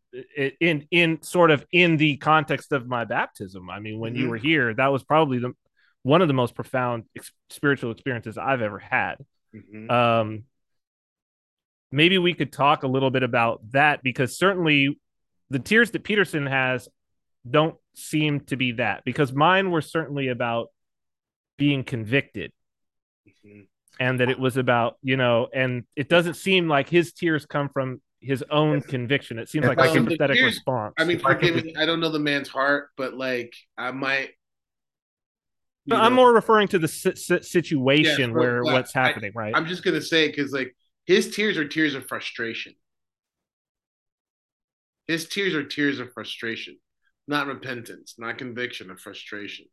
[0.60, 4.30] in in sort of in the context of my baptism i mean when you Mhm.
[4.30, 5.52] were here that was probably the
[6.02, 9.16] one of the most profound ex- spiritual experiences I've ever had.
[9.54, 9.88] Mhm.
[9.90, 10.44] Um,
[11.92, 14.98] maybe we could talk a little bit about that because certainly
[15.50, 16.88] the tears that Peterson has
[17.48, 20.68] don't seem to be that because mine were certainly about
[21.58, 22.50] being convicted
[23.44, 23.66] Mhm.
[24.00, 27.68] and that it was about you know and it doesn't seem like his tears come
[27.68, 31.18] from his own conviction it seems like I a can- sympathetic Here's- response I mean,
[31.18, 31.74] I forgive me.
[31.76, 34.30] I don't know the man's heart, but like, I might.
[35.86, 39.08] But you i'm more referring to the si- si- situation Yeah, where but what's I-
[39.08, 42.74] happening right I'm just gonna say because like his tears are tears of frustration.
[45.06, 46.78] His tears are tears of frustration,
[47.26, 49.66] not repentance, not conviction, of frustration.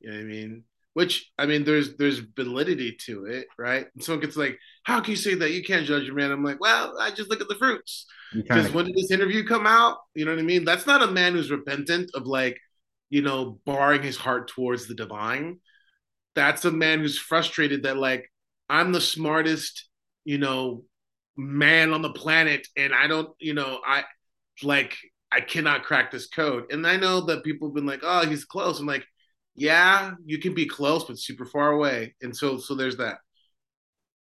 [0.00, 0.64] You know what I mean?
[0.94, 3.86] Which I mean, there's there's validity to it, right?
[3.94, 5.52] And someone gets like, "How can you say that?
[5.52, 8.06] You can't judge a man." I'm like, "Well, I just look at the fruits."
[8.48, 9.98] Because when did this interview come out?
[10.14, 10.64] You know what I mean?
[10.64, 12.58] That's not a man who's repentant of like,
[13.10, 15.60] you know, barring his heart towards the divine.
[16.34, 18.30] That's a man who's frustrated that like
[18.68, 19.88] I'm the smartest,
[20.26, 20.82] you know,
[21.36, 24.04] man on the planet, and I don't, you know, I
[24.62, 24.96] like
[25.32, 26.64] I cannot crack this code.
[26.70, 28.80] And I know that people have been like, oh, he's close.
[28.80, 29.06] I'm like,
[29.54, 32.16] yeah, you can be close, but super far away.
[32.20, 33.18] And so so there's that.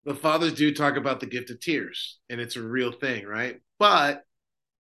[0.04, 3.60] The fathers do talk about the gift of tears, and it's a real thing, right?
[3.78, 4.22] But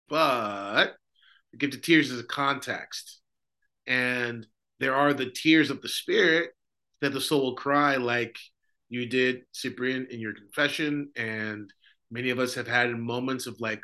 [0.10, 0.96] but
[1.52, 3.22] the gift of tears is a context.
[3.86, 4.48] And
[4.80, 6.50] there are the tears of the spirit
[7.02, 8.38] that the soul will cry like
[8.94, 11.10] you did, Cyprian, in your confession.
[11.16, 11.72] And
[12.12, 13.82] many of us have had moments of like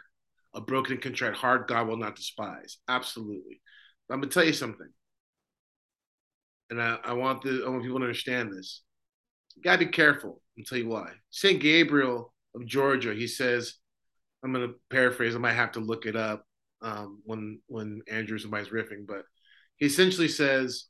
[0.54, 2.78] a broken and contrite heart, God will not despise.
[2.88, 3.62] Absolutely.
[4.08, 4.90] But I'm gonna tell you something.
[6.70, 8.84] And I, I want the I want people to understand this.
[9.56, 10.42] You gotta be careful.
[10.58, 11.12] I'll tell you why.
[11.32, 13.76] Saint Gabriel of Georgia, he says,
[14.44, 16.46] I'm gonna paraphrase, I might have to look it up
[16.82, 19.24] um, when when Andrew somebody's riffing, but
[19.78, 20.86] he essentially says,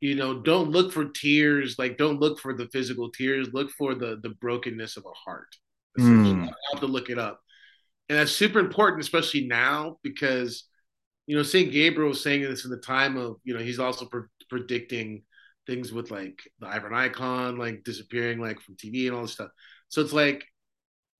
[0.00, 3.94] you know, don't look for tears, like don't look for the physical tears, look for
[3.94, 5.54] the the brokenness of a heart.
[5.98, 6.48] Mm.
[6.48, 7.40] I have to look it up.
[8.08, 10.64] And that's super important, especially now, because
[11.26, 14.04] you know, Saint Gabriel was saying this in the time of, you know, he's also
[14.06, 15.22] pre- predicting
[15.64, 19.50] things with like the Iveron Icon, like disappearing like from TV and all this stuff.
[19.90, 20.44] So it's like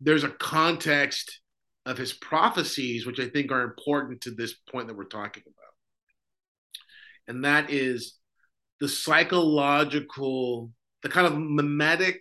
[0.00, 1.40] there's a context
[1.86, 5.74] of his prophecies, which I think are important to this point that we're talking about.
[7.28, 8.14] And that is
[8.80, 10.70] the psychological,
[11.02, 12.20] the kind of mimetic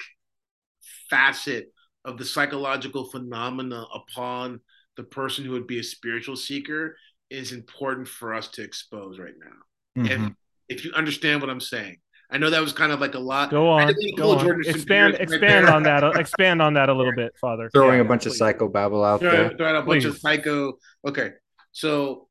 [1.09, 1.71] facet
[2.05, 4.59] of the psychological phenomena upon
[4.97, 6.97] the person who would be a spiritual seeker
[7.29, 10.03] is important for us to expose right now.
[10.03, 10.27] Mhm.
[10.69, 11.97] If if you understand what I'm saying.
[12.31, 13.49] I know that was kind of like a lot.
[13.49, 17.15] go on go on Jordan expand right expand on that expand on that a little
[17.15, 19.57] bit father Throwing Yeah, a bunch of psycho babble out Throw, there.
[19.57, 20.77] throw out a bunch of psycho.
[21.07, 21.31] Okay,
[21.71, 22.29] so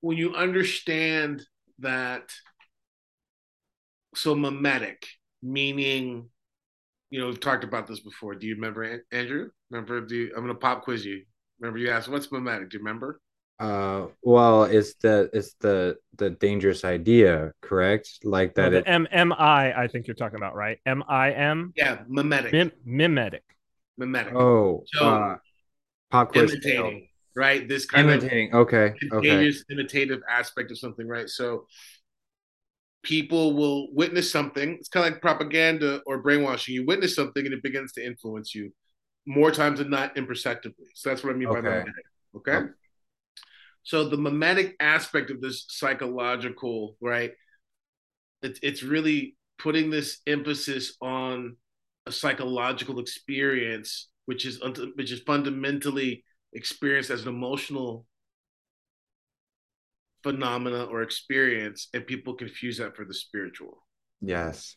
[0.00, 1.44] when you understand
[1.80, 2.30] that,
[4.14, 5.06] so mimetic
[5.42, 6.28] meaning,
[7.10, 8.34] you know, we've talked about this before.
[8.34, 9.50] Do you remember, Andrew?
[9.70, 10.00] Remember?
[10.00, 11.24] Do you, I'm gonna pop quiz you.
[11.60, 12.70] Remember you asked what's mimetic?
[12.70, 13.20] Do you remember?
[13.58, 18.18] Uh, well, it's the it's the the dangerous idea, correct?
[18.22, 18.70] Like that.
[18.70, 22.52] the M M I I think you're talking about right M I M Yeah, mimetic.
[22.52, 23.44] Mim- mimetic
[23.96, 24.34] mimetic.
[24.34, 25.36] oh, So- uh,
[26.10, 26.52] pop quiz.
[26.52, 27.68] imitating, right?
[27.68, 28.54] This kind of Imitating.
[28.54, 28.94] Okay.
[29.12, 29.28] Okay.
[29.28, 31.28] contagious imitative aspect of something, right?
[31.28, 31.66] So
[33.02, 34.76] people will witness something.
[34.80, 36.74] It's kind of like propaganda or brainwashing.
[36.74, 38.72] You witness something and it begins to influence you
[39.26, 40.86] more times than not imperceptibly.
[40.94, 41.68] So that's what I mean by Okay.
[41.68, 42.04] mimetic.
[42.36, 42.52] Okay.
[42.56, 42.66] Okay.
[43.84, 47.32] So the mimetic aspect of this psychological, right?
[48.42, 51.56] It's it's really putting this emphasis on
[52.06, 54.60] a psychological experience, which is
[54.96, 58.06] which is fundamentally experienced as an emotional
[60.22, 63.86] phenomena or experience, and people confuse that for the spiritual.
[64.20, 64.76] Yes.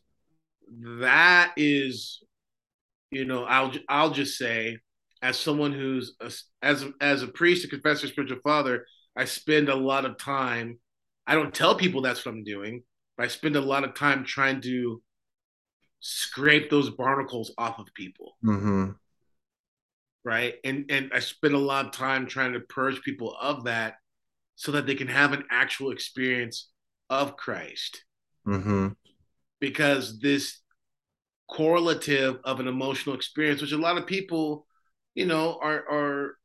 [1.00, 2.22] That is,
[3.12, 4.78] you know, I'll I'll just say,
[5.22, 6.32] as someone who's a,
[6.62, 8.86] as as a priest, a confessor, spiritual father,
[9.16, 10.80] I spend a lot of time.
[11.26, 12.84] I don't tell people that's what I'm doing,
[13.18, 15.02] but I spend a lot of time trying to
[16.00, 18.92] scrape those barnacles off of people Mm-hmm.
[20.26, 23.96] Right and and i spend a lot of time trying to purge people of that
[24.56, 26.70] so that they can have an actual experience
[27.10, 28.04] of christ
[28.48, 28.90] Mm-hmm.
[29.60, 30.60] because this
[31.50, 34.66] correlative of an emotional experience which a lot of people
[35.16, 36.38] you know are are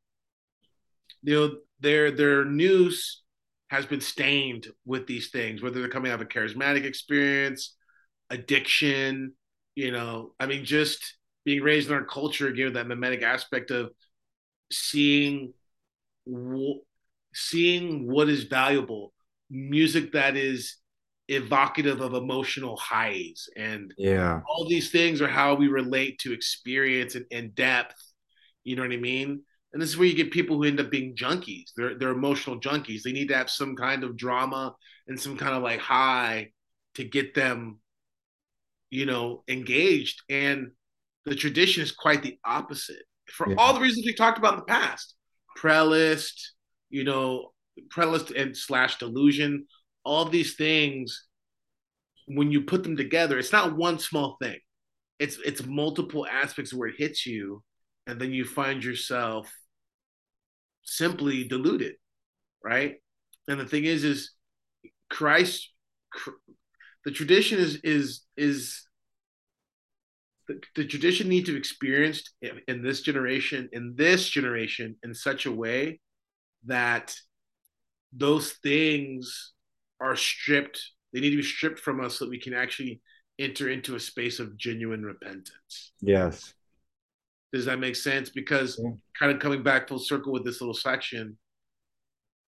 [1.22, 3.22] you know their their nous
[3.68, 7.74] has been stained with these things whether they're coming out of a charismatic experience
[8.30, 9.32] addiction
[9.74, 13.90] you know i mean just being raised in our culture again that mimetic aspect of
[14.72, 15.52] seeing
[17.34, 19.12] seeing what is valuable
[19.50, 20.76] music that is
[21.28, 23.48] evocative of emotional highs.
[23.56, 24.40] And Yeah.
[24.48, 27.96] all these things are how we relate to experience and, and depth.
[28.62, 29.42] You know what i mean?
[29.72, 31.70] And this is where you get people who end up being junkies.
[31.76, 33.02] They're they're emotional junkies.
[33.02, 34.74] They need to have some kind of drama
[35.08, 36.52] and some kind of like high
[36.94, 37.80] to get them
[38.90, 40.22] you know engaged.
[40.28, 40.72] And
[41.24, 43.56] the tradition is quite the opposite for Yeah.
[43.58, 45.14] all the reasons we talked about in the past.
[45.56, 46.52] Prelest
[46.90, 47.52] you know
[47.88, 49.66] prelest and slash delusion
[50.04, 51.26] all these things
[52.26, 54.58] when you put them together it's not one small thing.
[55.18, 57.62] It's it's multiple aspects where it hits you
[58.06, 59.50] and then you find yourself
[60.84, 61.94] simply deluded
[62.62, 62.96] right?
[63.48, 64.30] And the thing is is
[65.10, 65.70] christ
[67.04, 68.83] the tradition is is is
[70.48, 75.46] the, the tradition need to experience in, in this generation in this generation in such
[75.46, 76.00] a way
[76.66, 77.14] that
[78.12, 79.52] those things
[80.00, 80.80] are stripped
[81.12, 83.00] they need to be stripped from us so that we can actually
[83.38, 86.54] enter into a space of genuine repentance Yes.
[87.52, 88.90] does that make sense because Yeah.
[89.18, 91.36] kind of coming back full circle with this little section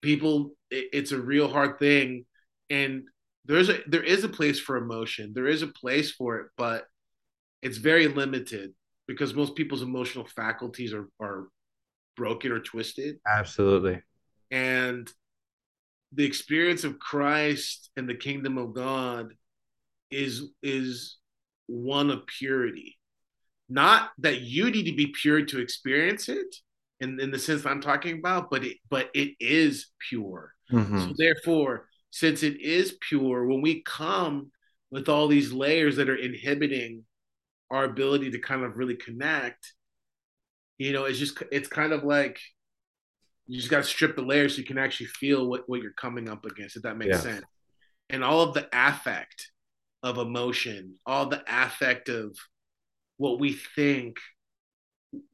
[0.02, 2.24] people it, it's a real hard thing
[2.70, 3.02] and
[3.44, 6.84] there's a there is a place for emotion there is a place for it but
[7.62, 8.72] it's very limited
[9.06, 11.48] because most people's emotional faculties are are
[12.16, 14.02] broken or twisted Absolutely.
[14.50, 15.10] and
[16.12, 19.34] the experience of Christ and the kingdom of God
[20.10, 21.18] is is
[21.66, 22.98] one of purity.
[23.68, 26.56] Not that you need to be pure to experience it
[27.00, 30.54] in, in the sense I'm talking about, but it but it is pure.
[30.72, 31.08] Mhm.
[31.08, 34.50] So therefore, since it is pure, when we come
[34.90, 37.04] with all these layers that are inhibiting
[37.70, 39.72] our ability to kind of really connect,
[40.78, 42.38] you know, it's just it's kind of like
[43.46, 45.92] you just got to strip the layers so you can actually feel what, what you're
[45.92, 47.22] coming up against, if that makes Yes.
[47.22, 47.44] sense.
[48.10, 49.50] And all of the affect
[50.02, 52.36] of emotion, all the affect of
[53.16, 54.16] what we think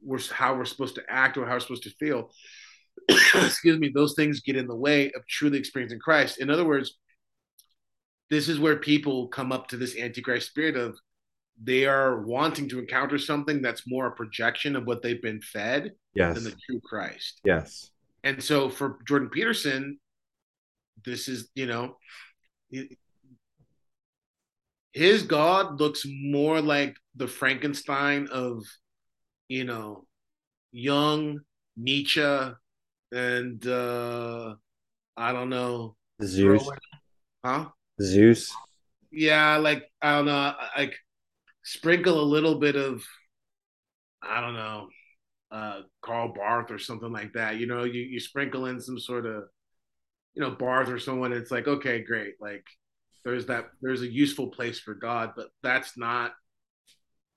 [0.03, 2.31] we're how we're supposed to act or how we're supposed to feel.
[3.35, 6.39] Excuse me, those things get in the way of truly experiencing Christ.
[6.39, 6.97] In other words,
[8.31, 10.97] this is where people come up to this antichrist spirit of
[11.63, 15.93] they are wanting to encounter something that's more a projection of what they've been fed
[16.15, 16.35] Yes.
[16.35, 17.41] than the true Christ.
[17.45, 17.91] Yes.
[18.25, 19.99] And so for Jordan Peterson,
[21.05, 21.97] this is, you know,
[24.93, 28.65] his God looks more like the Frankenstein of,
[29.49, 30.07] you know,
[30.73, 31.41] young
[31.77, 32.51] Nietzsche
[33.13, 34.55] and uh
[35.17, 36.69] I don't know, Zeus.
[37.45, 37.67] huh?
[38.03, 38.53] Zeus.
[39.13, 40.95] Yeah, like I don't know, like
[41.65, 43.05] sprinkle a little bit of
[44.23, 44.89] I don't know,
[45.51, 47.57] uh Karl Barth or something like that.
[47.59, 49.45] You know, you you sprinkle in some sort of
[50.35, 51.33] you know Barth or someone.
[51.33, 52.35] It's like okay, great.
[52.41, 52.67] Like
[53.25, 56.35] there's that there's a useful place for God, but that's not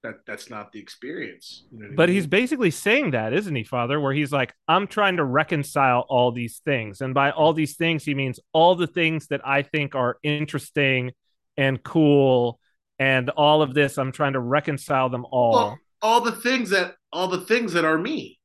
[0.03, 1.65] that that's not the experience.
[1.71, 2.09] You know what I But mean?
[2.09, 3.99] he's basically saying that, isn't he, Father?
[3.99, 7.01] Where he's like, I'm trying to reconcile all these things.
[7.01, 11.11] And by all these things, he means all the things that I think are interesting
[11.57, 12.59] and cool.
[12.99, 16.95] And all of this, I'm trying to reconcile them all all, all the things that
[17.13, 18.39] all the things that are me.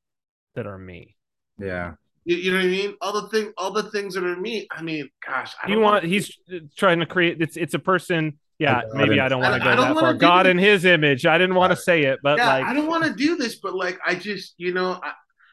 [0.55, 1.17] that are me.
[1.59, 1.95] Yeah.
[2.25, 2.95] You, you know what I mean?
[3.01, 4.69] All the thing, all the things that are me.
[4.71, 6.37] I mean, gosh, I You don't want, he's
[6.77, 8.39] trying to create, it's, it's a person.
[8.59, 10.15] Yeah, God maybe I don't want to go that far.
[10.15, 10.51] God this.
[10.53, 11.27] in his image.
[11.27, 13.57] I didn't want to say it, but yeah, like, I don't want to do this,
[13.57, 15.13] but like, I just, you know, I,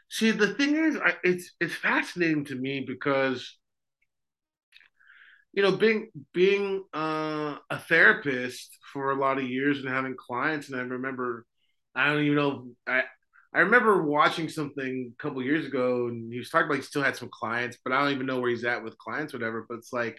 [0.09, 3.57] see, the thing is, I, it's it's fascinating to me because,
[5.59, 10.69] you know, being being uh, a therapist for a lot of years and having clients,
[10.69, 11.45] and I remember,
[11.93, 13.03] I don't even know, I
[13.53, 17.03] I remember watching something a couple years ago, and he was talking about he still
[17.03, 19.65] had some clients, but I don't even know where he's at with clients, whatever.
[19.67, 20.17] But it's like,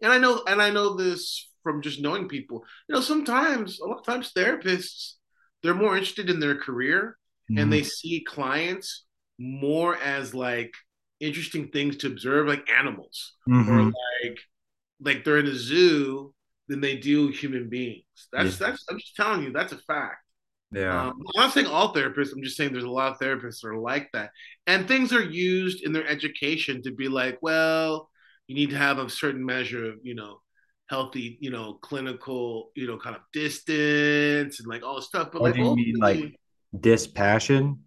[0.00, 2.64] and I know, and I know this from just knowing people.
[2.88, 5.16] You know, sometimes, a lot of times, therapists
[5.62, 7.18] they're more interested in their career
[7.58, 9.04] and they see clients
[9.38, 10.72] more as like
[11.20, 13.68] interesting things to observe, like animals Mhm.
[13.68, 14.38] or like
[15.04, 16.32] like they're in a zoo
[16.68, 18.04] than they do human beings.
[18.32, 18.68] That's Yeah.
[18.68, 20.16] that's I'm just telling you that's a fact.
[20.72, 21.08] yeah.
[21.08, 22.32] Um, I'm not saying all therapists.
[22.32, 24.30] I'm just saying there's a lot of therapists that are like that,
[24.66, 28.08] and things are used in their education to be like, well,
[28.46, 30.40] you need to have a certain measure of you know
[30.90, 35.28] healthy, you know, clinical, you know, kind of distance and like all this stuff.
[35.32, 36.36] But What like, do you mean, like
[36.78, 37.80] dispassion?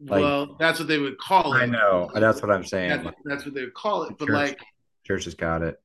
[0.00, 1.58] like- well, that's what they would call it.
[1.58, 2.10] I know.
[2.14, 3.02] That's what I'm saying.
[3.04, 4.14] That's, that's what they would call it.
[4.18, 4.34] But Church.
[4.34, 4.58] like,
[5.06, 5.76] Church has got it.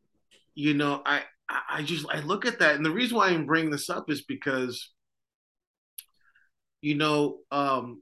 [0.56, 1.24] You know, I,
[1.70, 4.24] I just I look at that, and the reason why I'm bringing this up is
[4.24, 4.92] because,
[6.82, 8.02] you know, um,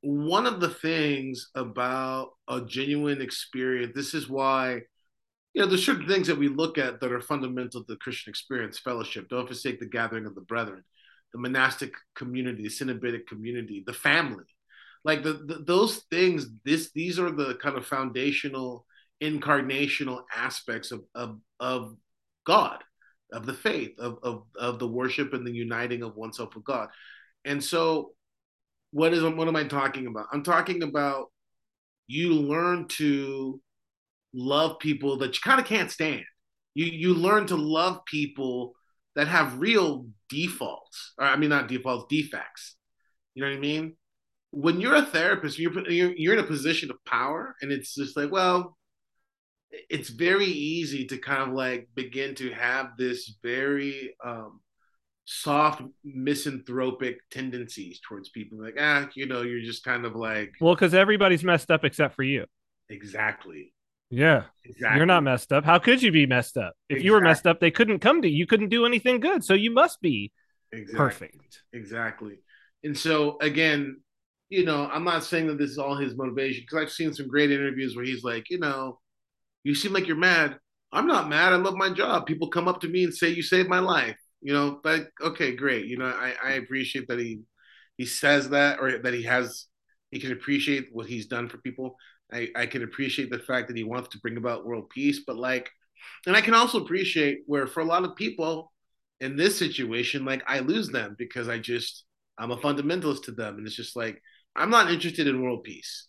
[0.00, 3.92] one of the things about a genuine experience.
[3.94, 4.82] This is why
[5.52, 8.30] you know, there's certain things that we look at that are fundamental to the Christian
[8.30, 9.28] experience, fellowship.
[9.28, 10.84] Don't forsake the gathering of the brethren,
[11.32, 14.44] the monastic community, the Cenobitic community, the family.
[15.04, 18.84] Like the, the those things, this these are the kind of foundational,
[19.22, 21.96] incarnational aspects of of, of
[22.46, 22.82] God,
[23.32, 26.88] of the faith, of, of of the worship and the uniting of oneself with God.
[27.44, 28.12] And so
[28.92, 30.26] what is what am I talking about?
[30.32, 31.26] I'm talking about
[32.06, 33.60] you learn to
[34.34, 36.24] love people that you kind of can't stand.
[36.74, 38.74] You you learn to love people
[39.16, 41.12] that have real defaults.
[41.18, 42.76] Or, I mean, not defaults, defects.
[43.34, 43.96] You know what I mean?
[44.52, 48.16] When you're a therapist, you're you're, you're in a position of power, and it's just
[48.16, 48.76] like, well,
[49.88, 54.60] it's very easy to kind of like begin to have this very um,
[55.24, 58.60] soft misanthropic tendencies towards people.
[58.60, 62.14] Like ah you know you're just kind of like well because everybody's messed up except
[62.14, 62.46] for you.
[62.88, 63.72] Exactly.
[64.10, 64.44] Yeah.
[64.64, 64.96] Exactly.
[64.96, 65.64] you're not messed up.
[65.64, 66.74] How could you be messed up?
[66.88, 67.06] If exactly.
[67.06, 68.36] you were messed up they couldn't come to you.
[68.36, 70.32] You couldn't do anything good so you must be
[70.72, 70.96] exactly.
[70.96, 71.62] perfect.
[71.72, 72.38] Exactly.
[72.82, 74.00] And so again
[74.50, 77.28] you know i'm not saying that this is all his motivation because i've seen some
[77.28, 78.98] great interviews where he's like you know
[79.64, 80.56] you seem like you're mad
[80.92, 83.42] i'm not mad i love my job people come up to me and say you
[83.42, 85.86] saved my life you know, but okay, great.
[85.86, 87.40] You know, I, I appreciate that he
[87.96, 89.66] he says that or that he has
[90.10, 91.96] he can appreciate what he's done for people.
[92.32, 95.36] I, I can appreciate the fact that he wants to bring about world peace, but
[95.36, 95.70] like
[96.26, 98.72] and I can also appreciate where for a lot of people
[99.20, 102.04] in this situation, like I lose them because I just
[102.38, 103.58] I'm a fundamentalist to them.
[103.58, 104.22] And it's just like
[104.56, 106.06] I'm not interested in world peace.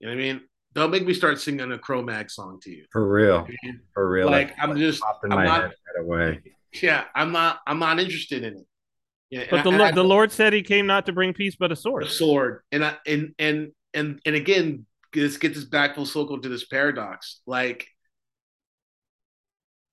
[0.00, 0.40] You know what I mean?
[0.78, 2.84] Don't make me start singing a Cro-Mag song to you.
[2.92, 3.48] For real.
[3.94, 4.30] For real.
[4.30, 6.40] Like, I'm just I'm not, right away.
[6.80, 7.58] Yeah, I'm not.
[7.66, 8.66] I'm not interested in it.
[9.30, 11.76] Yeah, but the I, the Lord said He came not to bring peace, but a
[11.76, 12.04] sword.
[12.04, 16.40] A sword, and I, and and and and again, this gets us back full circle
[16.40, 17.40] to this paradox.
[17.46, 17.88] Like,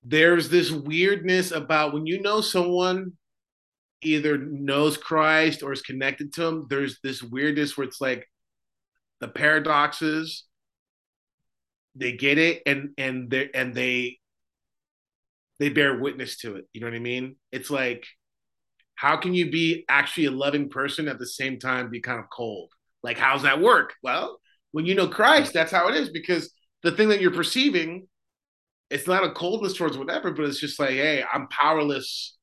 [0.04, 3.12] there's this weirdness about when you know someone
[4.02, 6.66] either knows Christ or is connected to him.
[6.70, 8.28] There's this weirdness where it's like
[9.20, 10.44] the paradoxes.
[11.96, 14.18] They get it, and and they and they
[15.58, 16.66] they bear witness to it.
[16.72, 17.36] You know what I mean?
[17.50, 18.04] It's like,
[18.94, 22.26] how can you be actually a loving person at the same time be kind of
[22.30, 22.70] cold?
[23.02, 23.94] Like, how's that work?
[24.02, 24.38] Well,
[24.72, 26.52] when you know Christ, that's how it is because
[26.82, 28.08] the thing that you're perceiving,
[28.90, 32.36] it's not a coldness towards whatever, but it's just like, hey, I'm powerless.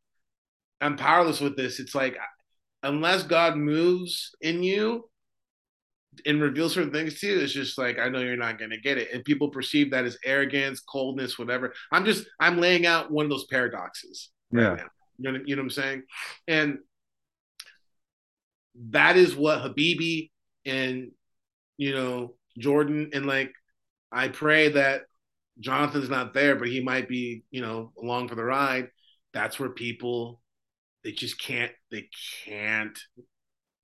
[0.81, 1.79] I'm powerless with this.
[1.79, 2.17] It's like,
[2.81, 5.09] unless God moves in you,
[6.25, 8.97] and reveal certain things to you, it's just like I know you're not gonna get
[8.97, 11.73] it, and people perceive that as arrogance, coldness, whatever.
[11.91, 14.29] I'm just I'm laying out one of those paradoxes.
[14.51, 14.85] Right yeah,
[15.17, 16.03] you know, you know what I'm saying,
[16.47, 16.77] and
[18.89, 20.29] that is what Habibi
[20.65, 21.11] and
[21.77, 23.51] you know Jordan and like
[24.11, 25.03] I pray that
[25.59, 28.89] Jonathan's not there, but he might be you know along for the ride.
[29.33, 30.41] That's where people
[31.03, 32.09] they just can't they
[32.45, 32.97] can't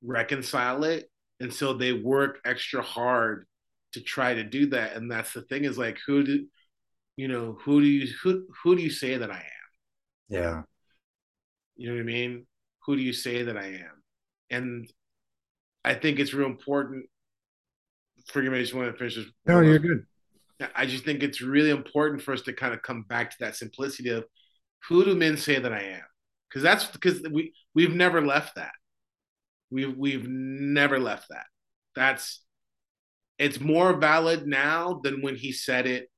[0.01, 1.08] reconcile it
[1.39, 3.45] and so they work extra hard
[3.93, 4.95] to try to do that.
[4.95, 6.45] And that's the thing is like who do
[7.15, 9.69] you know who do you who who do you say that i am?
[10.29, 10.61] Yeah.
[11.75, 12.45] You know what i mean?
[12.85, 14.03] Who do you say that i am?
[14.49, 14.91] And
[15.83, 17.05] i think it's real important
[18.27, 20.05] forgive me i just want to finish this no you're good.
[20.75, 23.55] I just think it's really important for us to kind of come back to that
[23.55, 24.25] simplicity of
[24.89, 26.03] who do men say that i am?
[26.49, 28.71] Because that's because we we've never left that
[29.71, 31.45] We've we've never left that.
[31.95, 32.41] That's
[33.37, 36.09] it's more valid now than when he said it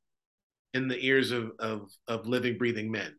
[0.73, 3.15] in the ears of of, of living, breathing men.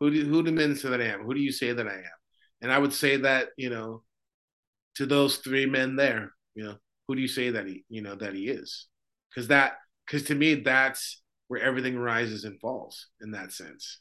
[0.00, 1.24] Who do who do men say that I am?
[1.24, 2.18] Who do you say that I am?
[2.60, 4.02] And I would say that you know,
[4.96, 6.76] to those three men there, you know,
[7.08, 8.86] who do you say that he you know that he is?
[9.30, 14.00] Because that because to me that's where everything rises and falls in that sense.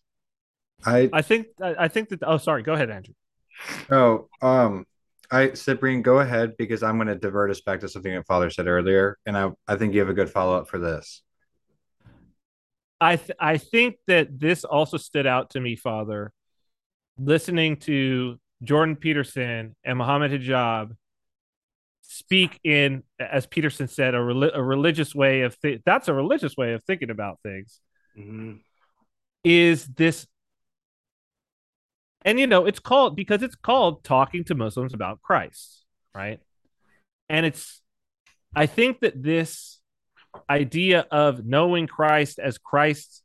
[0.86, 3.14] I I think I think that oh sorry go ahead Andrew.
[3.90, 4.86] Oh um
[5.32, 8.50] I Cyprian, go ahead because I'm going to divert us back to something that Father
[8.50, 11.22] said earlier, and I I think you have a good follow up for this.
[13.02, 16.32] I th- I think that this also stood out to me, Father,
[17.18, 20.96] listening to Jordan Peterson and Mohammed Hijab
[22.02, 26.74] speak in, as Peterson said, a, a religious way of th- that's a religious way
[26.74, 27.80] of thinking about things.
[28.18, 28.54] Mm-hmm.
[29.44, 30.26] Is this
[32.26, 36.42] and you know it's called because it's called talking to muslims about christ right
[37.30, 37.82] and it's
[38.56, 39.80] i think that this
[40.50, 43.24] idea of knowing christ as christ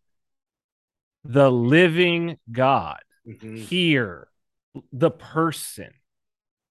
[1.25, 3.57] the living god mm-hmm.
[3.57, 4.29] here
[4.93, 5.91] the person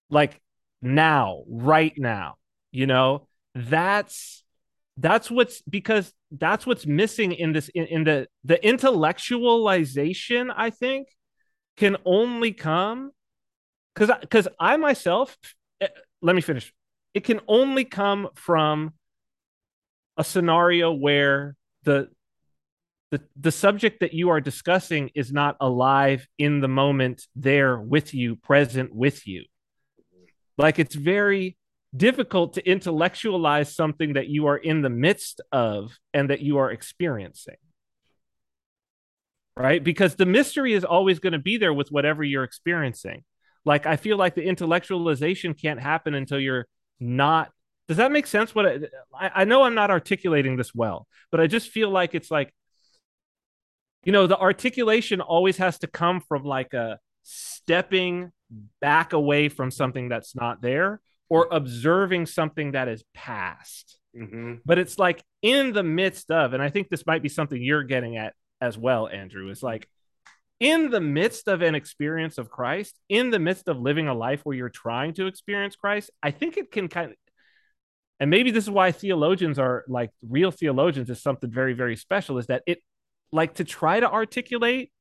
[0.09, 0.39] like
[0.81, 2.35] now right now
[2.71, 4.43] you know that's
[4.97, 11.07] that's what's because that's what's missing in this in, in the the intellectualization i think
[11.79, 13.11] can only come
[13.95, 15.37] because because I myself,
[15.81, 15.87] eh,
[16.21, 16.73] let me finish.
[17.13, 18.93] It can only come from
[20.17, 22.09] a scenario where the
[23.11, 28.13] the the subject that you are discussing is not alive in the moment there with
[28.13, 29.45] you present with you
[30.57, 31.57] like it's very
[31.95, 36.69] difficult to intellectualize something that you are in the midst of and that you are
[36.69, 37.55] experiencing
[39.59, 43.23] right because the mystery is always going to be there with whatever you're experiencing
[43.65, 46.67] like I feel like the intellectualization can't happen until you're
[46.99, 47.51] not.
[47.87, 48.53] Does that make sense?
[48.53, 48.65] What
[49.13, 52.53] I, I know I'm not articulating this well, but I just feel like it's like,
[54.03, 58.31] you know, the articulation always has to come from like a stepping
[58.79, 63.99] back away from something that's not there or observing something that is past.
[64.15, 64.55] Mm-hmm.
[64.65, 67.83] But it's like in the midst of, and I think this might be something you're
[67.83, 69.87] getting at as well, Andrew, is like
[70.59, 74.41] in the midst of an experience of Christ, in the midst of living a life
[74.43, 77.17] where you're trying to experience Christ, I think it can kind of,
[78.19, 82.37] and maybe this is why theologians are like real theologians is something very, very special
[82.37, 82.79] is that it,
[83.31, 84.91] like to try to articulate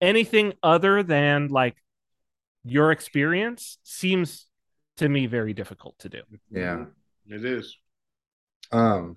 [0.00, 1.76] anything other than like
[2.64, 4.46] your experience seems
[4.98, 6.22] to me very difficult to do.
[6.50, 6.84] Yeah,
[7.26, 7.76] it is.
[8.70, 9.16] Um,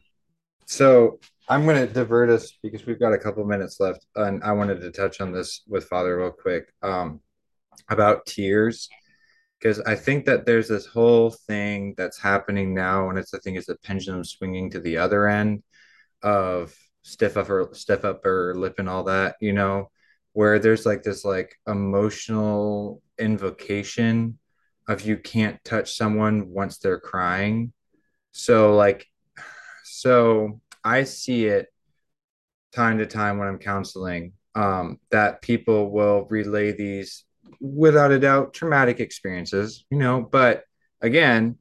[0.65, 4.51] so I'm going to divert us because we've got a couple minutes left, and I
[4.53, 7.21] wanted to touch on this with Father real quick um,
[7.89, 8.89] about tears,
[9.59, 13.57] because I think that there's this whole thing that's happening now, and it's I think
[13.57, 15.63] it's a pendulum swinging to the other end
[16.23, 19.91] of stiff upper, stiff upper lip, and all that, you know,
[20.33, 24.39] where there's like this like emotional invocation
[24.87, 27.71] of you can't touch someone once they're crying.
[28.31, 29.07] So like
[29.95, 31.67] so I see it
[32.73, 37.23] time to time when I'm counseling um, that people will relay these
[37.61, 40.63] without a doubt traumatic experiences, you know, but
[41.01, 41.57] again,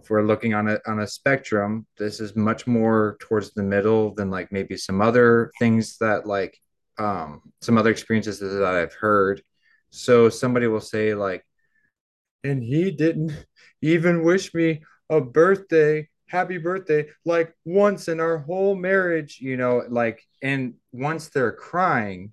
[0.00, 4.14] if we're looking on a on a spectrum, this is much more towards the middle
[4.14, 6.58] than like maybe some other things that like
[6.98, 9.42] um some other experiences that I've heard.
[9.90, 11.44] So somebody will say like
[12.42, 13.32] and he didn't
[13.82, 19.82] even wish me a birthday happy birthday like once in our whole marriage you know
[19.88, 22.30] like and once they're crying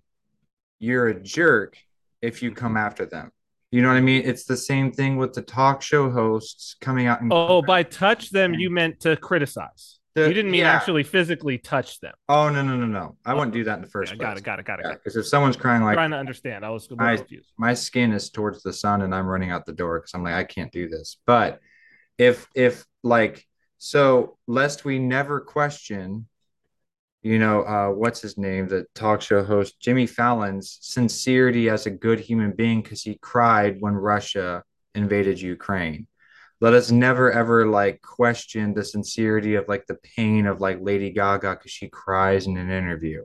[0.79, 1.77] you're a jerk
[2.21, 3.31] if you come after them.
[3.71, 4.21] You know what i mean?
[4.23, 8.29] It's the same thing with the talk show hosts coming out and oh by touch
[8.29, 9.99] them you meant to criticize.
[10.13, 10.71] The, you didn't mean yeah.
[10.71, 12.13] actually physically touch them.
[12.29, 13.17] Oh no no no no.
[13.25, 14.27] I wouldn't do that in the first yeah, place.
[14.27, 14.99] got it got it got it.
[15.03, 16.63] because yeah, if someone's crying like I'm trying to understand.
[16.63, 17.51] I was my, confused.
[17.57, 20.35] my skin is towards the sun and i'm running out the door because i'm like
[20.35, 21.17] i can't do this.
[21.25, 21.59] But
[22.17, 23.45] if if like
[23.85, 26.25] so, lest we never question,
[27.21, 31.91] you know, uh, what's his name, the talk show host, Jimmy Fallon's sincerity as a
[31.91, 34.63] good human being because he cried when Russia
[34.95, 36.07] invaded Ukraine.
[36.59, 41.11] Let us never ever like question the sincerity of like the pain of like Lady
[41.11, 43.23] Gaga because she cries in an interview.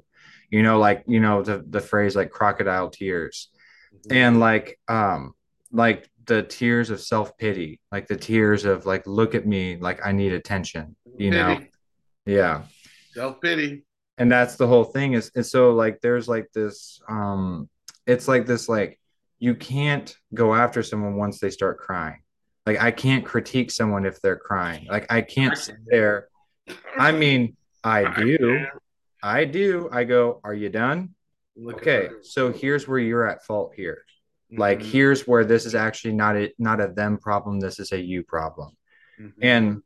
[0.51, 3.49] You know, like, you know, the, the phrase like crocodile tears.
[3.95, 4.15] Mm-hmm.
[4.15, 5.33] And like, um,
[5.73, 10.07] like the tears of self pity, like the tears of like, look at me, like
[10.07, 11.31] I need attention, you pity.
[11.31, 11.61] know?
[12.25, 12.63] Yeah.
[13.13, 13.83] Self pity.
[14.17, 17.69] And that's the whole thing is, and so like, there's like this, um,
[18.07, 19.01] it's like this, like,
[19.41, 22.21] you can't go after someone once they start crying.
[22.65, 24.87] Like, I can't critique someone if they're crying.
[24.89, 26.29] Like, I can't sit there.
[26.97, 28.67] I mean, I do.
[29.21, 29.89] I do.
[29.91, 31.17] I go, Are you done?
[31.61, 32.11] Okay.
[32.23, 34.05] So here's where you're at fault here
[34.53, 34.91] like mm-hmm.
[34.91, 38.23] here's where this is actually not a not a them problem this is a you
[38.23, 38.77] problem
[39.21, 39.41] mm-hmm.
[39.43, 39.83] and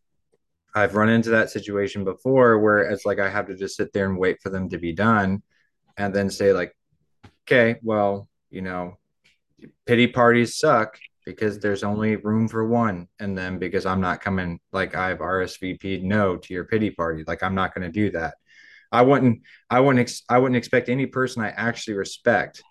[0.74, 4.08] i've run into that situation before where it's like i have to just sit there
[4.08, 5.42] and wait for them to be done
[5.96, 6.74] and then say like
[7.46, 8.96] okay well you know
[9.86, 14.58] pity parties suck because there's only room for one and then because i'm not coming
[14.72, 18.34] like i've rsvp'd no to your pity party like i'm not going to do that
[18.92, 22.62] i wouldn't i wouldn't ex- i wouldn't expect any person i actually respect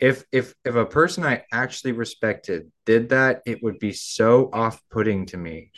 [0.00, 5.26] if if if a person I actually respected did that, it would be so off-putting
[5.26, 5.72] to me.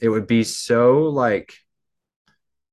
[0.00, 1.54] It would be so like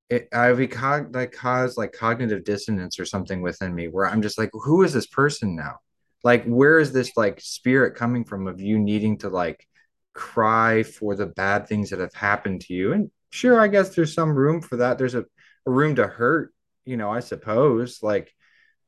[0.10, 4.22] it I would cog- like cause like cognitive dissonance or something within me where I'm
[4.22, 5.78] just like, who is this person now?
[6.24, 9.68] Like, where is this like spirit coming from of you needing to like
[10.14, 12.94] cry for the bad things that have happened to you?
[12.94, 14.98] And sure, I guess there's some room for that.
[14.98, 15.26] There's a,
[15.68, 16.54] a room to hurt,
[16.84, 18.32] you know, I suppose, like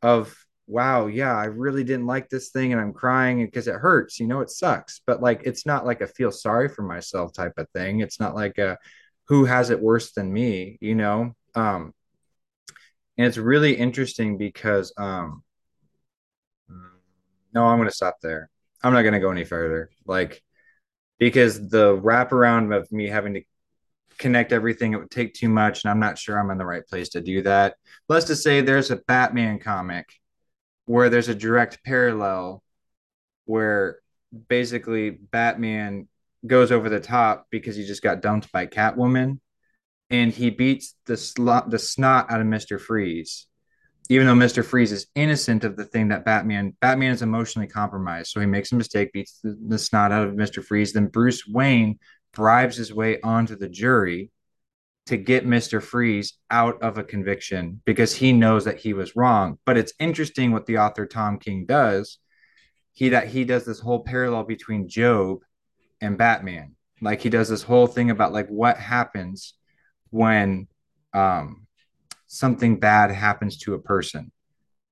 [0.01, 0.35] of
[0.67, 4.27] wow, yeah, I really didn't like this thing and I'm crying because it hurts, you
[4.27, 5.01] know, it sucks.
[5.07, 8.01] But like, it's not like a feel sorry for myself type of thing.
[8.01, 8.77] It's not like a,
[9.29, 11.33] who has it worse than me, you know?
[11.55, 11.93] Um,
[13.17, 15.41] and it's really interesting because, um,
[17.53, 18.49] no, I'm going to stop there.
[18.83, 19.89] I'm not going to go any further.
[20.05, 20.43] Like,
[21.17, 23.41] because the wraparound of me having to
[24.19, 25.83] connect everything, it would take too much.
[25.83, 27.75] And I'm not sure I'm in the right place to do that.
[28.09, 30.09] Let's just say there's a Batman comic
[30.87, 32.63] where there's a direct parallel
[33.45, 33.99] where
[34.47, 36.07] basically Batman
[36.45, 39.39] goes over the top because he just got dumped by Catwoman
[40.09, 42.79] and he beats the slot the snot out of Mr.
[42.79, 43.47] Freeze.
[44.09, 44.63] Even though Mr.
[44.63, 48.31] Freeze is innocent of the thing that Batman Batman is emotionally compromised.
[48.31, 50.63] So he makes a mistake, beats the, the snot out of Mr.
[50.63, 50.93] Freeze.
[50.93, 51.99] Then Bruce Wayne
[52.33, 54.31] bribes his way onto the jury
[55.07, 55.81] to get Mr.
[55.81, 59.57] Freeze out of a conviction because he knows that he was wrong.
[59.65, 62.19] But it's interesting what the author Tom King does.
[62.93, 65.39] He that he does this whole parallel between Job
[66.01, 66.75] and Batman.
[67.01, 69.53] Like he does this whole thing about like what happens
[70.09, 70.67] when
[71.13, 71.67] um
[72.27, 74.31] something bad happens to a person.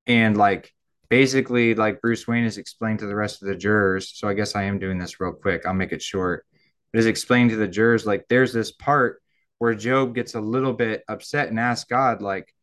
[0.08, 0.72] And like
[1.10, 4.12] basically like Bruce Wayne is explained to the rest of the jurors.
[4.16, 5.66] So I guess I am doing this real quick.
[5.66, 6.46] I'll make it short.
[6.94, 9.22] It is explained to the jurors like there's this part
[9.60, 12.53] where Job gets a little bit upset and asks God, like,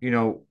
[0.00, 0.44] you know,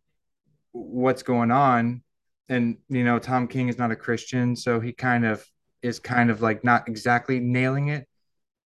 [0.72, 2.04] what's going on?
[2.48, 4.56] And, you know, Tom King is not a Christian.
[4.56, 5.46] So he kind of
[5.82, 8.08] is kind of like not exactly nailing it.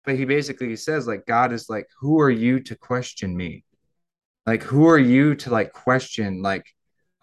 [0.03, 3.63] But he basically says, like, God is like, who are you to question me?
[4.47, 6.65] Like, who are you to like question, like,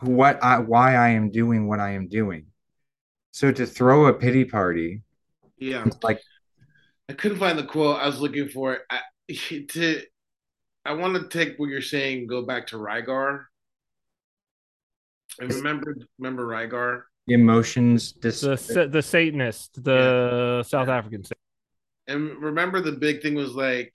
[0.01, 2.47] what I, why I am doing what I am doing?
[3.33, 5.03] So to throw a pity party,
[5.59, 5.87] Yeah.
[6.05, 6.21] like,
[7.09, 8.01] I couldn't find the quote.
[8.01, 8.83] I was looking for it.
[8.89, 9.01] I,
[9.69, 10.03] to
[10.85, 13.45] I want to take what you're saying, go back to Rygar.
[15.41, 17.03] And remember remember Rygar?
[17.29, 21.25] emotions, dis- The the Satanist, the South African.
[21.25, 21.35] Satanist.
[22.07, 23.95] And remember the big thing was like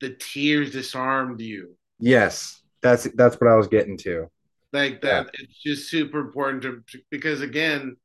[0.00, 1.76] the tears disarmed you.
[1.98, 4.30] yes, that's that's what I was getting to.
[4.72, 7.96] Like that it's just super important to because again,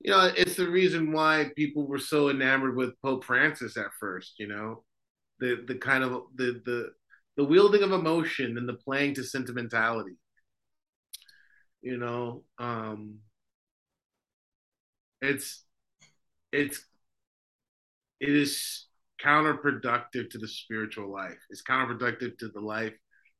[0.00, 4.34] you know, it's the reason why people were so enamored with Pope Francis at first,
[4.38, 4.84] you know.
[5.40, 6.90] The the kind of the the
[7.36, 10.16] the wielding of emotion and the playing to sentimentality.
[11.80, 13.18] You know, um
[15.20, 15.64] it's
[16.52, 16.84] it's
[18.20, 18.86] it is
[19.24, 21.38] counterproductive to the spiritual life.
[21.50, 22.94] It's counterproductive to the life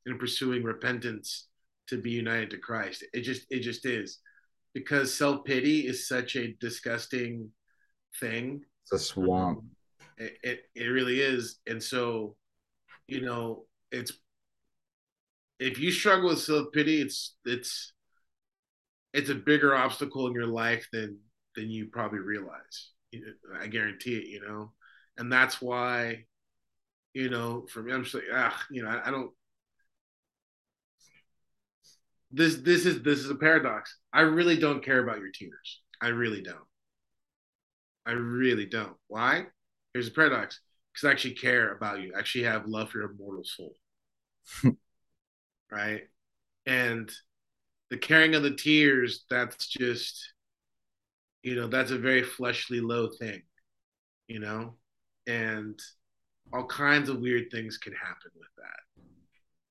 [0.05, 1.47] in pursuing repentance
[1.87, 3.03] to be united to Christ.
[3.13, 4.19] It just it just is
[4.73, 7.51] because self pity is such a disgusting
[8.19, 8.61] thing.
[8.83, 9.63] It's a swamp.
[10.19, 12.35] It, it it really is, and so
[13.07, 14.13] you know it's
[15.59, 17.93] if you struggle with self pity, it's it's
[19.13, 21.19] it's a bigger obstacle in your life than
[21.55, 22.91] than you probably realize.
[23.59, 24.27] I guarantee it.
[24.27, 24.73] You know,
[25.17, 26.25] and that's why
[27.13, 29.31] you know for me, I'm just like ah, you know, I, I don't
[32.31, 33.97] this this is this is a paradox.
[34.13, 35.81] I really don't care about your tears.
[36.01, 36.57] I really don't.
[38.05, 38.95] I really don't.
[39.07, 39.47] Why?
[39.93, 40.59] Here's a paradox.
[40.93, 42.13] Because I actually care about you.
[42.15, 43.75] I actually have love for your mortal soul.
[45.71, 46.01] right?
[46.65, 47.11] And
[47.89, 50.33] the caring of the tears, that's just,
[51.43, 53.41] you know, that's a very fleshly low thing,
[54.27, 54.75] you know?
[55.27, 55.79] And
[56.51, 59.03] all kinds of weird things can happen with that.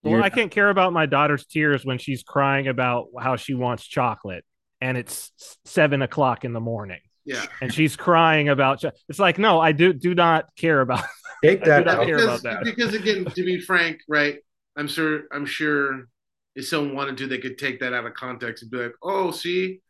[0.02, 3.54] Well, You're- I can't care about my daughter's tears when she's crying about how she
[3.54, 4.44] wants chocolate,
[4.80, 5.32] and it's
[5.64, 7.44] seven o'clock in the morning, Yeah.
[7.60, 8.82] and she's crying about.
[9.08, 11.04] It's like, no, I do do not care about.
[11.44, 12.06] Take I do that out.
[12.06, 12.64] care because, about that.
[12.64, 14.38] because again, to be frank, right?
[14.76, 16.08] I'm sure I'm sure
[16.56, 19.30] if someone wanted to, they could take that out of context and be like, oh,
[19.30, 19.80] see,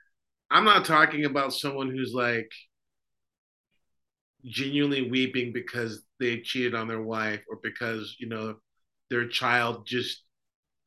[0.51, 2.51] I'm not talking about someone who's like
[4.44, 8.56] genuinely weeping because they cheated on their wife or because, you know,
[9.09, 10.24] their child just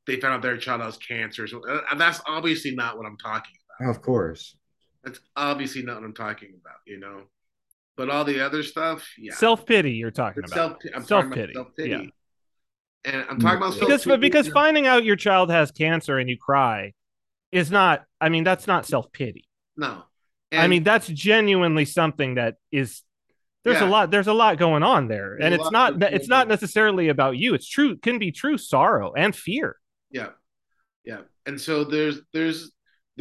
[0.06, 1.48] they found out their child has cancer.
[1.48, 3.96] So uh, that's obviously not what I'm talking about.
[3.96, 4.56] Of course.
[5.04, 7.24] That's obviously not what I'm talking about, you know.
[7.98, 9.34] But all the other stuff, yeah.
[9.34, 10.82] Self pity, you're talking It's about.
[10.82, 11.90] self I'm Self-pity, talking about self-pity.
[11.90, 13.12] yeah.
[13.12, 14.18] And I'm talking about because self-pity.
[14.22, 16.94] because finding out your child has cancer and you cry
[17.52, 18.04] is not.
[18.20, 19.46] I mean, that's not self pity.
[19.76, 20.04] no.
[20.54, 23.04] I mean, that's genuinely something that is.
[23.64, 23.88] There's Yeah.
[23.88, 24.12] a lot.
[24.12, 26.02] There's a lot going on there, There's and it's not.
[26.04, 27.54] It's not necessarily about you.
[27.54, 27.96] It's true.
[27.98, 29.78] Can be true sorrow and fear.
[30.12, 30.30] Yeah,
[31.06, 31.22] yeah.
[31.46, 32.72] And so there's there's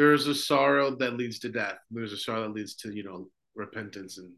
[0.01, 1.77] there's a sorrow that leads to death.
[1.91, 4.33] There's a sorrow that leads to you know repentance, and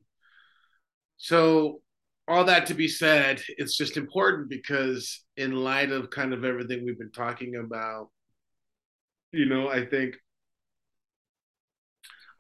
[1.19, 1.83] so
[2.27, 6.85] all that to be said, it's just important because in light of kind of everything
[6.85, 8.09] we've been talking about,
[9.31, 10.17] you know, I think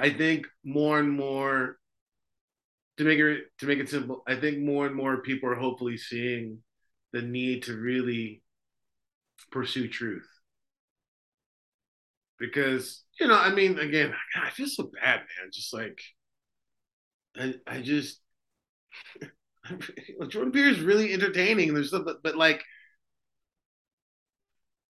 [0.00, 1.76] I think more and more
[2.96, 5.96] to make it to make it simple, I think more and more people are hopefully
[5.96, 6.58] seeing
[7.12, 8.42] the need to really
[9.52, 10.26] pursue truth.
[12.42, 15.50] Because, you know, I mean, again, I feel so bad, man.
[15.52, 16.00] Just like,
[17.36, 18.20] I, I just,
[20.28, 21.74] Jordan Peele is really entertaining.
[21.74, 22.62] There's stuff, but, but like,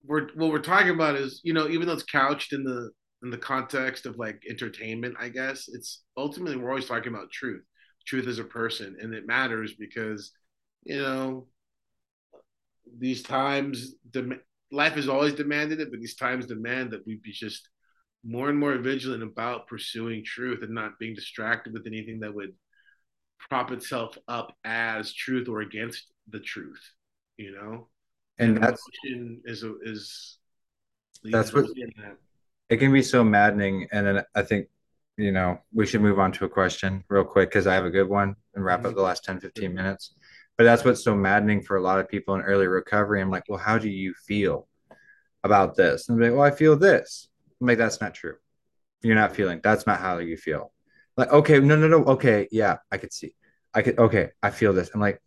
[0.05, 2.91] we're what we're talking about is, you know, even though it's couched in the
[3.23, 7.62] in the context of like entertainment, I guess it's ultimately we're always talking about truth.
[8.07, 10.33] Truth as a person, and it matters because,
[10.83, 11.47] you know,
[12.99, 14.41] these times dem-
[14.73, 17.69] life has always demanded it, but these times demand that we be just
[18.24, 22.55] more and more vigilant about pursuing truth and not being distracted with anything that would
[23.39, 26.81] prop itself up as truth or against the truth.
[27.36, 27.89] You know,
[28.39, 28.82] and, and that's
[29.44, 30.39] is a, is
[31.24, 32.16] that's what that.
[32.69, 33.89] it can be so maddening.
[33.93, 34.69] And then I think
[35.16, 37.90] you know we should move on to a question real quick because I have a
[37.90, 38.97] good one and wrap up mm-hmm.
[38.97, 40.15] the last 10, 15 minutes.
[40.59, 43.20] But that's what's so maddening for a lot of people in early recovery.
[43.20, 44.69] I'm like, well, how do you feel
[45.43, 46.09] about this?
[46.09, 47.29] And like, well, I feel this.
[47.61, 48.37] I'm like, that's not true.
[49.03, 49.61] You're not feeling.
[49.62, 50.73] That's not how you feel.
[51.16, 52.05] Like, okay, no, no, no.
[52.05, 53.35] Okay, yeah, I could see.
[53.74, 53.99] I could.
[53.99, 54.91] Okay, I feel this.
[54.95, 55.20] I'm like,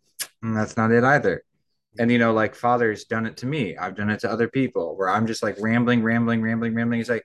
[0.44, 1.42] mm, that's not it either.
[1.98, 3.76] And you know, like Father's done it to me.
[3.76, 7.00] I've done it to other people where I'm just like rambling, rambling, rambling, rambling.
[7.00, 7.24] He's like,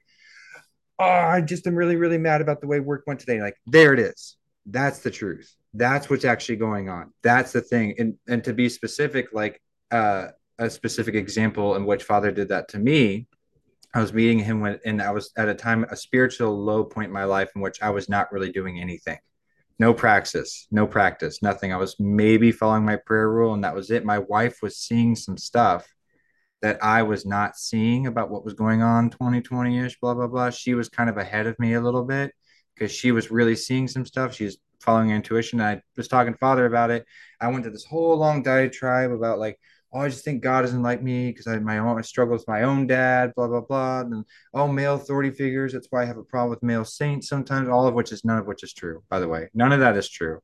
[0.99, 3.41] oh, I just am really, really mad about the way work went today.
[3.41, 4.37] Like, there it is.
[4.65, 7.13] That's the truth that's what's actually going on.
[7.23, 7.95] That's the thing.
[7.97, 9.61] And and to be specific like
[9.91, 10.29] uh,
[10.61, 13.27] a specific example in which father did that to me
[13.95, 17.07] i was meeting him when and i was at a time a spiritual low point
[17.07, 19.17] in my life in which i was not really doing anything.
[19.79, 21.73] No praxis no practice nothing.
[21.73, 24.05] I was maybe following my prayer rule and that was it.
[24.05, 25.87] My wife was seeing some stuff
[26.61, 30.51] that i was not seeing about what was going on 2020ish blah blah blah.
[30.51, 32.33] She was kind of ahead of me a little bit
[32.75, 34.35] because she was really seeing some stuff.
[34.35, 35.61] She's following intuition.
[35.61, 37.05] I was talking to father about it.
[37.39, 39.59] I went to this whole long diatribe about like,
[39.93, 42.63] oh, I just think God doesn't like me because I my own struggle with my
[42.63, 45.73] own dad, blah blah blah, and oh, male authority figures.
[45.73, 47.67] That's why I have a problem with male saints sometimes.
[47.69, 49.49] All of which is none of which is true, by the way.
[49.53, 50.39] None of that is true.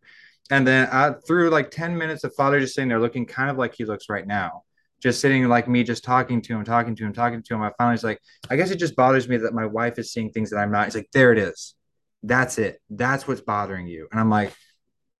[0.49, 3.57] And then I, through like ten minutes of father just sitting there looking kind of
[3.57, 4.63] like he looks right now,
[5.01, 7.61] just sitting like me, just talking to him, talking to him, talking to him.
[7.61, 8.19] I finally was like,
[8.49, 10.85] I guess it just bothers me that my wife is seeing things that I'm not.
[10.85, 11.75] He's like, there it is.
[12.23, 12.81] That's it.
[12.89, 14.07] That's what's bothering you.
[14.11, 14.53] And I'm like,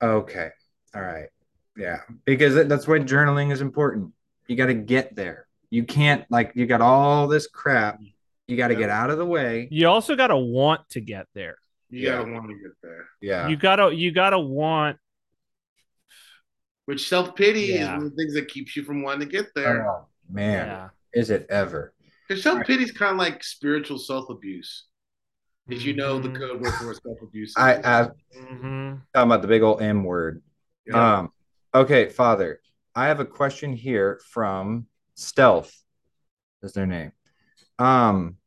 [0.02, 0.50] okay,
[0.96, 1.30] all right.
[1.76, 2.02] Yeah.
[2.26, 4.14] Because that's why journaling is important.
[4.48, 5.48] You got to get there.
[5.70, 8.00] You can't, like, you got all this crap.
[8.48, 8.80] You got to yeah.
[8.82, 9.68] get out of the way.
[9.70, 11.58] You also got to want to get there.
[11.90, 12.18] You yeah.
[12.18, 13.06] got to want to get there.
[13.22, 13.48] Yeah.
[13.48, 14.98] You got to, you got to want.
[16.86, 17.82] Which self pity yeah.
[17.82, 19.90] is one of the things that keeps you from wanting to get there.
[19.90, 20.68] Oh, man.
[20.68, 20.90] Yeah.
[21.14, 21.94] Is it ever?
[22.28, 24.87] Because self pity is kind of like spiritual self abuse.
[25.70, 26.38] Did you know the mm-hmm.
[26.38, 27.54] code word for self abuse?
[27.58, 28.96] I, I mm-hmm.
[29.14, 30.42] talking about the big old M word.
[30.86, 31.20] Yeah.
[31.20, 31.32] Um,
[31.76, 32.62] okay, Father,
[32.96, 35.74] I have a question here from Stealth.
[36.64, 37.12] Is their name?
[37.78, 38.38] Um,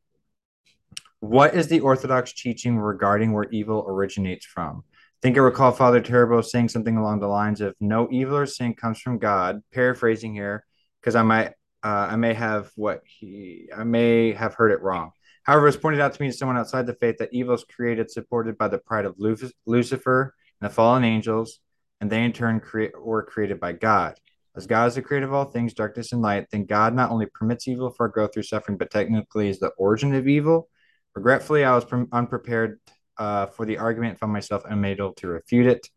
[1.19, 4.83] what is the Orthodox teaching regarding where evil originates from?
[4.89, 8.47] I think I recall Father Turbo saying something along the lines of "No evil or
[8.47, 10.65] sin comes from God." Paraphrasing here,
[10.99, 11.49] because I might,
[11.83, 15.11] uh, I may have what he, I may have heard it wrong.
[15.43, 18.57] However, it's pointed out to me someone outside the faith that evil is created, supported
[18.57, 21.59] by the pride of Lucifer and the fallen angels,
[21.99, 24.15] and they in turn create were created by God.
[24.55, 27.25] As God is the creator of all things, darkness and light, then God not only
[27.25, 30.67] permits evil for growth through suffering, but technically is the origin of evil.
[31.15, 32.79] Regretfully, I was pre- unprepared
[33.17, 35.89] uh, for the argument found myself unable to refute it.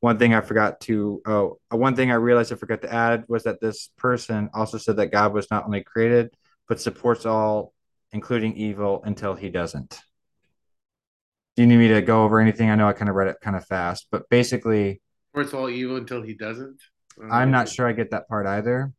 [0.00, 3.24] One thing I forgot to, oh, uh, one thing I realized I forgot to add
[3.28, 6.34] was that this person also said that God was not only created,
[6.68, 7.72] but supports all
[8.12, 10.00] including evil, until he doesn't.
[11.56, 12.70] Do you need me to go over anything?
[12.70, 15.96] I know I kind of read it kind of fast, but basically, supports all evil
[15.96, 16.80] until he doesn't.
[17.30, 18.92] I'm not sure I get that part either.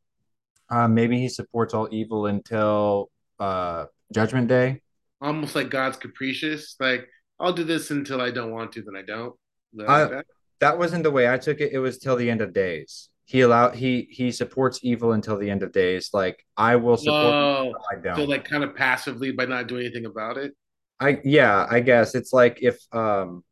[0.70, 3.10] Uh, maybe he supports all evil until
[3.40, 4.82] uh, Judgment Day.
[5.20, 6.76] Almost like God's capricious.
[6.80, 7.08] Like
[7.40, 9.36] I'll do this until I don't want to, then I don't.
[9.74, 10.26] That?
[10.60, 11.72] that wasn't the way I took it.
[11.74, 15.50] It was till the end of days he allow he he supports evil until the
[15.50, 16.10] end of days.
[16.14, 17.34] Like I will support.
[17.34, 17.74] Whoa.
[17.92, 18.16] I don't.
[18.16, 20.54] So like kind of passively by not doing anything about it.
[21.00, 23.44] I yeah, I guess it's like if um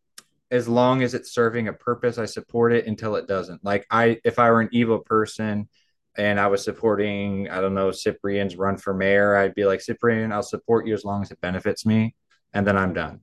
[0.49, 3.63] as long as it's serving a purpose, I support it until it doesn't.
[3.63, 5.69] Like I if I were an evil person
[6.17, 10.33] and I was supporting, I don't know, Cyprian's run for mayor, I'd be like, Cyprian,
[10.33, 12.15] I'll support you as long as it benefits me,
[12.53, 13.21] and then I'm done.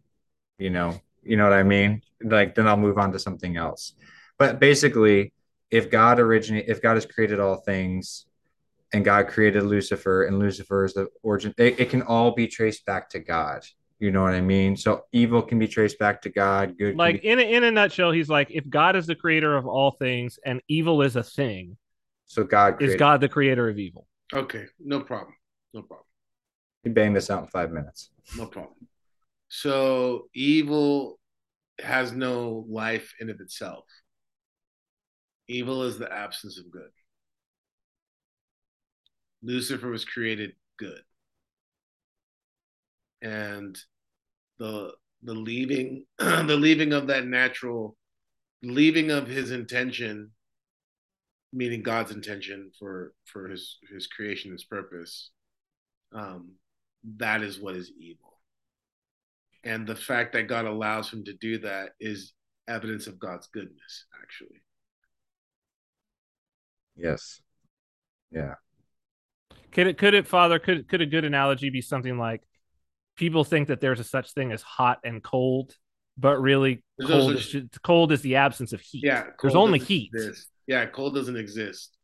[0.57, 2.01] You know, you know what I mean?
[2.23, 3.93] Like then I'll move on to something else.
[4.39, 5.33] But basically,
[5.71, 8.27] if God originate, if God has created all things,
[8.93, 12.87] and God created Lucifer, and Lucifer is the origin, it, it, can all be traced
[12.87, 13.65] back to God.
[13.99, 14.77] You know what I mean?
[14.77, 16.79] So evil can be traced back to God.
[16.79, 19.67] Good, like in a, in a nutshell, he's like, if God is the creator of
[19.67, 21.77] all things and evil is a thing,
[22.27, 22.97] So God Is.
[22.97, 24.07] God the creator of evil?
[24.33, 25.35] Okay, no problem.
[25.75, 26.05] No problem.
[26.85, 28.11] You bang this out in five minutes.
[28.37, 28.75] No problem.
[29.49, 31.19] So evil
[31.81, 33.85] has no life in of itself.
[35.49, 36.91] Evil is the absence of good.
[39.43, 41.01] Lucifer was created good.
[43.23, 43.79] And
[44.59, 44.93] the
[45.23, 47.97] the leaving the leaving of that natural
[48.63, 50.31] leaving of his intention
[51.53, 55.31] meaning God's intention for for his his creation his purpose
[56.13, 56.53] um
[57.17, 58.41] that is what is evil
[59.65, 62.33] and the fact that God allows him to do that is
[62.69, 64.61] evidence of God's goodness actually
[66.99, 67.41] Yes.
[68.31, 68.55] Yeah.
[69.73, 72.43] Could it could it father could could a good analogy be something like
[73.17, 75.75] people think that there's a such thing as hot and cold,
[76.17, 79.05] but really There's no cold such- is cold is the absence of heat.
[79.05, 80.11] yeah There's cold only doesn't heat.
[80.15, 80.49] exist.
[80.67, 81.97] yeah cold doesn't exist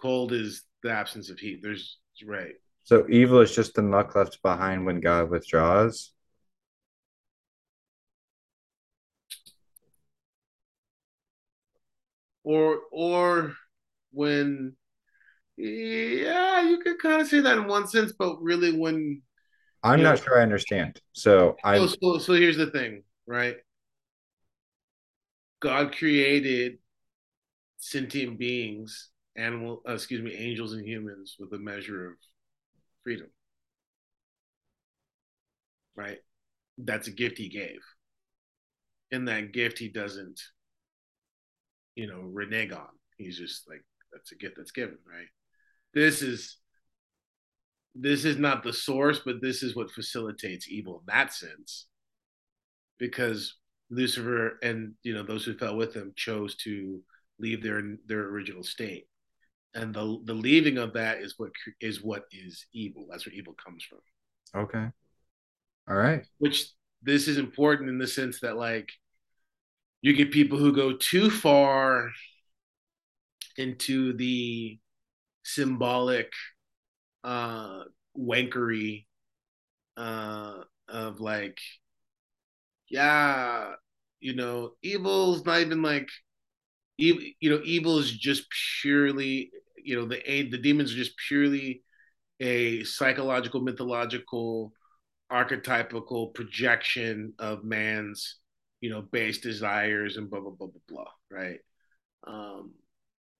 [0.00, 2.54] cold is the absence of heat there's right
[2.84, 6.12] So evil is just the muck left behind when God withdraws.
[12.44, 13.54] or or
[14.12, 14.74] when
[15.56, 19.20] yeah you could kind of say that in one sense but really when
[19.82, 21.00] I'm not sure I understand.
[21.12, 23.56] So I so, so, so here's the thing right?
[25.60, 26.78] God created
[27.78, 32.16] sentient beings animal uh, excuse me angels and humans with a measure of
[33.04, 33.28] freedom.
[35.94, 36.18] Right?
[36.78, 37.80] That's a gift he gave.
[39.10, 40.40] In that gift he doesn't
[41.94, 42.88] you know renege on.
[43.16, 45.28] He's just like that's a gift that's given right?
[45.94, 46.56] This is
[47.94, 51.86] this is not the source but this is what facilitates evil in that sense.
[52.98, 53.56] Because
[53.90, 57.02] lucifer and you know those who fell with him chose to
[57.38, 59.06] leave their their original state.
[59.74, 61.50] And the the leaving of that is what
[61.80, 63.06] is what is evil.
[63.10, 64.00] That's where evil comes from.
[64.54, 64.86] Okay.
[65.88, 66.24] All right.
[66.38, 66.68] which
[67.02, 68.90] this is important in the sense that like
[70.02, 72.10] you get people who go too far
[73.60, 74.78] into the
[75.44, 76.32] symbolic
[77.24, 77.82] uh
[78.18, 79.06] wankery
[79.96, 80.54] uh
[80.88, 81.58] of like
[82.88, 83.72] yeah
[84.20, 86.08] you know evil's not even like
[86.96, 88.44] you know evil is just
[88.82, 90.20] purely you know the
[90.50, 91.82] the demons are just purely
[92.40, 94.72] a psychological mythological
[95.32, 98.38] archetypical projection of man's
[98.80, 101.60] you know base desires and blah blah blah blah blah right?
[102.26, 102.72] Um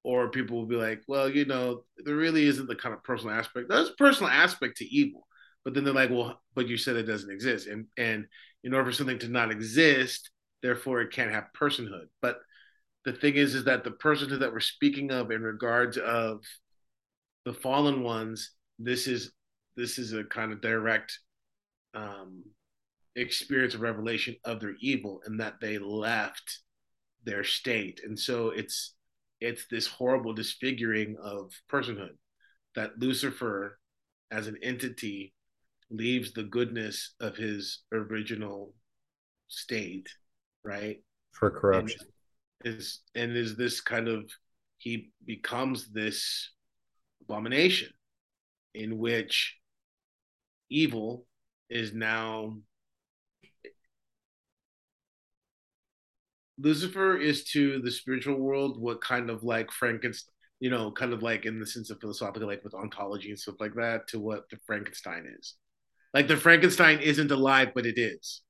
[0.02, 3.34] or people will be like well you know there really isn't the kind of personal
[3.34, 3.68] aspect.
[3.68, 5.26] There's a personal aspect to evil
[5.64, 7.66] but then they're like well but you said it doesn't exist.
[7.66, 8.26] And and
[8.64, 10.30] in order for something to not exist
[10.62, 12.06] therefore it can't have personhood.
[12.22, 12.38] But
[13.04, 16.42] the thing is is that the personhood that we're speaking of in regards of
[17.44, 19.32] the fallen ones this is
[19.76, 21.18] this is a kind of direct
[21.94, 22.42] um,
[23.16, 26.60] experience of revelation of their evil and that they left
[27.24, 28.00] their state.
[28.04, 28.94] And so it's
[29.40, 32.16] it's this horrible disfiguring of personhood
[32.74, 33.78] that lucifer
[34.30, 35.34] as an entity
[35.90, 38.74] leaves the goodness of his original
[39.48, 40.08] state
[40.64, 40.98] right
[41.32, 42.06] For and corruption.
[42.64, 44.30] is and is this kind of
[44.78, 46.50] he becomes this
[47.22, 47.88] abomination
[48.74, 49.56] in which
[50.70, 51.26] evil
[51.68, 52.56] is now
[56.60, 61.22] Lucifer is to the spiritual world what kind of like Frankenstein, you know, kind of
[61.22, 64.48] like in the sense of philosophical, like with ontology and stuff like that, to what
[64.50, 65.54] the Frankenstein is.
[66.12, 68.42] Like the Frankenstein isn't alive, but it is,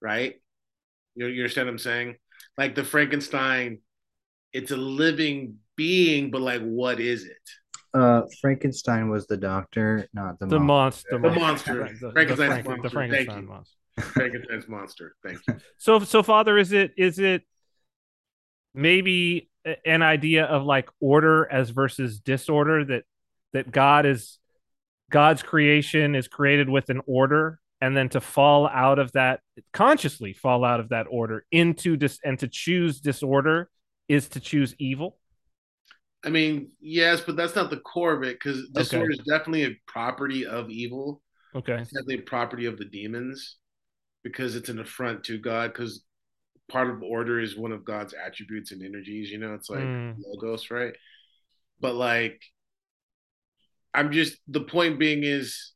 [0.00, 0.34] right?
[1.14, 2.16] You, you understand what I'm saying?
[2.58, 3.78] Like the Frankenstein,
[4.52, 7.36] it's a living being, but like, what is it?
[7.94, 10.66] Uh, Frankenstein was the doctor, not the, The mom.
[10.66, 11.08] monster.
[11.12, 11.80] The monster.
[11.80, 12.82] Right, the- the Frankenstein's Frank- monster.
[12.82, 13.72] The Frankenstein monster.
[14.12, 15.16] Frankenstein's monster.
[15.26, 15.56] Thank you.
[15.78, 17.42] So so father, is it is it
[18.76, 19.50] maybe
[19.84, 23.04] an idea of like order as versus disorder that
[23.52, 24.38] that God is
[25.10, 29.40] God's creation is created with an order and then to fall out of that
[29.72, 33.68] consciously fall out of that order into dis and to choose disorder
[34.08, 35.18] is to choose evil.
[36.24, 39.20] I mean, yes, but that's not the core of it because disorder Okay.
[39.20, 41.22] is definitely a property of evil.
[41.54, 41.74] Okay.
[41.74, 43.56] It's definitely a property of the demons
[44.24, 45.72] because it's an affront to God.
[45.72, 46.04] Because
[46.68, 49.30] part of order is one of God's attributes and energies.
[49.30, 50.16] You know, it's like Mm.
[50.24, 50.94] logos, right?
[51.80, 52.42] But like,
[53.94, 55.72] I'm just the point being is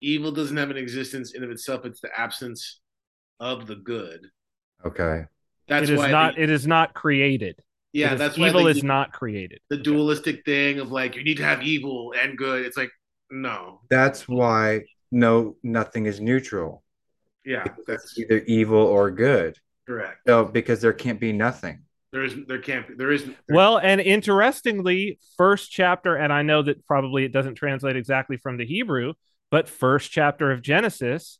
[0.00, 1.84] evil doesn't have an existence in of itself.
[1.84, 2.80] It's the absence
[3.40, 4.26] of the good.
[4.84, 5.24] Okay.
[5.68, 7.62] That's it is why not the- it is not created.
[7.92, 9.60] Yeah, Because that's why evil is do not created.
[9.70, 12.64] the dualistic thing of like you need to have evil and good.
[12.66, 12.90] It's like
[13.30, 16.82] no, That's why no nothing is neutral.
[17.44, 19.58] yeah, It's that's either evil or good.
[19.88, 20.18] Correct.
[20.26, 21.82] So because there can't be nothing.
[22.12, 26.62] There is there can't be there isn't Well, and interestingly, first chapter, and I know
[26.62, 29.14] that probably it doesn't translate exactly from the Hebrew,
[29.50, 31.38] but first chapter of Genesis,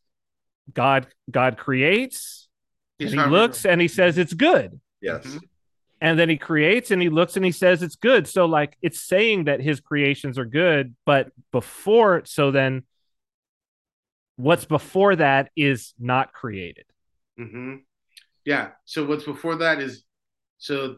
[0.73, 2.49] God God creates,
[2.99, 4.79] He's and he not- looks and he says it's good.
[5.01, 5.25] Yes.
[5.25, 5.39] Mhm.
[6.01, 8.27] And then he creates and he looks and he says it's good.
[8.27, 12.83] So like it's saying that his creations are good, but before so then
[14.35, 16.85] what's before that is not created.
[17.37, 17.75] hmm
[18.45, 18.71] Yeah.
[18.85, 20.03] So what's before that is
[20.57, 20.97] so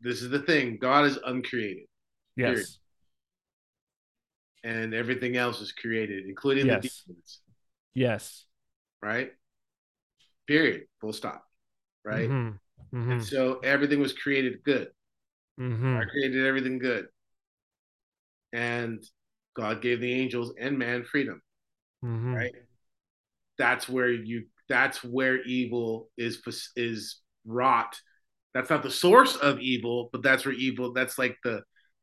[0.00, 0.78] this is the thing.
[0.78, 1.86] God is uncreated
[2.36, 2.58] Period.
[2.58, 2.78] Yes.
[4.62, 6.82] and everything else is created, including Yes.
[6.82, 7.40] the demons,
[7.94, 8.46] Yes.
[9.02, 9.32] right?
[10.46, 10.86] Period.
[11.00, 11.46] Full stop.
[12.04, 12.28] Right?
[12.28, 12.58] Mhm.
[12.92, 13.12] Mhm.
[13.12, 14.92] And so everything was created good.
[15.58, 15.98] Mhm.
[16.00, 17.08] God created everything good.
[18.52, 19.04] And
[19.54, 21.42] God gave the angels and man freedom,
[22.02, 22.34] Mhm.
[22.34, 22.54] right?
[23.58, 26.40] That's where you that's where evil is
[26.76, 28.00] is wrought.
[28.54, 31.62] That's not the source of evil, but that's where evil that's like the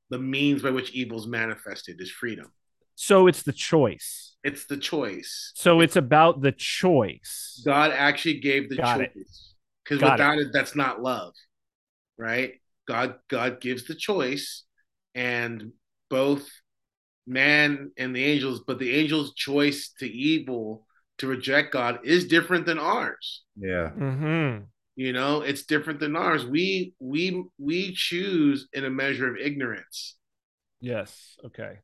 [0.09, 2.51] the means by which evil is manifested is freedom.
[2.95, 4.35] So it's the choice.
[4.43, 5.51] It's the choice.
[5.55, 7.61] So it's about the choice.
[7.65, 9.53] God actually gave the Got choice.
[9.83, 10.47] Because without it.
[10.51, 11.33] that's not love.
[12.17, 12.55] Right?
[12.87, 14.63] God God gives the choice
[15.15, 15.71] and
[16.09, 16.49] both
[17.25, 20.86] man and the angels, but the angels' choice to evil
[21.19, 23.43] to reject God is different than ours.
[23.55, 23.89] Yeah.
[23.89, 24.57] hmm
[24.95, 26.45] You know, it's different than ours.
[26.45, 30.15] We we we choose in a measure of ignorance.
[30.79, 31.37] Yes.
[31.45, 31.79] Okay.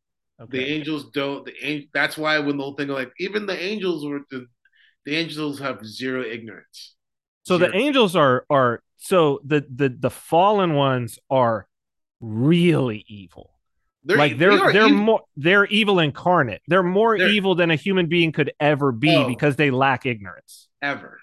[0.50, 1.46] The angels don't.
[1.46, 4.48] The an- that's why when the whole thing like even the angels were the,
[5.06, 6.96] the angels have zero ignorance.
[7.44, 11.68] So the angels are are so the the the fallen ones are
[12.20, 13.53] really evil.
[14.06, 14.98] They're, like they they're are they're evil.
[14.98, 16.62] more they're evil incarnate.
[16.68, 19.28] They're more They're- evil than a human being could ever be Oh.
[19.28, 20.68] because they lack ignorance.
[20.82, 21.20] ever,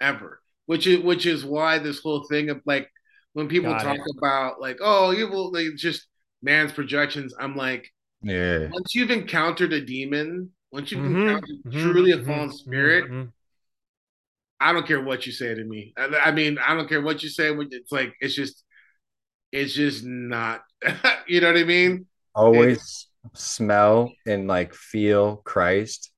[0.00, 0.40] ever.
[0.66, 2.90] Which is which is why this whole thing of like
[3.34, 4.14] when people Got talk it.
[4.18, 6.08] about like oh evil like just
[6.42, 7.32] man's projections.
[7.38, 7.88] I'm like
[8.22, 8.68] Yeah.
[8.72, 12.54] once you've encountered a demon, once you've Mhm, encountered mhm, truly a mhm, fallen mhm,
[12.54, 13.32] spirit, mhm.
[14.58, 15.92] I don't care what you say to me.
[15.96, 17.52] I, I mean, I don't care what you say.
[17.54, 18.64] It's like it's just,
[19.52, 20.62] it's just not.
[21.28, 22.06] you know what I mean?
[22.36, 26.12] Always smell and like feel Christ.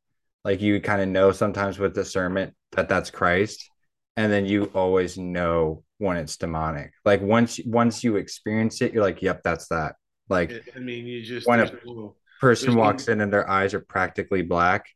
[0.44, 3.70] Like you kind of know sometimes with discernment that that's Christ,
[4.16, 6.92] and then you always know when it's demonic.
[7.04, 9.94] Like once once you experience it, you're like, "Yep, that's that."
[10.28, 13.74] Like I mean, you just When a- no- person no- walks in and their eyes
[13.74, 14.86] are practically black,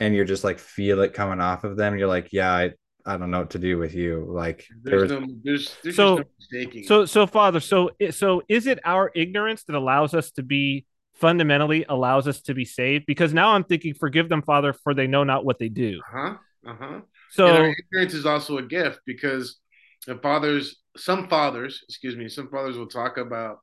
[0.00, 1.98] and you're just like feel it coming off of them.
[1.98, 2.72] You're like, "Yeah, I
[3.06, 6.18] I don't know what to do with you." Like there there's no, there's, there's So-
[6.18, 6.82] just no.
[6.82, 11.84] So so father, so so is it our ignorance that allows us to be fundamentally
[11.88, 13.04] allows us to be saved?
[13.06, 16.00] Because now I'm thinking, forgive them, Father, for they know not what they do.
[16.14, 16.34] uh huh,
[16.66, 17.00] uh huh.
[17.30, 19.58] So and our ignorance is also a gift because
[20.06, 23.58] the fathers, some fathers, excuse me, some fathers will talk about,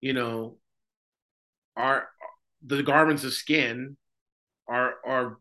[0.00, 0.58] you know,
[1.76, 2.08] our
[2.64, 3.96] the garments of skin
[4.68, 5.38] are are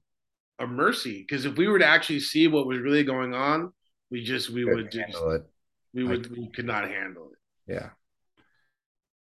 [0.62, 3.74] a mercy because if we were to actually see what was really going on,
[4.10, 5.44] we just we would just handle it.
[5.94, 7.74] we would we could not handle it.
[7.74, 7.90] Yeah.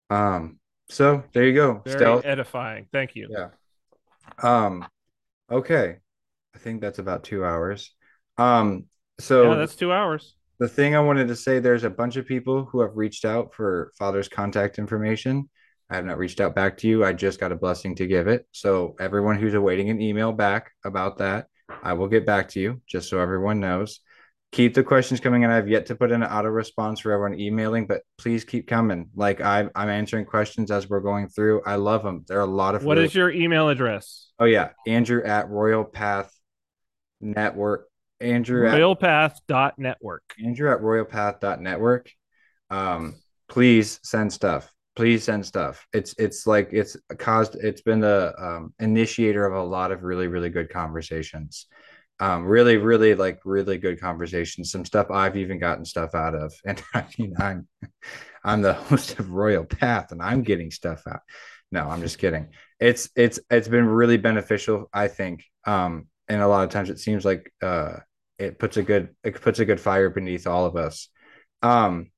[0.09, 0.59] Um.
[0.89, 1.81] So there you go.
[1.85, 2.25] very Stealth.
[2.25, 2.87] edifying.
[2.91, 3.27] Thank you.
[3.29, 3.49] Yeah.
[4.41, 4.87] Um.
[5.51, 5.97] Okay.
[6.55, 7.93] I think that's about two hours.
[8.37, 8.85] Um.
[9.19, 10.35] So yeah, that's two hours.
[10.59, 13.53] the thing I wanted to say, there's a bunch of people who have reached out
[13.53, 15.49] for father's contact information.
[15.89, 17.05] I have not reached out back to you.
[17.05, 18.45] I just got a blessing to give it.
[18.51, 21.47] So everyone who's awaiting an email back about that,
[21.81, 24.01] I will get back to you just so everyone knows.
[24.51, 25.49] Keep the questions coming in.
[25.49, 29.09] I've yet to put in an auto response for everyone emailing, but please keep coming.
[29.15, 31.61] Like I'm, I'm answering questions as we're going through.
[31.65, 32.23] I love them.
[32.27, 32.83] There are a lot of.
[32.83, 34.31] What really- is your email address?
[34.39, 36.33] Oh yeah, Andrew at Royal Path
[37.19, 37.87] Network.
[38.19, 40.23] Andrew at Royalpath.network.
[40.43, 42.09] Andrew at royalpath.network.
[42.69, 43.15] Um,
[43.47, 44.71] please send stuff.
[44.97, 45.85] Please send stuff.
[45.93, 50.27] It's it's like it's caused it's been the um, initiator of a lot of really
[50.27, 51.67] really good conversations.
[52.19, 54.71] Um, really really like really good conversations.
[54.71, 57.67] Some stuff I've even gotten stuff out of, and I mean I'm
[58.43, 61.19] I'm the host of Royal Path, and I'm getting stuff out.
[61.71, 62.47] No, I'm just kidding.
[62.79, 65.43] It's it's it's been really beneficial, I think.
[65.65, 67.97] Um, and a lot of times it seems like uh
[68.39, 71.09] it puts a good it puts a good fire beneath all of us.
[71.61, 72.09] Um,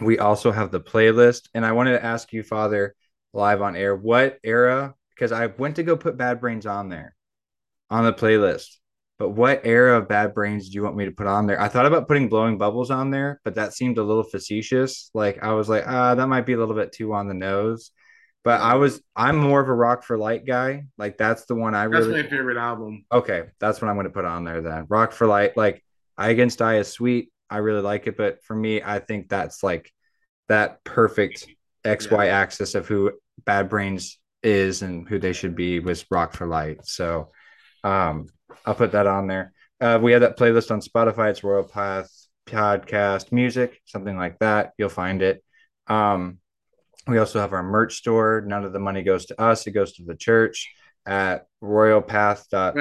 [0.00, 2.94] we also have the playlist, and I wanted to ask you, Father,
[3.32, 4.94] live on air, what era?
[5.10, 7.14] Because I went to go put Bad Brains on there,
[7.90, 8.76] on the playlist,
[9.18, 11.60] But what era of Bad Brains do you want me to put on there?
[11.60, 15.10] I thought about putting blowing bubbles on there, but that seemed a little facetious.
[15.14, 17.90] Like I was like, ah, that might be a little bit too on the nose.
[18.44, 20.84] But I was I'm more of a Rock for Light guy.
[20.98, 23.04] Like that's the one I That's really my favorite album.
[23.10, 24.86] Okay, that's what I'm going to put on there then.
[24.88, 25.82] Rock for Light, like
[26.16, 27.30] I Against I is sweet.
[27.50, 29.92] I really like it, but for me, I think that's like
[30.48, 31.46] that perfect
[31.84, 33.12] X Y axis of who
[33.44, 36.86] Bad Brains is and who they should be was Rock for Light.
[36.86, 37.30] So,
[37.84, 38.26] um,
[38.64, 39.52] I'll put that on there.
[39.80, 41.30] Uh, we have that playlist on Spotify.
[41.30, 42.10] It's Royal Path
[42.46, 44.72] Podcast Music, something like that.
[44.78, 45.42] You'll find it.
[45.86, 46.38] Um,
[47.06, 48.42] we also have our merch store.
[48.46, 50.72] None of the money goes to us; it goes to the church
[51.04, 52.46] at Royal Path.
[52.52, 52.72] I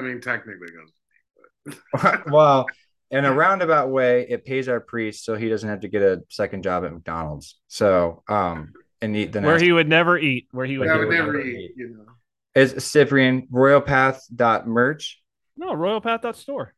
[0.00, 2.20] mean, technically, it goes.
[2.30, 2.66] well,
[3.10, 6.22] in a roundabout way, it pays our priest so he doesn't have to get a
[6.28, 7.58] second job at McDonald's.
[7.68, 8.72] So, um,
[9.02, 10.48] and eat the Where nasty- he would never eat.
[10.52, 11.70] Where he would I Yeah, would would never never eat.
[11.70, 11.72] eat.
[11.76, 12.06] You know.
[12.54, 15.22] is Cyprian royalpath.merch.
[15.56, 16.74] no royalpath.store.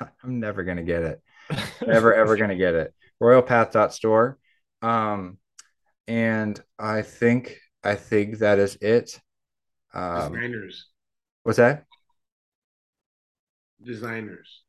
[0.22, 1.22] I'm never gonna get it.
[1.86, 2.92] Never ever gonna get it.
[3.20, 4.36] Royalpath.store.
[4.82, 5.38] Um,
[6.08, 9.20] and I think I think that is it.
[9.94, 10.86] Um, Designers.
[11.44, 11.84] what's that?
[13.82, 14.62] Designers.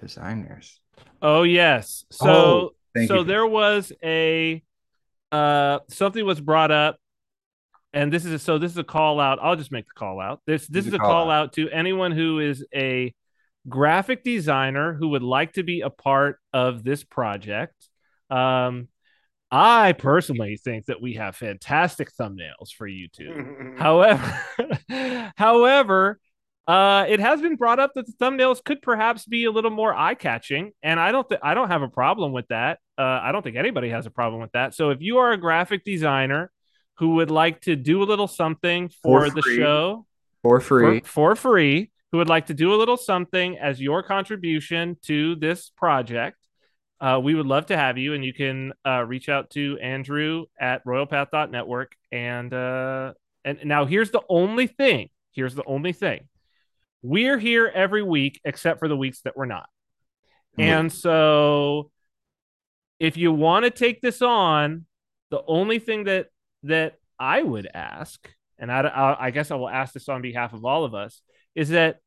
[0.00, 0.80] Designers.
[1.22, 2.04] Oh yes.
[2.10, 2.70] So Oh,
[3.06, 3.24] so you.
[3.24, 4.62] there was a
[5.32, 6.96] uh something was brought up
[7.92, 9.38] and this is a, so this is a call out.
[9.42, 10.40] I'll just make the call out.
[10.46, 13.14] This this Make is a call call out to anyone who is a
[13.68, 17.74] graphic designer who would like to be a part of this project.
[18.30, 18.88] Um
[19.52, 23.78] I personally think that we have fantastic thumbnails for YouTube.
[23.78, 24.40] However,
[25.36, 26.20] however,
[26.66, 29.92] uh, it has been brought up that the thumbnails could perhaps be a little more
[29.94, 32.78] eye-catching, and I don't th- I don't have a problem with that.
[32.98, 34.74] Uh, I don't think anybody has a problem with that.
[34.74, 36.50] So if you are a graphic designer
[36.98, 40.06] who would like to do a little something for, For the show
[40.42, 41.00] For free.
[41.00, 45.34] for, for free, who would like to do a little something as your contribution to
[45.36, 46.36] this project,
[47.00, 48.12] uh, we would love to have you.
[48.14, 51.92] And you can uh, reach out to Andrew at royalpath.network.
[52.12, 53.14] And uh,
[53.44, 55.08] and now here's the only thing.
[55.32, 56.28] Here's the only thing.
[57.02, 59.68] We're here every week except for the weeks that we're not.
[60.58, 61.90] And so
[62.98, 64.84] if you want to take this on,
[65.30, 66.26] the only thing that
[66.64, 68.28] that I would ask,
[68.58, 71.22] and I, I, I guess I will ask this on behalf of all of us,
[71.54, 72.00] is that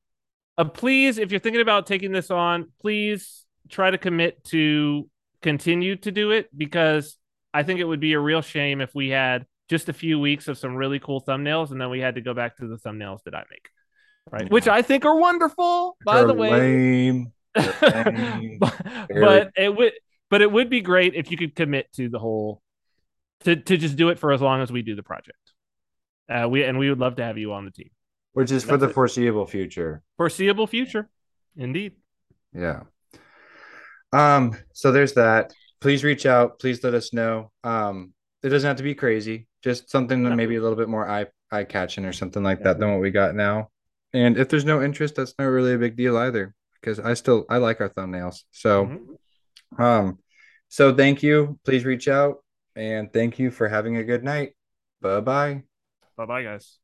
[0.57, 5.09] uh, please, if you're thinking about taking this on, please try to commit to
[5.41, 7.17] continue to do it because
[7.53, 10.47] I think it would be a real shame if we had just a few weeks
[10.47, 13.19] of some really cool thumbnails and then we had to go back to the thumbnails
[13.25, 13.69] that I make,
[14.31, 14.49] right?
[14.51, 16.51] Which I think are wonderful, by They're the way.
[16.51, 17.31] lame.
[17.81, 18.57] Lame.
[18.59, 19.93] but, but it would
[20.31, 22.61] but it would be great if you could commit to the whole
[23.41, 25.37] to to just do it for as long as we do the project.
[26.27, 27.89] Uh, we and we would love to have you on the team.
[28.31, 28.93] Which is for the it.
[28.93, 30.01] foreseeable future.
[30.17, 31.07] Foreseeable future,
[31.55, 31.93] indeed.
[32.51, 32.83] Yeah.
[34.11, 35.53] Um, so there's that.
[35.81, 36.59] Please reach out.
[36.59, 37.51] Please let us know.
[37.63, 41.07] Um, it doesn't have to be crazy, just something that maybe a little bit more
[41.07, 43.69] eye eye catching or something like that than what we got now.
[44.13, 46.53] And if there's no interest, that's not really a big deal either.
[46.79, 48.43] Because I still I like our thumbnails.
[48.51, 49.17] So Mhm.
[49.79, 50.19] um
[50.69, 51.59] so thank you.
[51.63, 52.43] Please reach out
[52.75, 54.55] and thank you for having a good night.
[55.01, 55.63] Bye bye.
[56.17, 56.79] Bye bye, guys.